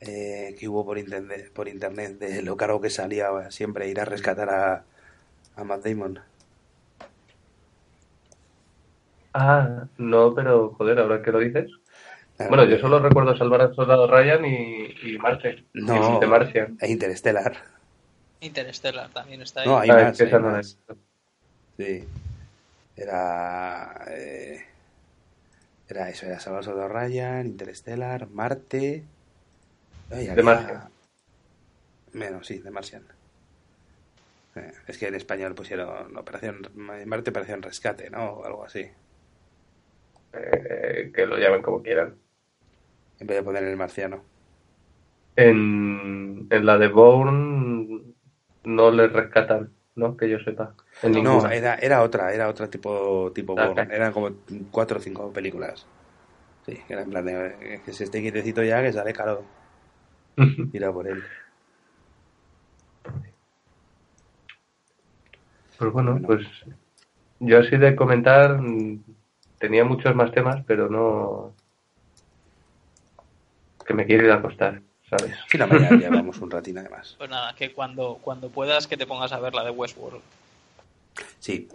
eh, 0.00 0.56
que 0.58 0.68
hubo 0.68 0.84
por 0.84 0.98
internet, 0.98 1.52
por 1.52 1.68
internet 1.68 2.18
de 2.18 2.42
lo 2.42 2.56
caro 2.56 2.80
que 2.80 2.90
salía 2.90 3.28
siempre 3.50 3.88
ir 3.88 4.00
a 4.00 4.04
rescatar 4.04 4.50
a, 4.50 4.84
a 5.56 5.64
Matt 5.64 5.84
Damon? 5.84 6.29
Ah, 9.34 9.84
no, 9.98 10.34
pero 10.34 10.74
joder, 10.74 10.98
ahora 10.98 11.22
que 11.22 11.32
lo 11.32 11.38
dices. 11.38 11.70
Bueno, 12.48 12.64
yo 12.64 12.78
solo 12.78 12.98
recuerdo 13.00 13.36
salvar 13.36 13.60
al 13.60 13.74
soldado 13.74 14.06
Ryan 14.06 14.44
y, 14.46 14.94
y 15.02 15.18
Marte. 15.18 15.64
No, 15.74 16.16
Y 16.16 16.20
de 16.20 16.26
Martian. 16.26 16.78
e 16.80 16.90
Interstellar. 16.90 17.54
Interstellar 18.40 19.10
también 19.10 19.42
está 19.42 19.60
ahí. 19.60 19.68
No, 19.68 19.78
hay 19.78 19.90
Ah, 19.90 20.00
es 20.00 20.04
más. 20.06 20.16
que 20.18 20.24
hay 20.24 20.42
no. 20.42 20.62
Sí. 21.76 22.08
Era. 22.96 24.04
eh, 24.08 24.64
era 25.88 26.08
eso, 26.08 26.26
era 26.26 26.38
Salvador 26.40 26.64
Soldado 26.64 26.88
Ryan, 26.88 27.46
Interstellar, 27.46 28.28
Marte. 28.30 29.04
Ay, 30.10 30.26
De 30.28 30.42
Martian. 30.42 30.88
Menos, 32.12 32.46
sí, 32.46 32.58
de 32.58 32.70
Martian. 32.70 33.02
Eh, 34.56 34.72
es 34.86 34.98
que 34.98 35.08
en 35.08 35.14
español 35.14 35.54
pusieron 35.54 36.16
Operación 36.16 36.68
Marte, 36.74 37.30
Operación 37.30 37.60
Rescate, 37.62 38.08
¿no? 38.10 38.24
O 38.30 38.44
algo 38.46 38.64
así. 38.64 38.86
Eh, 40.32 41.12
que 41.14 41.26
lo 41.26 41.36
llamen 41.38 41.62
como 41.62 41.82
quieran. 41.82 42.16
En 43.20 43.26
vez 43.26 43.36
de 43.36 43.42
poner 43.44 43.62
el 43.64 43.76
marciano. 43.76 44.24
En, 45.36 46.46
en 46.50 46.66
la 46.66 46.76
de 46.78 46.88
Bourne 46.88 48.14
no 48.64 48.90
le 48.90 49.08
rescatan, 49.08 49.70
¿no? 49.94 50.16
Que 50.16 50.28
yo 50.28 50.38
sepa. 50.40 50.74
En 51.02 51.12
No, 51.24 51.48
era, 51.48 51.76
era 51.76 52.02
otra, 52.02 52.32
era 52.34 52.48
otra 52.48 52.68
tipo, 52.68 53.32
tipo 53.34 53.54
Ah, 53.56 53.66
Bourne. 53.68 53.94
Eran 53.94 54.12
como 54.12 54.30
cuatro 54.70 54.98
o 54.98 55.02
cinco 55.02 55.32
películas. 55.32 55.86
Sí, 56.66 56.74
que 56.86 56.92
era 56.92 57.02
en 57.02 57.10
plan 57.10 57.24
de 57.24 57.46
eh, 57.60 57.82
que 57.84 57.92
se 57.92 58.04
esté 58.04 58.20
quietecito 58.20 58.62
ya, 58.62 58.82
que 58.82 58.92
sale 58.92 59.12
caro. 59.12 59.42
Mira 60.72 60.92
por 60.92 61.06
él. 61.08 61.22
Pues 65.78 65.92
bueno, 65.92 66.12
Bueno. 66.12 66.28
pues 66.28 66.46
yo 67.40 67.58
así 67.58 67.76
de 67.76 67.96
comentar 67.96 68.60
tenía 69.60 69.84
muchos 69.84 70.14
más 70.16 70.32
temas, 70.32 70.64
pero 70.66 70.88
no 70.88 71.52
que 73.86 73.94
me 73.94 74.06
quiero 74.06 74.24
ir 74.24 74.30
a 74.30 74.36
acostar, 74.36 74.80
¿sabes? 75.08 75.36
Sí, 75.48 75.58
la 75.58 75.66
mañana 75.66 75.96
llevamos 75.96 76.38
un 76.38 76.50
ratín 76.50 76.78
además. 76.78 77.14
Pues 77.18 77.28
nada, 77.28 77.54
que 77.54 77.72
cuando, 77.72 78.18
cuando 78.22 78.48
puedas 78.48 78.86
que 78.86 78.96
te 78.96 79.06
pongas 79.06 79.32
a 79.32 79.40
ver 79.40 79.54
la 79.54 79.64
de 79.64 79.70
Westworld. 79.70 80.22
Sí. 81.38 81.68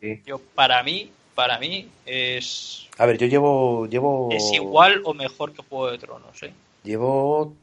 Sí. 0.00 0.20
Yo, 0.26 0.40
para 0.54 0.82
mí, 0.82 1.10
para 1.34 1.58
mí 1.58 1.88
es, 2.04 2.88
A 2.98 3.06
ver, 3.06 3.16
yo 3.16 3.26
llevo, 3.26 3.86
llevo, 3.86 4.28
es 4.32 4.52
igual 4.52 5.02
o 5.04 5.14
mejor 5.14 5.52
que 5.52 5.62
Juego 5.62 5.90
de 5.90 5.98
Tronos, 5.98 6.42
¿eh? 6.42 6.52
llevo 6.82 7.54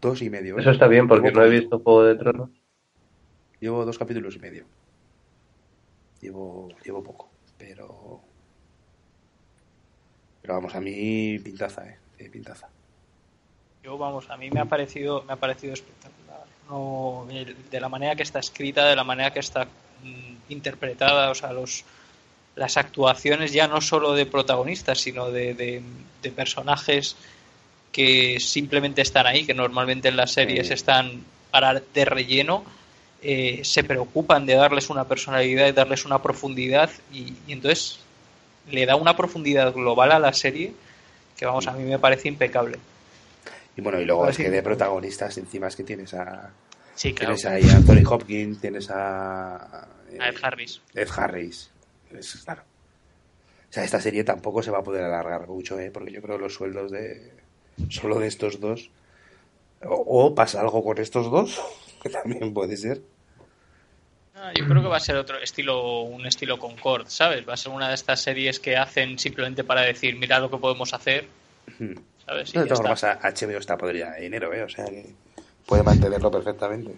dos 0.00 0.22
y 0.22 0.30
medio. 0.30 0.56
¿eh? 0.56 0.62
Eso 0.62 0.70
está 0.70 0.88
bien 0.88 1.06
porque 1.06 1.28
Llevo 1.28 1.40
no 1.40 1.46
he 1.46 1.50
visto 1.50 1.78
Juego 1.78 2.04
de 2.04 2.14
Tronos. 2.16 2.50
Llevo 3.60 3.84
dos 3.84 3.98
capítulos 3.98 4.34
y 4.34 4.38
medio. 4.38 4.64
Llevo, 6.22 6.70
llevo 6.84 7.02
poco, 7.02 7.28
pero, 7.58 8.20
pero 10.42 10.54
vamos, 10.54 10.74
a 10.74 10.80
mí 10.80 11.38
pintaza, 11.38 11.84
eh, 12.18 12.28
pintaza. 12.30 12.68
Yo, 13.82 13.96
vamos, 13.98 14.28
a 14.30 14.36
mí 14.36 14.50
me 14.50 14.60
ha 14.60 14.64
parecido, 14.64 15.22
me 15.24 15.32
ha 15.32 15.36
parecido 15.36 15.72
espectacular. 15.72 16.44
No, 16.68 17.26
de 17.70 17.80
la 17.80 17.88
manera 17.88 18.14
que 18.14 18.22
está 18.22 18.38
escrita, 18.38 18.86
de 18.86 18.96
la 18.96 19.04
manera 19.04 19.32
que 19.32 19.40
está 19.40 19.64
mm, 20.02 20.34
interpretada, 20.52 21.30
o 21.30 21.34
sea, 21.34 21.52
los, 21.52 21.84
las 22.56 22.76
actuaciones 22.76 23.52
ya 23.52 23.66
no 23.66 23.80
solo 23.80 24.12
de 24.14 24.26
protagonistas, 24.26 24.98
sino 25.00 25.30
de, 25.30 25.54
de- 25.54 25.82
de 26.22 26.30
personajes 26.30 27.16
que 27.90 28.38
simplemente 28.40 29.02
están 29.02 29.26
ahí, 29.26 29.44
que 29.44 29.54
normalmente 29.54 30.08
en 30.08 30.16
las 30.16 30.32
series 30.32 30.68
Sí. 30.68 30.74
están 30.74 31.24
para 31.50 31.80
de 31.80 32.04
relleno, 32.04 32.64
eh, 33.20 33.60
se 33.64 33.84
preocupan 33.84 34.46
de 34.46 34.54
darles 34.54 34.88
una 34.90 35.06
personalidad 35.06 35.66
y 35.68 35.72
darles 35.72 36.04
una 36.04 36.22
profundidad 36.22 36.90
y, 37.12 37.34
y 37.46 37.52
entonces 37.52 37.98
le 38.70 38.86
da 38.86 38.96
una 38.96 39.16
profundidad 39.16 39.72
global 39.72 40.12
a 40.12 40.18
la 40.18 40.32
serie 40.32 40.72
Que 41.36 41.46
vamos, 41.46 41.66
a 41.66 41.72
mí 41.72 41.84
me 41.84 41.98
parece 41.98 42.28
impecable. 42.28 42.78
Y 43.76 43.80
bueno, 43.80 44.00
y 44.00 44.04
luego 44.04 44.28
es 44.28 44.36
que 44.36 44.50
de 44.50 44.62
protagonistas 44.62 45.36
encima 45.38 45.68
es 45.68 45.76
que 45.76 45.82
tienes 45.84 46.12
a... 46.14 46.50
Sí, 46.94 47.14
claro. 47.14 47.34
Tienes 47.34 47.46
ahí 47.64 47.70
a 47.70 47.76
Anthony 47.78 48.06
Hopkins, 48.06 48.60
tienes 48.60 48.90
a... 48.90 49.88
eh, 50.10 50.18
A 50.20 50.28
Ed 50.28 50.36
Harris. 50.42 50.80
Ed 50.94 51.08
Harris. 51.16 51.70
Es 52.12 52.34
claro. 52.44 52.62
O 52.62 53.72
sea, 53.72 53.82
esta 53.84 54.00
serie 54.00 54.22
tampoco 54.24 54.62
se 54.62 54.70
va 54.70 54.80
a 54.80 54.82
poder 54.84 55.02
alargar 55.04 55.48
mucho, 55.48 55.80
¿eh? 55.80 55.90
Porque 55.90 56.12
yo 56.12 56.20
creo 56.20 56.36
que 56.36 56.42
los 56.42 56.54
sueldos 56.54 56.90
de... 56.92 57.32
Solo 57.88 58.18
de 58.18 58.26
estos 58.28 58.60
dos... 58.60 58.90
O, 59.84 60.26
o 60.26 60.34
pasa 60.34 60.60
algo 60.60 60.84
con 60.84 60.98
estos 60.98 61.30
dos, 61.30 61.60
que 62.02 62.10
también 62.10 62.52
puede 62.52 62.76
ser. 62.76 63.00
Ah, 64.44 64.52
yo 64.52 64.66
creo 64.66 64.82
que 64.82 64.88
va 64.88 64.96
a 64.96 65.00
ser 65.00 65.14
otro 65.14 65.38
estilo, 65.38 66.00
un 66.00 66.26
estilo 66.26 66.58
Concord, 66.58 67.06
¿sabes? 67.06 67.48
Va 67.48 67.54
a 67.54 67.56
ser 67.56 67.70
una 67.70 67.88
de 67.88 67.94
estas 67.94 68.20
series 68.20 68.58
que 68.58 68.76
hacen 68.76 69.16
simplemente 69.16 69.62
para 69.62 69.82
decir, 69.82 70.16
mira 70.16 70.40
lo 70.40 70.50
que 70.50 70.56
podemos 70.58 70.92
hacer. 70.92 71.28
¿sabes? 72.26 72.52
Y 72.52 72.56
No, 72.58 72.62
de 72.64 72.66
todas 72.68 72.80
formas, 72.80 73.04
a- 73.04 73.20
HBO 73.22 73.58
está 73.58 73.76
podrida 73.78 74.10
de 74.14 74.22
dinero, 74.22 74.52
¿eh? 74.52 74.64
O 74.64 74.68
sea 74.68 74.84
que 74.86 75.14
puede 75.64 75.84
mantenerlo 75.84 76.28
perfectamente. 76.28 76.90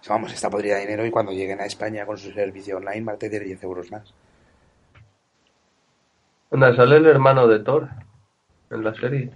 O 0.00 0.04
sea, 0.04 0.14
Vamos, 0.14 0.32
está 0.32 0.48
podrida 0.48 0.76
de 0.76 0.80
dinero 0.80 1.04
y 1.04 1.10
cuando 1.10 1.32
lleguen 1.32 1.60
a 1.60 1.66
España 1.66 2.06
con 2.06 2.16
su 2.16 2.32
servicio 2.32 2.78
online 2.78 3.04
va 3.04 3.12
a 3.12 3.18
tener 3.18 3.44
10 3.44 3.62
euros 3.62 3.90
más. 3.90 4.14
Anda, 6.50 6.74
sale 6.74 6.96
el 6.96 7.04
hermano 7.06 7.46
de 7.46 7.58
Thor 7.58 7.90
en 8.70 8.82
la 8.82 8.94
serie. 8.94 9.30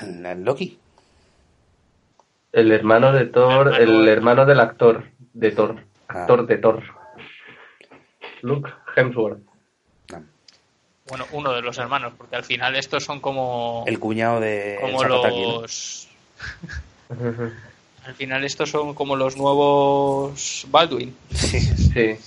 ¿En 0.00 0.24
en 0.24 0.44
Loki? 0.44 0.78
El 2.52 2.72
hermano 2.72 3.12
de 3.12 3.26
Thor, 3.26 3.68
Hermano 3.68 4.00
el 4.02 4.08
hermano 4.08 4.46
del 4.46 4.60
actor 4.60 5.04
de 5.34 5.50
Thor. 5.52 5.76
Ah. 6.08 6.22
Actor 6.22 6.46
de 6.46 6.56
Thor. 6.58 6.82
Luke 8.42 8.70
Hemsworth. 8.96 9.40
No. 10.10 10.22
Bueno, 11.08 11.26
uno 11.32 11.52
de 11.52 11.62
los 11.62 11.78
hermanos, 11.78 12.12
porque 12.16 12.36
al 12.36 12.44
final 12.44 12.76
estos 12.76 13.04
son 13.04 13.20
como, 13.20 13.84
El 13.86 13.98
cuñado 13.98 14.40
de 14.40 14.78
como 14.80 15.04
los... 15.04 16.08
Al 18.06 18.14
final 18.14 18.44
estos 18.44 18.70
son 18.70 18.94
como 18.94 19.14
los 19.14 19.36
nuevos 19.36 20.66
Baldwin. 20.70 21.14
Sí. 21.30 21.60
Sí. 21.60 22.16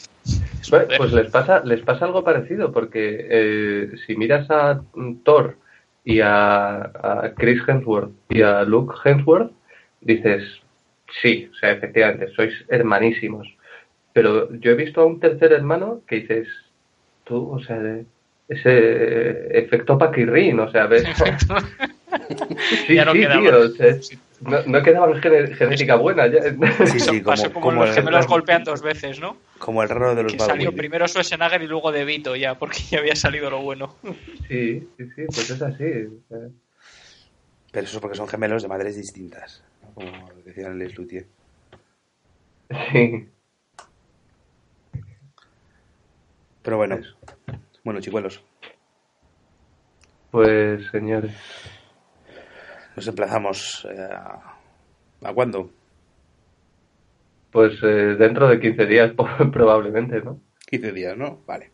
Bueno, 0.69 0.87
pues 0.95 1.11
les 1.11 1.29
pasa, 1.29 1.61
les 1.65 1.81
pasa 1.81 2.05
algo 2.05 2.23
parecido, 2.23 2.71
porque 2.71 3.27
eh, 3.29 3.91
si 4.07 4.15
miras 4.15 4.49
a 4.49 4.81
Thor 5.25 5.57
y 6.05 6.21
a, 6.21 6.75
a 6.75 7.33
Chris 7.35 7.61
Hemsworth 7.67 8.13
y 8.29 8.41
a 8.41 8.63
Luke 8.63 8.95
Hemsworth, 9.03 9.51
dices, 10.05 10.43
sí, 11.21 11.49
o 11.51 11.55
sea, 11.55 11.71
efectivamente, 11.71 12.27
sois 12.35 12.53
hermanísimos. 12.69 13.47
Pero 14.13 14.53
yo 14.55 14.71
he 14.71 14.75
visto 14.75 15.01
a 15.01 15.05
un 15.05 15.19
tercer 15.19 15.51
hermano 15.53 16.01
que 16.07 16.17
dices, 16.17 16.47
tú, 17.23 17.51
o 17.51 17.59
sea, 17.63 17.79
de- 17.79 18.05
ese 18.49 19.57
efecto 19.57 19.97
paquirrín, 19.97 20.59
o 20.59 20.69
sea, 20.71 20.85
ves... 20.87 21.03
Sí, 22.87 22.95
Ya 22.95 23.05
no 23.05 23.13
sí, 23.13 23.19
quedaba. 23.21 23.41
tío, 23.41 23.59
o 23.59 23.69
sea, 23.69 23.95
no, 24.41 24.63
no 24.67 24.83
quedaba 24.83 25.11
en 25.11 25.21
gene- 25.21 25.55
genética 25.55 25.95
buena 25.95 26.27
ya. 26.27 26.41
Sí, 26.85 26.99
sí, 26.99 27.21
Pasó 27.21 27.51
como, 27.51 27.53
como, 27.53 27.61
como 27.61 27.81
los 27.81 27.89
el, 27.89 27.95
gemelos 27.95 28.27
golpean 28.27 28.63
dos 28.63 28.81
veces, 28.81 29.19
¿no? 29.19 29.37
como 29.57 29.81
el 29.81 29.89
raro 29.89 30.13
de 30.13 30.23
los 30.23 30.33
Que 30.33 30.39
salió 30.39 30.73
primero 30.73 31.07
Schwarzenegger 31.07 31.61
y 31.63 31.67
luego 31.67 31.91
De 31.91 32.05
Vito 32.05 32.35
ya, 32.35 32.55
porque 32.59 32.79
ya 32.89 32.99
había 32.99 33.15
salido 33.15 33.49
lo 33.49 33.61
bueno. 33.61 33.95
Sí, 34.47 34.87
sí, 34.97 35.05
sí, 35.15 35.23
pues 35.33 35.49
es 35.49 35.61
así. 35.61 35.85
Pero 36.29 37.85
eso 37.85 37.95
es 37.97 37.99
porque 37.99 38.15
son 38.17 38.27
gemelos 38.27 38.61
de 38.61 38.67
madres 38.69 38.95
distintas. 38.95 39.63
Como 39.93 40.29
decían 40.43 40.77
Les 40.77 40.97
Luthier. 40.97 41.27
Sí. 42.91 43.29
Pero 46.61 46.77
bueno. 46.77 46.99
Bueno, 47.83 47.99
chicuelos. 47.99 48.43
Pues, 50.31 50.87
señores, 50.91 51.35
Nos 52.95 53.07
emplazamos 53.07 53.85
eh, 53.91 54.01
a... 54.11 54.57
¿A 55.23 55.33
cuándo? 55.33 55.69
pues 57.53 57.73
eh, 57.83 58.15
dentro 58.17 58.49
de 58.49 58.59
15 58.59 58.85
días 58.87 59.11
probablemente, 59.53 60.21
¿no? 60.21 60.41
15 60.65 60.91
días, 60.91 61.15
¿no? 61.15 61.43
Vale. 61.45 61.71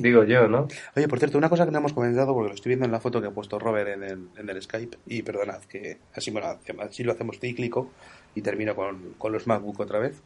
Digo 0.00 0.24
yo, 0.24 0.48
¿no? 0.48 0.66
Oye, 0.96 1.06
por 1.06 1.18
cierto, 1.20 1.38
una 1.38 1.48
cosa 1.48 1.64
que 1.64 1.70
no 1.70 1.78
hemos 1.78 1.92
comentado, 1.92 2.34
porque 2.34 2.48
lo 2.48 2.54
estoy 2.54 2.70
viendo 2.70 2.84
en 2.86 2.90
la 2.92 2.98
foto 3.00 3.20
que 3.20 3.28
ha 3.28 3.30
puesto 3.30 3.58
Robert 3.60 3.88
en 3.90 4.02
el, 4.02 4.28
en 4.36 4.50
el 4.50 4.60
Skype, 4.60 4.98
y 5.06 5.22
perdonad 5.22 5.60
que 5.64 5.98
así, 6.14 6.30
me 6.32 6.40
lo- 6.40 6.58
así 6.82 7.04
lo 7.04 7.12
hacemos 7.12 7.38
cíclico 7.38 7.90
y 8.34 8.42
termino 8.42 8.74
con, 8.74 9.14
con 9.18 9.30
los 9.32 9.46
MacBook 9.46 9.78
otra 9.80 10.00
vez. 10.00 10.20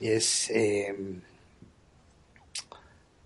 Y 0.00 0.08
es 0.08 0.48
eh, 0.50 0.94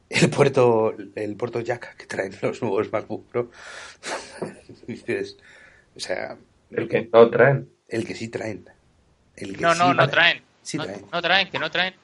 el 0.08 0.30
puerto 0.30 0.94
el 1.14 1.36
puerto 1.36 1.60
jack 1.60 1.96
que 1.96 2.06
traen 2.06 2.32
los 2.42 2.60
nuevos 2.62 2.90
MacBook 2.92 3.26
Pro. 3.28 3.50
Dices, 4.86 5.36
o 5.96 6.00
sea, 6.00 6.36
El 6.70 6.88
que 6.88 7.08
no 7.12 7.30
traen. 7.30 7.68
el 7.88 8.06
que 8.06 8.14
sí 8.14 8.28
traen. 8.28 8.68
El 9.36 9.56
que 9.56 9.62
No, 9.62 9.74
no, 9.74 9.94
no 9.94 10.08
traen. 10.08 10.10
traen. 10.10 10.42
Sí 10.62 10.76
no, 10.76 10.84
traen. 10.84 11.04
no 11.12 11.22
traen, 11.22 11.50
que 11.50 11.58
no 11.58 11.70
traen. 11.70 11.94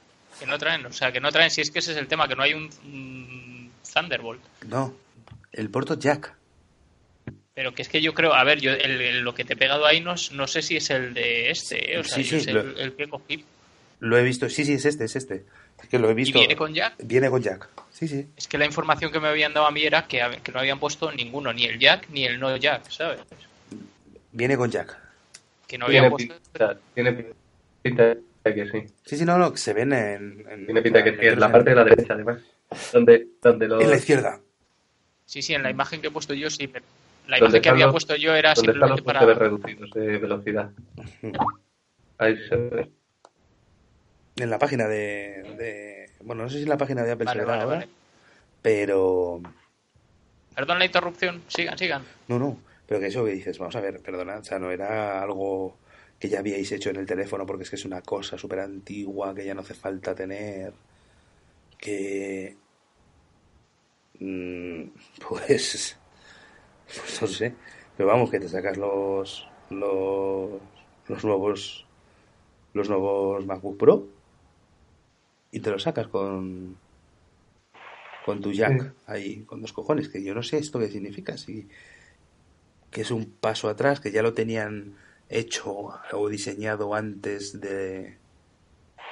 Que 0.40 0.46
no 0.46 0.58
traen, 0.58 0.84
o 0.86 0.92
sea, 0.92 1.12
que 1.12 1.20
no 1.20 1.30
traen. 1.32 1.50
Si 1.50 1.60
es 1.60 1.70
que 1.70 1.78
ese 1.78 1.92
es 1.92 1.98
el 1.98 2.08
tema, 2.08 2.28
que 2.28 2.36
no 2.36 2.42
hay 2.42 2.54
un 2.54 2.68
mm, 2.82 3.70
Thunderbolt. 3.92 4.40
No, 4.66 4.94
el 5.52 5.70
puerto 5.70 5.98
jack. 5.98 6.34
Pero 7.54 7.74
que 7.74 7.80
es 7.82 7.88
que 7.88 8.02
yo 8.02 8.12
creo, 8.12 8.34
a 8.34 8.44
ver, 8.44 8.60
yo 8.60 8.70
el- 8.72 9.00
el- 9.00 9.20
lo 9.20 9.34
que 9.34 9.44
te 9.44 9.54
he 9.54 9.56
pegado 9.56 9.86
ahí 9.86 10.00
no, 10.00 10.12
es- 10.12 10.30
no 10.32 10.46
sé 10.46 10.60
si 10.60 10.76
es 10.76 10.90
el 10.90 11.14
de 11.14 11.50
este, 11.50 11.94
¿eh? 11.94 11.98
o 11.98 12.04
sea, 12.04 12.22
Sí, 12.22 12.44
lo- 12.52 12.60
el, 12.60 12.78
el 12.78 12.92
que 12.94 13.08
cogí. 13.08 13.44
Lo 14.00 14.18
he 14.18 14.22
visto. 14.22 14.50
Sí, 14.50 14.66
sí, 14.66 14.74
es 14.74 14.84
este, 14.84 15.04
es 15.04 15.16
este. 15.16 15.46
Es 15.82 15.88
que 15.88 15.98
lo 15.98 16.08
he 16.08 16.12
¿Y 16.12 16.16
visto. 16.16 16.38
viene 16.38 16.54
con 16.54 16.74
Jack? 16.74 16.94
Viene 17.02 17.30
con 17.30 17.42
jack. 17.42 17.66
Sí, 17.90 18.06
sí. 18.08 18.26
Es 18.36 18.46
que 18.46 18.58
la 18.58 18.66
información 18.66 19.10
que 19.10 19.20
me 19.20 19.28
habían 19.28 19.54
dado 19.54 19.66
a 19.66 19.70
mí 19.70 19.82
era 19.84 20.06
que, 20.06 20.22
que 20.42 20.52
no 20.52 20.58
habían 20.60 20.78
puesto 20.78 21.10
ninguno, 21.12 21.50
ni 21.54 21.64
el 21.64 21.78
Jack 21.78 22.08
ni 22.10 22.24
el 22.26 22.38
no 22.38 22.54
Jack, 22.58 22.90
¿sabes? 22.90 23.20
Viene 24.32 24.56
con 24.58 24.70
jack. 24.70 24.94
Que 25.66 25.78
no 25.78 25.86
habían 25.86 26.10
puesto. 26.10 26.34
pinta, 26.34 26.76
tiene 26.94 27.32
pinta 27.82 28.02
de 28.04 28.18
que 28.54 28.68
sí. 28.70 28.84
Sí, 29.04 29.16
sí, 29.18 29.24
no, 29.24 29.38
no, 29.38 29.52
que 29.52 29.58
se 29.58 29.72
ven 29.72 29.92
en... 29.92 30.44
en- 30.48 30.66
Tiene 30.66 30.82
pinta 30.82 31.02
que 31.04 31.12
sí, 31.16 31.26
en 31.26 31.40
la 31.40 31.46
en- 31.46 31.52
parte 31.52 31.70
de 31.70 31.76
la 31.76 31.84
derecha, 31.84 32.14
además. 32.14 32.42
Donde, 32.92 33.26
donde 33.42 33.68
los, 33.68 33.82
En 33.82 33.90
la 33.90 33.96
izquierda. 33.96 34.40
Sí, 35.24 35.42
sí, 35.42 35.54
en 35.54 35.62
la 35.62 35.70
imagen 35.70 36.00
que 36.00 36.08
he 36.08 36.10
puesto 36.10 36.34
yo 36.34 36.50
sí, 36.50 36.66
pero 36.68 36.84
la 37.26 37.38
¿Dónde 37.38 37.58
imagen 37.58 37.62
que 37.62 37.68
había 37.68 37.86
los- 37.86 37.92
puesto 37.94 38.16
yo 38.16 38.34
era 38.34 38.54
donde 38.54 38.72
están 38.72 38.88
los 38.88 38.98
simplemente 38.98 39.24
para. 39.26 39.34
reducidos 39.34 39.90
de 39.90 40.18
velocidad. 40.18 40.70
Ahí 42.18 42.36
se 42.48 42.56
ve. 42.56 42.90
En 44.36 44.50
la 44.50 44.58
página 44.58 44.86
de, 44.86 45.54
de- 45.58 46.10
Bueno, 46.22 46.42
no 46.44 46.48
sé 46.50 46.56
si 46.58 46.62
en 46.64 46.68
la 46.68 46.76
página 46.76 47.02
de 47.02 47.12
Apple 47.12 47.24
Vale, 47.26 47.40
se 47.40 47.44
verá 47.44 47.52
vale, 47.58 47.64
ahora, 47.64 47.76
vale. 47.78 47.88
pero... 48.62 49.40
Perdón 50.54 50.78
la 50.78 50.84
interrupción, 50.86 51.42
sigan, 51.48 51.76
sigan. 51.78 52.02
No, 52.28 52.38
no, 52.38 52.58
pero 52.86 52.98
que 53.00 53.06
eso 53.06 53.24
que 53.24 53.32
dices, 53.32 53.58
vamos 53.58 53.76
a 53.76 53.80
ver, 53.80 54.00
perdona, 54.00 54.38
o 54.38 54.44
sea, 54.44 54.58
no 54.58 54.70
era 54.70 55.22
algo 55.22 55.76
que 56.18 56.28
ya 56.28 56.38
habíais 56.40 56.70
hecho 56.72 56.90
en 56.90 56.96
el 56.96 57.06
teléfono 57.06 57.46
porque 57.46 57.64
es 57.64 57.70
que 57.70 57.76
es 57.76 57.84
una 57.84 58.02
cosa 58.02 58.38
súper 58.38 58.60
antigua 58.60 59.34
que 59.34 59.44
ya 59.44 59.54
no 59.54 59.60
hace 59.60 59.74
falta 59.74 60.14
tener, 60.14 60.72
que... 61.78 62.56
mm, 64.20 64.82
Pues... 65.28 65.98
Pues 66.86 67.20
no 67.20 67.26
sé, 67.26 67.54
pero 67.96 68.08
vamos, 68.08 68.30
que 68.30 68.40
te 68.40 68.48
sacas 68.48 68.76
los... 68.76 69.48
los, 69.70 70.50
los 71.08 71.24
nuevos... 71.24 71.86
los 72.74 72.88
nuevos 72.88 73.44
MacBook 73.44 73.76
Pro 73.76 74.08
y 75.50 75.60
te 75.60 75.70
los 75.70 75.82
sacas 75.82 76.08
con... 76.08 76.76
con 78.24 78.40
tu 78.40 78.52
jack 78.52 78.82
Sí. 78.82 78.88
ahí, 79.06 79.42
con 79.44 79.60
dos 79.60 79.72
cojones, 79.72 80.08
que 80.08 80.22
yo 80.22 80.34
no 80.34 80.42
sé 80.42 80.58
esto 80.58 80.78
qué 80.78 80.88
significa, 80.88 81.36
si 81.36 81.68
que 82.90 83.02
es 83.02 83.10
un 83.10 83.26
paso 83.26 83.68
atrás, 83.68 84.00
que 84.00 84.10
ya 84.10 84.22
lo 84.22 84.32
tenían 84.32 84.96
hecho 85.28 85.90
o 86.12 86.28
diseñado 86.28 86.94
antes 86.94 87.60
de, 87.60 88.18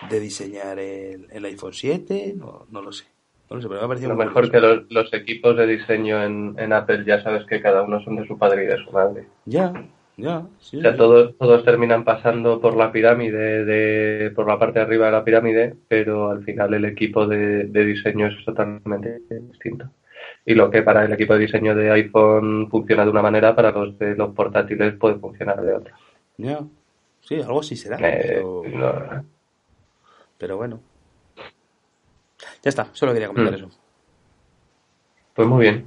de 0.01 0.21
diseñar 0.21 0.79
el, 0.79 1.27
el 1.31 1.45
iPhone 1.47 1.73
7, 1.73 2.35
no, 2.37 2.67
no 2.71 2.83
lo 2.83 2.93
sé. 2.93 3.07
No 3.51 3.57
lo 3.57 3.63
sé, 3.63 3.69
pero 3.69 3.81
me 3.81 3.85
ha 3.85 3.89
parecido 3.89 4.11
Lo 4.11 4.17
mejor 4.17 4.51
que 4.51 4.61
los, 4.61 4.91
los 4.91 5.13
equipos 5.13 5.57
de 5.57 5.67
diseño 5.67 6.23
en, 6.23 6.55
en 6.59 6.73
Apple 6.73 7.05
ya 7.07 7.23
sabes 7.23 7.45
que 7.47 7.61
cada 7.61 7.83
uno 7.83 8.03
son 8.03 8.17
de 8.17 8.27
su 8.27 8.39
padre 8.39 8.65
y 8.65 8.67
de 8.67 8.79
su 8.79 8.91
madre. 8.93 9.31
Ya, 9.45 9.73
ya, 10.17 10.49
sí, 10.59 10.79
O 10.79 10.81
sea, 10.81 10.93
sí. 10.93 10.97
todos, 10.97 11.37
todos 11.39 11.65
terminan 11.65 12.05
pasando 12.05 12.61
por 12.61 12.77
la 12.77 12.93
pirámide, 12.93 13.65
de, 13.65 14.31
por 14.33 14.47
la 14.49 14.59
parte 14.59 14.79
de 14.79 14.85
arriba 14.85 15.07
de 15.07 15.13
la 15.13 15.25
pirámide, 15.25 15.77
pero 15.89 16.31
al 16.31 16.45
final 16.45 16.75
el 16.75 16.85
equipo 16.85 17.27
de, 17.27 17.65
de 17.65 17.85
diseño 17.85 18.27
es 18.29 18.45
totalmente 18.45 19.21
distinto. 19.31 19.91
Y 20.47 20.55
lo 20.55 20.71
que 20.71 20.83
para 20.83 21.05
el 21.05 21.13
equipo 21.13 21.33
de 21.35 21.41
diseño 21.41 21.75
de 21.75 21.91
iPhone 21.91 22.69
funciona 22.71 23.05
de 23.05 23.11
una 23.11 23.23
manera, 23.23 23.55
para 23.57 23.71
los 23.73 23.99
de 23.99 24.15
los 24.15 24.35
portátiles 24.35 24.95
puede 24.95 25.17
funcionar 25.17 25.61
de 25.63 25.75
otra. 25.75 25.95
Ya. 26.37 26.61
Sí, 27.21 27.37
algo 27.41 27.61
así 27.61 27.77
será. 27.77 27.97
Eh, 28.01 28.25
pero, 28.27 28.63
no- 28.67 29.25
pero 30.37 30.57
bueno. 30.59 30.81
Ya 32.63 32.69
está, 32.69 32.89
solo 32.93 33.13
quería 33.13 33.29
comentar 33.29 33.53
Mm. 33.55 33.57
eso. 33.57 33.71
pues 35.35 35.49
muy 35.49 35.63
bien. 35.63 35.87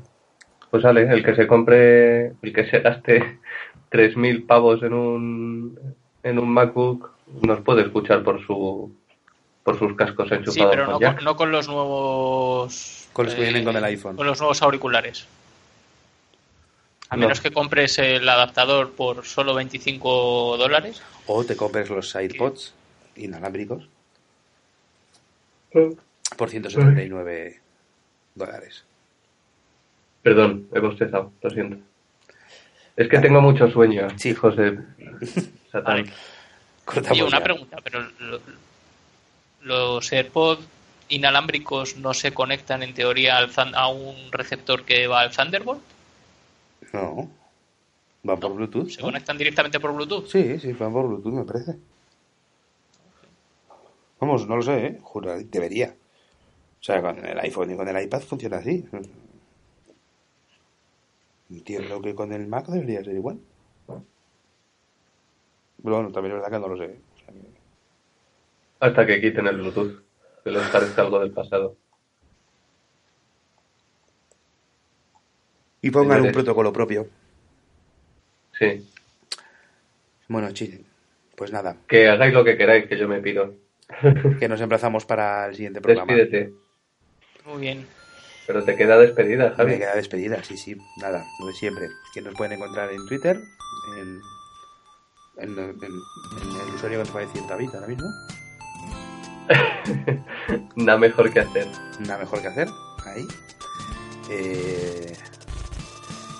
Pues 0.72 0.84
sale, 0.84 1.04
el 1.10 1.24
que 1.24 1.34
se 1.36 1.48
compre, 1.48 2.28
el 2.42 2.54
que 2.54 2.66
se 2.70 2.80
gaste 2.80 3.40
3.000 3.90 4.46
pavos 4.46 4.82
en 4.84 4.94
un, 4.94 5.80
en 6.24 6.40
un 6.40 6.50
MacBook, 6.50 7.12
nos 7.44 7.62
puede 7.62 7.84
escuchar 7.84 8.24
por 8.24 8.42
su 8.46 8.92
por 9.68 9.78
sus 9.78 9.98
cascos 9.98 10.32
enchufados 10.32 10.54
Sí, 10.54 10.64
pero 10.70 10.88
no 10.88 10.98
con, 10.98 11.26
no 11.26 11.36
con 11.36 11.52
los 11.52 11.68
nuevos. 11.68 13.04
eh, 13.04 13.10
Con 13.12 13.26
los 13.26 13.36
que 13.36 13.42
vienen 13.42 13.66
con 13.66 13.76
el 13.76 13.84
iPhone. 13.84 14.16
Con 14.16 14.26
los 14.26 14.40
nuevos 14.40 14.62
auriculares. 14.62 15.28
A 17.10 17.18
No. 17.18 17.24
menos 17.24 17.42
que 17.42 17.52
compres 17.52 18.00
el 18.00 18.30
adaptador 18.30 18.94
por 18.94 19.26
solo 19.26 19.54
25 19.56 20.56
dólares. 20.58 21.02
O 21.26 21.44
te 21.44 21.58
compres 21.58 21.90
los 21.90 22.16
AirPods 22.16 22.74
inalámbricos 23.18 23.90
por 26.38 26.50
179 26.50 27.60
dólares. 28.36 28.86
Perdón, 30.22 30.70
he 30.74 30.80
bostezado, 30.80 31.34
lo 31.42 31.50
siento. 31.50 31.76
Es 32.96 33.10
que 33.10 33.20
tengo 33.20 33.42
mucho 33.42 33.70
sueño, 33.70 34.08
Sí. 34.16 34.30
hijos 34.30 34.56
de 34.56 34.80
Satán. 35.74 35.84
Vale. 36.04 36.14
Cortamos 36.86 37.12
Oye, 37.12 37.24
una 37.24 37.40
ya. 37.40 37.44
pregunta, 37.44 37.78
pero 37.84 38.00
los 39.62 40.12
AirPods 40.12 40.66
inalámbricos 41.10 41.98
no 41.98 42.14
se 42.14 42.34
conectan 42.34 42.84
en 42.84 42.94
teoría 42.94 43.38
al 43.38 43.52
a 43.76 43.88
un 43.90 44.32
receptor 44.32 44.84
que 44.86 45.08
va 45.08 45.22
al 45.22 45.32
Thunderbolt? 45.32 45.82
No. 46.94 47.30
Van 48.24 48.40
por 48.40 48.54
Bluetooth. 48.54 48.90
¿Se 48.90 49.02
¿no? 49.02 49.08
conectan 49.08 49.38
directamente 49.38 49.80
por 49.80 49.94
Bluetooth? 49.94 50.28
Sí, 50.28 50.60
sí, 50.60 50.74
van 50.74 50.92
por 50.92 51.08
Bluetooth, 51.08 51.34
me 51.34 51.46
parece. 51.46 51.78
Vamos, 54.20 54.48
no 54.48 54.58
lo 54.58 54.62
sé, 54.64 54.86
¿eh? 54.86 55.00
Juro, 55.02 55.38
debería. 55.40 55.96
O 56.80 56.84
sea, 56.84 57.02
con 57.02 57.24
el 57.26 57.40
iPhone 57.40 57.72
y 57.72 57.78
con 57.78 57.88
el 57.88 58.04
iPad 58.04 58.22
funciona 58.22 58.58
así. 58.58 58.86
Entiendo 61.50 62.02
que 62.02 62.14
con 62.16 62.34
el 62.34 62.48
Mac 62.48 62.68
debería 62.68 63.04
ser 63.04 63.16
igual. 63.16 63.40
Pero 63.88 64.04
bueno, 65.96 66.12
también 66.12 66.36
es 66.36 66.42
verdad 66.42 66.58
que 66.58 66.62
no 66.68 66.74
lo 66.74 66.78
sé. 66.78 67.00
O 67.16 67.20
sea 67.20 67.28
que- 67.34 67.57
Hasta 68.80 69.06
que 69.06 69.20
quiten 69.22 69.48
el 69.48 69.58
Bluetooth, 69.58 70.04
que 70.44 70.52
les 70.52 70.68
parezca 70.70 71.02
algo 71.02 71.20
del 71.20 71.32
pasado. 71.32 71.76
Y 75.82 75.92
pongan 75.92 76.22
un 76.22 76.32
protocolo 76.32 76.74
propio. 76.74 77.08
Sí, 78.58 78.90
Bueno, 80.28 80.52
chile. 80.52 80.82
Pues 81.36 81.52
nada, 81.52 81.78
que 81.88 82.08
hagáis 82.10 82.34
lo 82.34 82.44
que 82.44 82.58
queráis, 82.58 82.88
que 82.88 82.98
yo 82.98 83.08
me 83.08 83.22
pido. 83.22 83.54
que 84.40 84.48
nos 84.50 84.60
emplazamos 84.60 85.06
para 85.06 85.48
el 85.48 85.56
siguiente 85.56 85.80
programa. 85.82 86.12
Despídete. 86.12 86.54
Muy 87.46 87.62
bien. 87.62 87.86
Pero 88.48 88.64
te 88.64 88.76
queda 88.76 88.98
despedida, 88.98 89.50
Me 89.50 89.56
Javi. 89.56 89.78
queda 89.78 89.96
despedida, 89.96 90.44
sí, 90.44 90.58
sí. 90.58 90.76
Nada, 91.00 91.24
lo 91.40 91.48
de 91.48 91.54
siempre. 91.54 91.88
Que 92.14 92.22
nos 92.22 92.34
pueden 92.34 92.54
encontrar 92.54 92.92
en 92.92 93.06
Twitter, 93.08 93.38
en, 93.98 94.22
en, 95.44 95.60
en- 95.60 95.70
en 95.70 96.68
el 96.68 96.74
usuario 96.76 96.98
que 97.04 97.06
nos 97.06 97.16
va 97.16 97.20
a 97.22 97.26
decir 97.26 97.42
David 97.48 97.70
ahora 97.76 97.88
mismo. 97.88 98.08
Nada 100.76 100.98
mejor 100.98 101.32
que 101.32 101.40
hacer. 101.40 101.68
Nada 102.00 102.20
mejor 102.20 102.42
que 102.42 102.48
hacer. 102.48 102.68
Ahí. 103.06 103.28
Eh, 104.30 105.16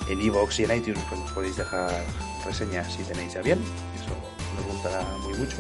en 0.10 0.22
iVoox 0.22 0.60
y 0.60 0.64
en 0.66 0.78
iTunes 0.78 1.04
pues 1.10 1.22
nos 1.22 1.32
podéis 1.32 1.58
dejar 1.58 1.92
reseñas 2.46 2.92
si 2.94 3.04
tenéis 3.04 3.36
a 3.36 3.42
bien. 3.42 3.60
Eso 3.96 4.14
nos 4.56 4.74
gustará 4.74 5.04
muy 5.24 5.34
mucho. 5.34 5.58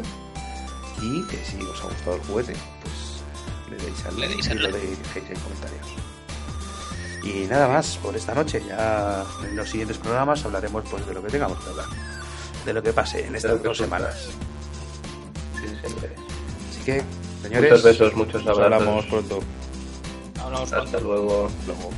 Y 1.02 1.28
que 1.28 1.38
si 1.46 1.62
os 1.62 1.82
ha 1.82 1.88
gustado 1.88 2.16
el 2.16 2.22
juguete, 2.24 2.56
pues 2.82 3.24
le 3.70 3.78
deis 3.78 4.06
al 4.06 4.20
Le 4.20 4.28
deis 4.28 4.50
al 4.50 4.58
y 4.58 4.62
lo 4.62 4.72
dejéis 4.72 5.30
en 5.30 5.40
comentarios. 5.40 5.88
Y 7.24 7.46
nada 7.48 7.68
más 7.68 7.98
por 7.98 8.16
esta 8.16 8.34
noche. 8.34 8.62
Ya 8.68 9.24
en 9.44 9.56
los 9.56 9.70
siguientes 9.70 9.98
programas 9.98 10.46
hablaremos 10.46 10.86
pues 10.90 11.06
de 11.06 11.14
lo 11.14 11.22
que 11.22 11.30
tengamos 11.30 11.60
que 11.64 11.70
hablar. 11.70 11.86
De 12.66 12.74
lo 12.74 12.82
que 12.82 12.94
pase 12.94 13.26
en 13.26 13.36
estas 13.36 13.62
dos 13.62 13.78
semanas. 13.78 14.30
Sí. 15.56 15.68
Así 16.70 16.82
que, 16.86 17.04
señores, 17.42 17.72
Muchos 17.72 17.84
besos, 17.84 18.16
muchos 18.16 18.44
nos 18.46 18.58
abrazos. 18.58 18.88
hablamos 18.88 19.06
pronto. 19.06 19.40
Hablamos 20.42 20.74
Hasta 20.74 20.98
pronto. 21.00 21.08
luego. 21.08 21.50
Luego. 21.66 21.90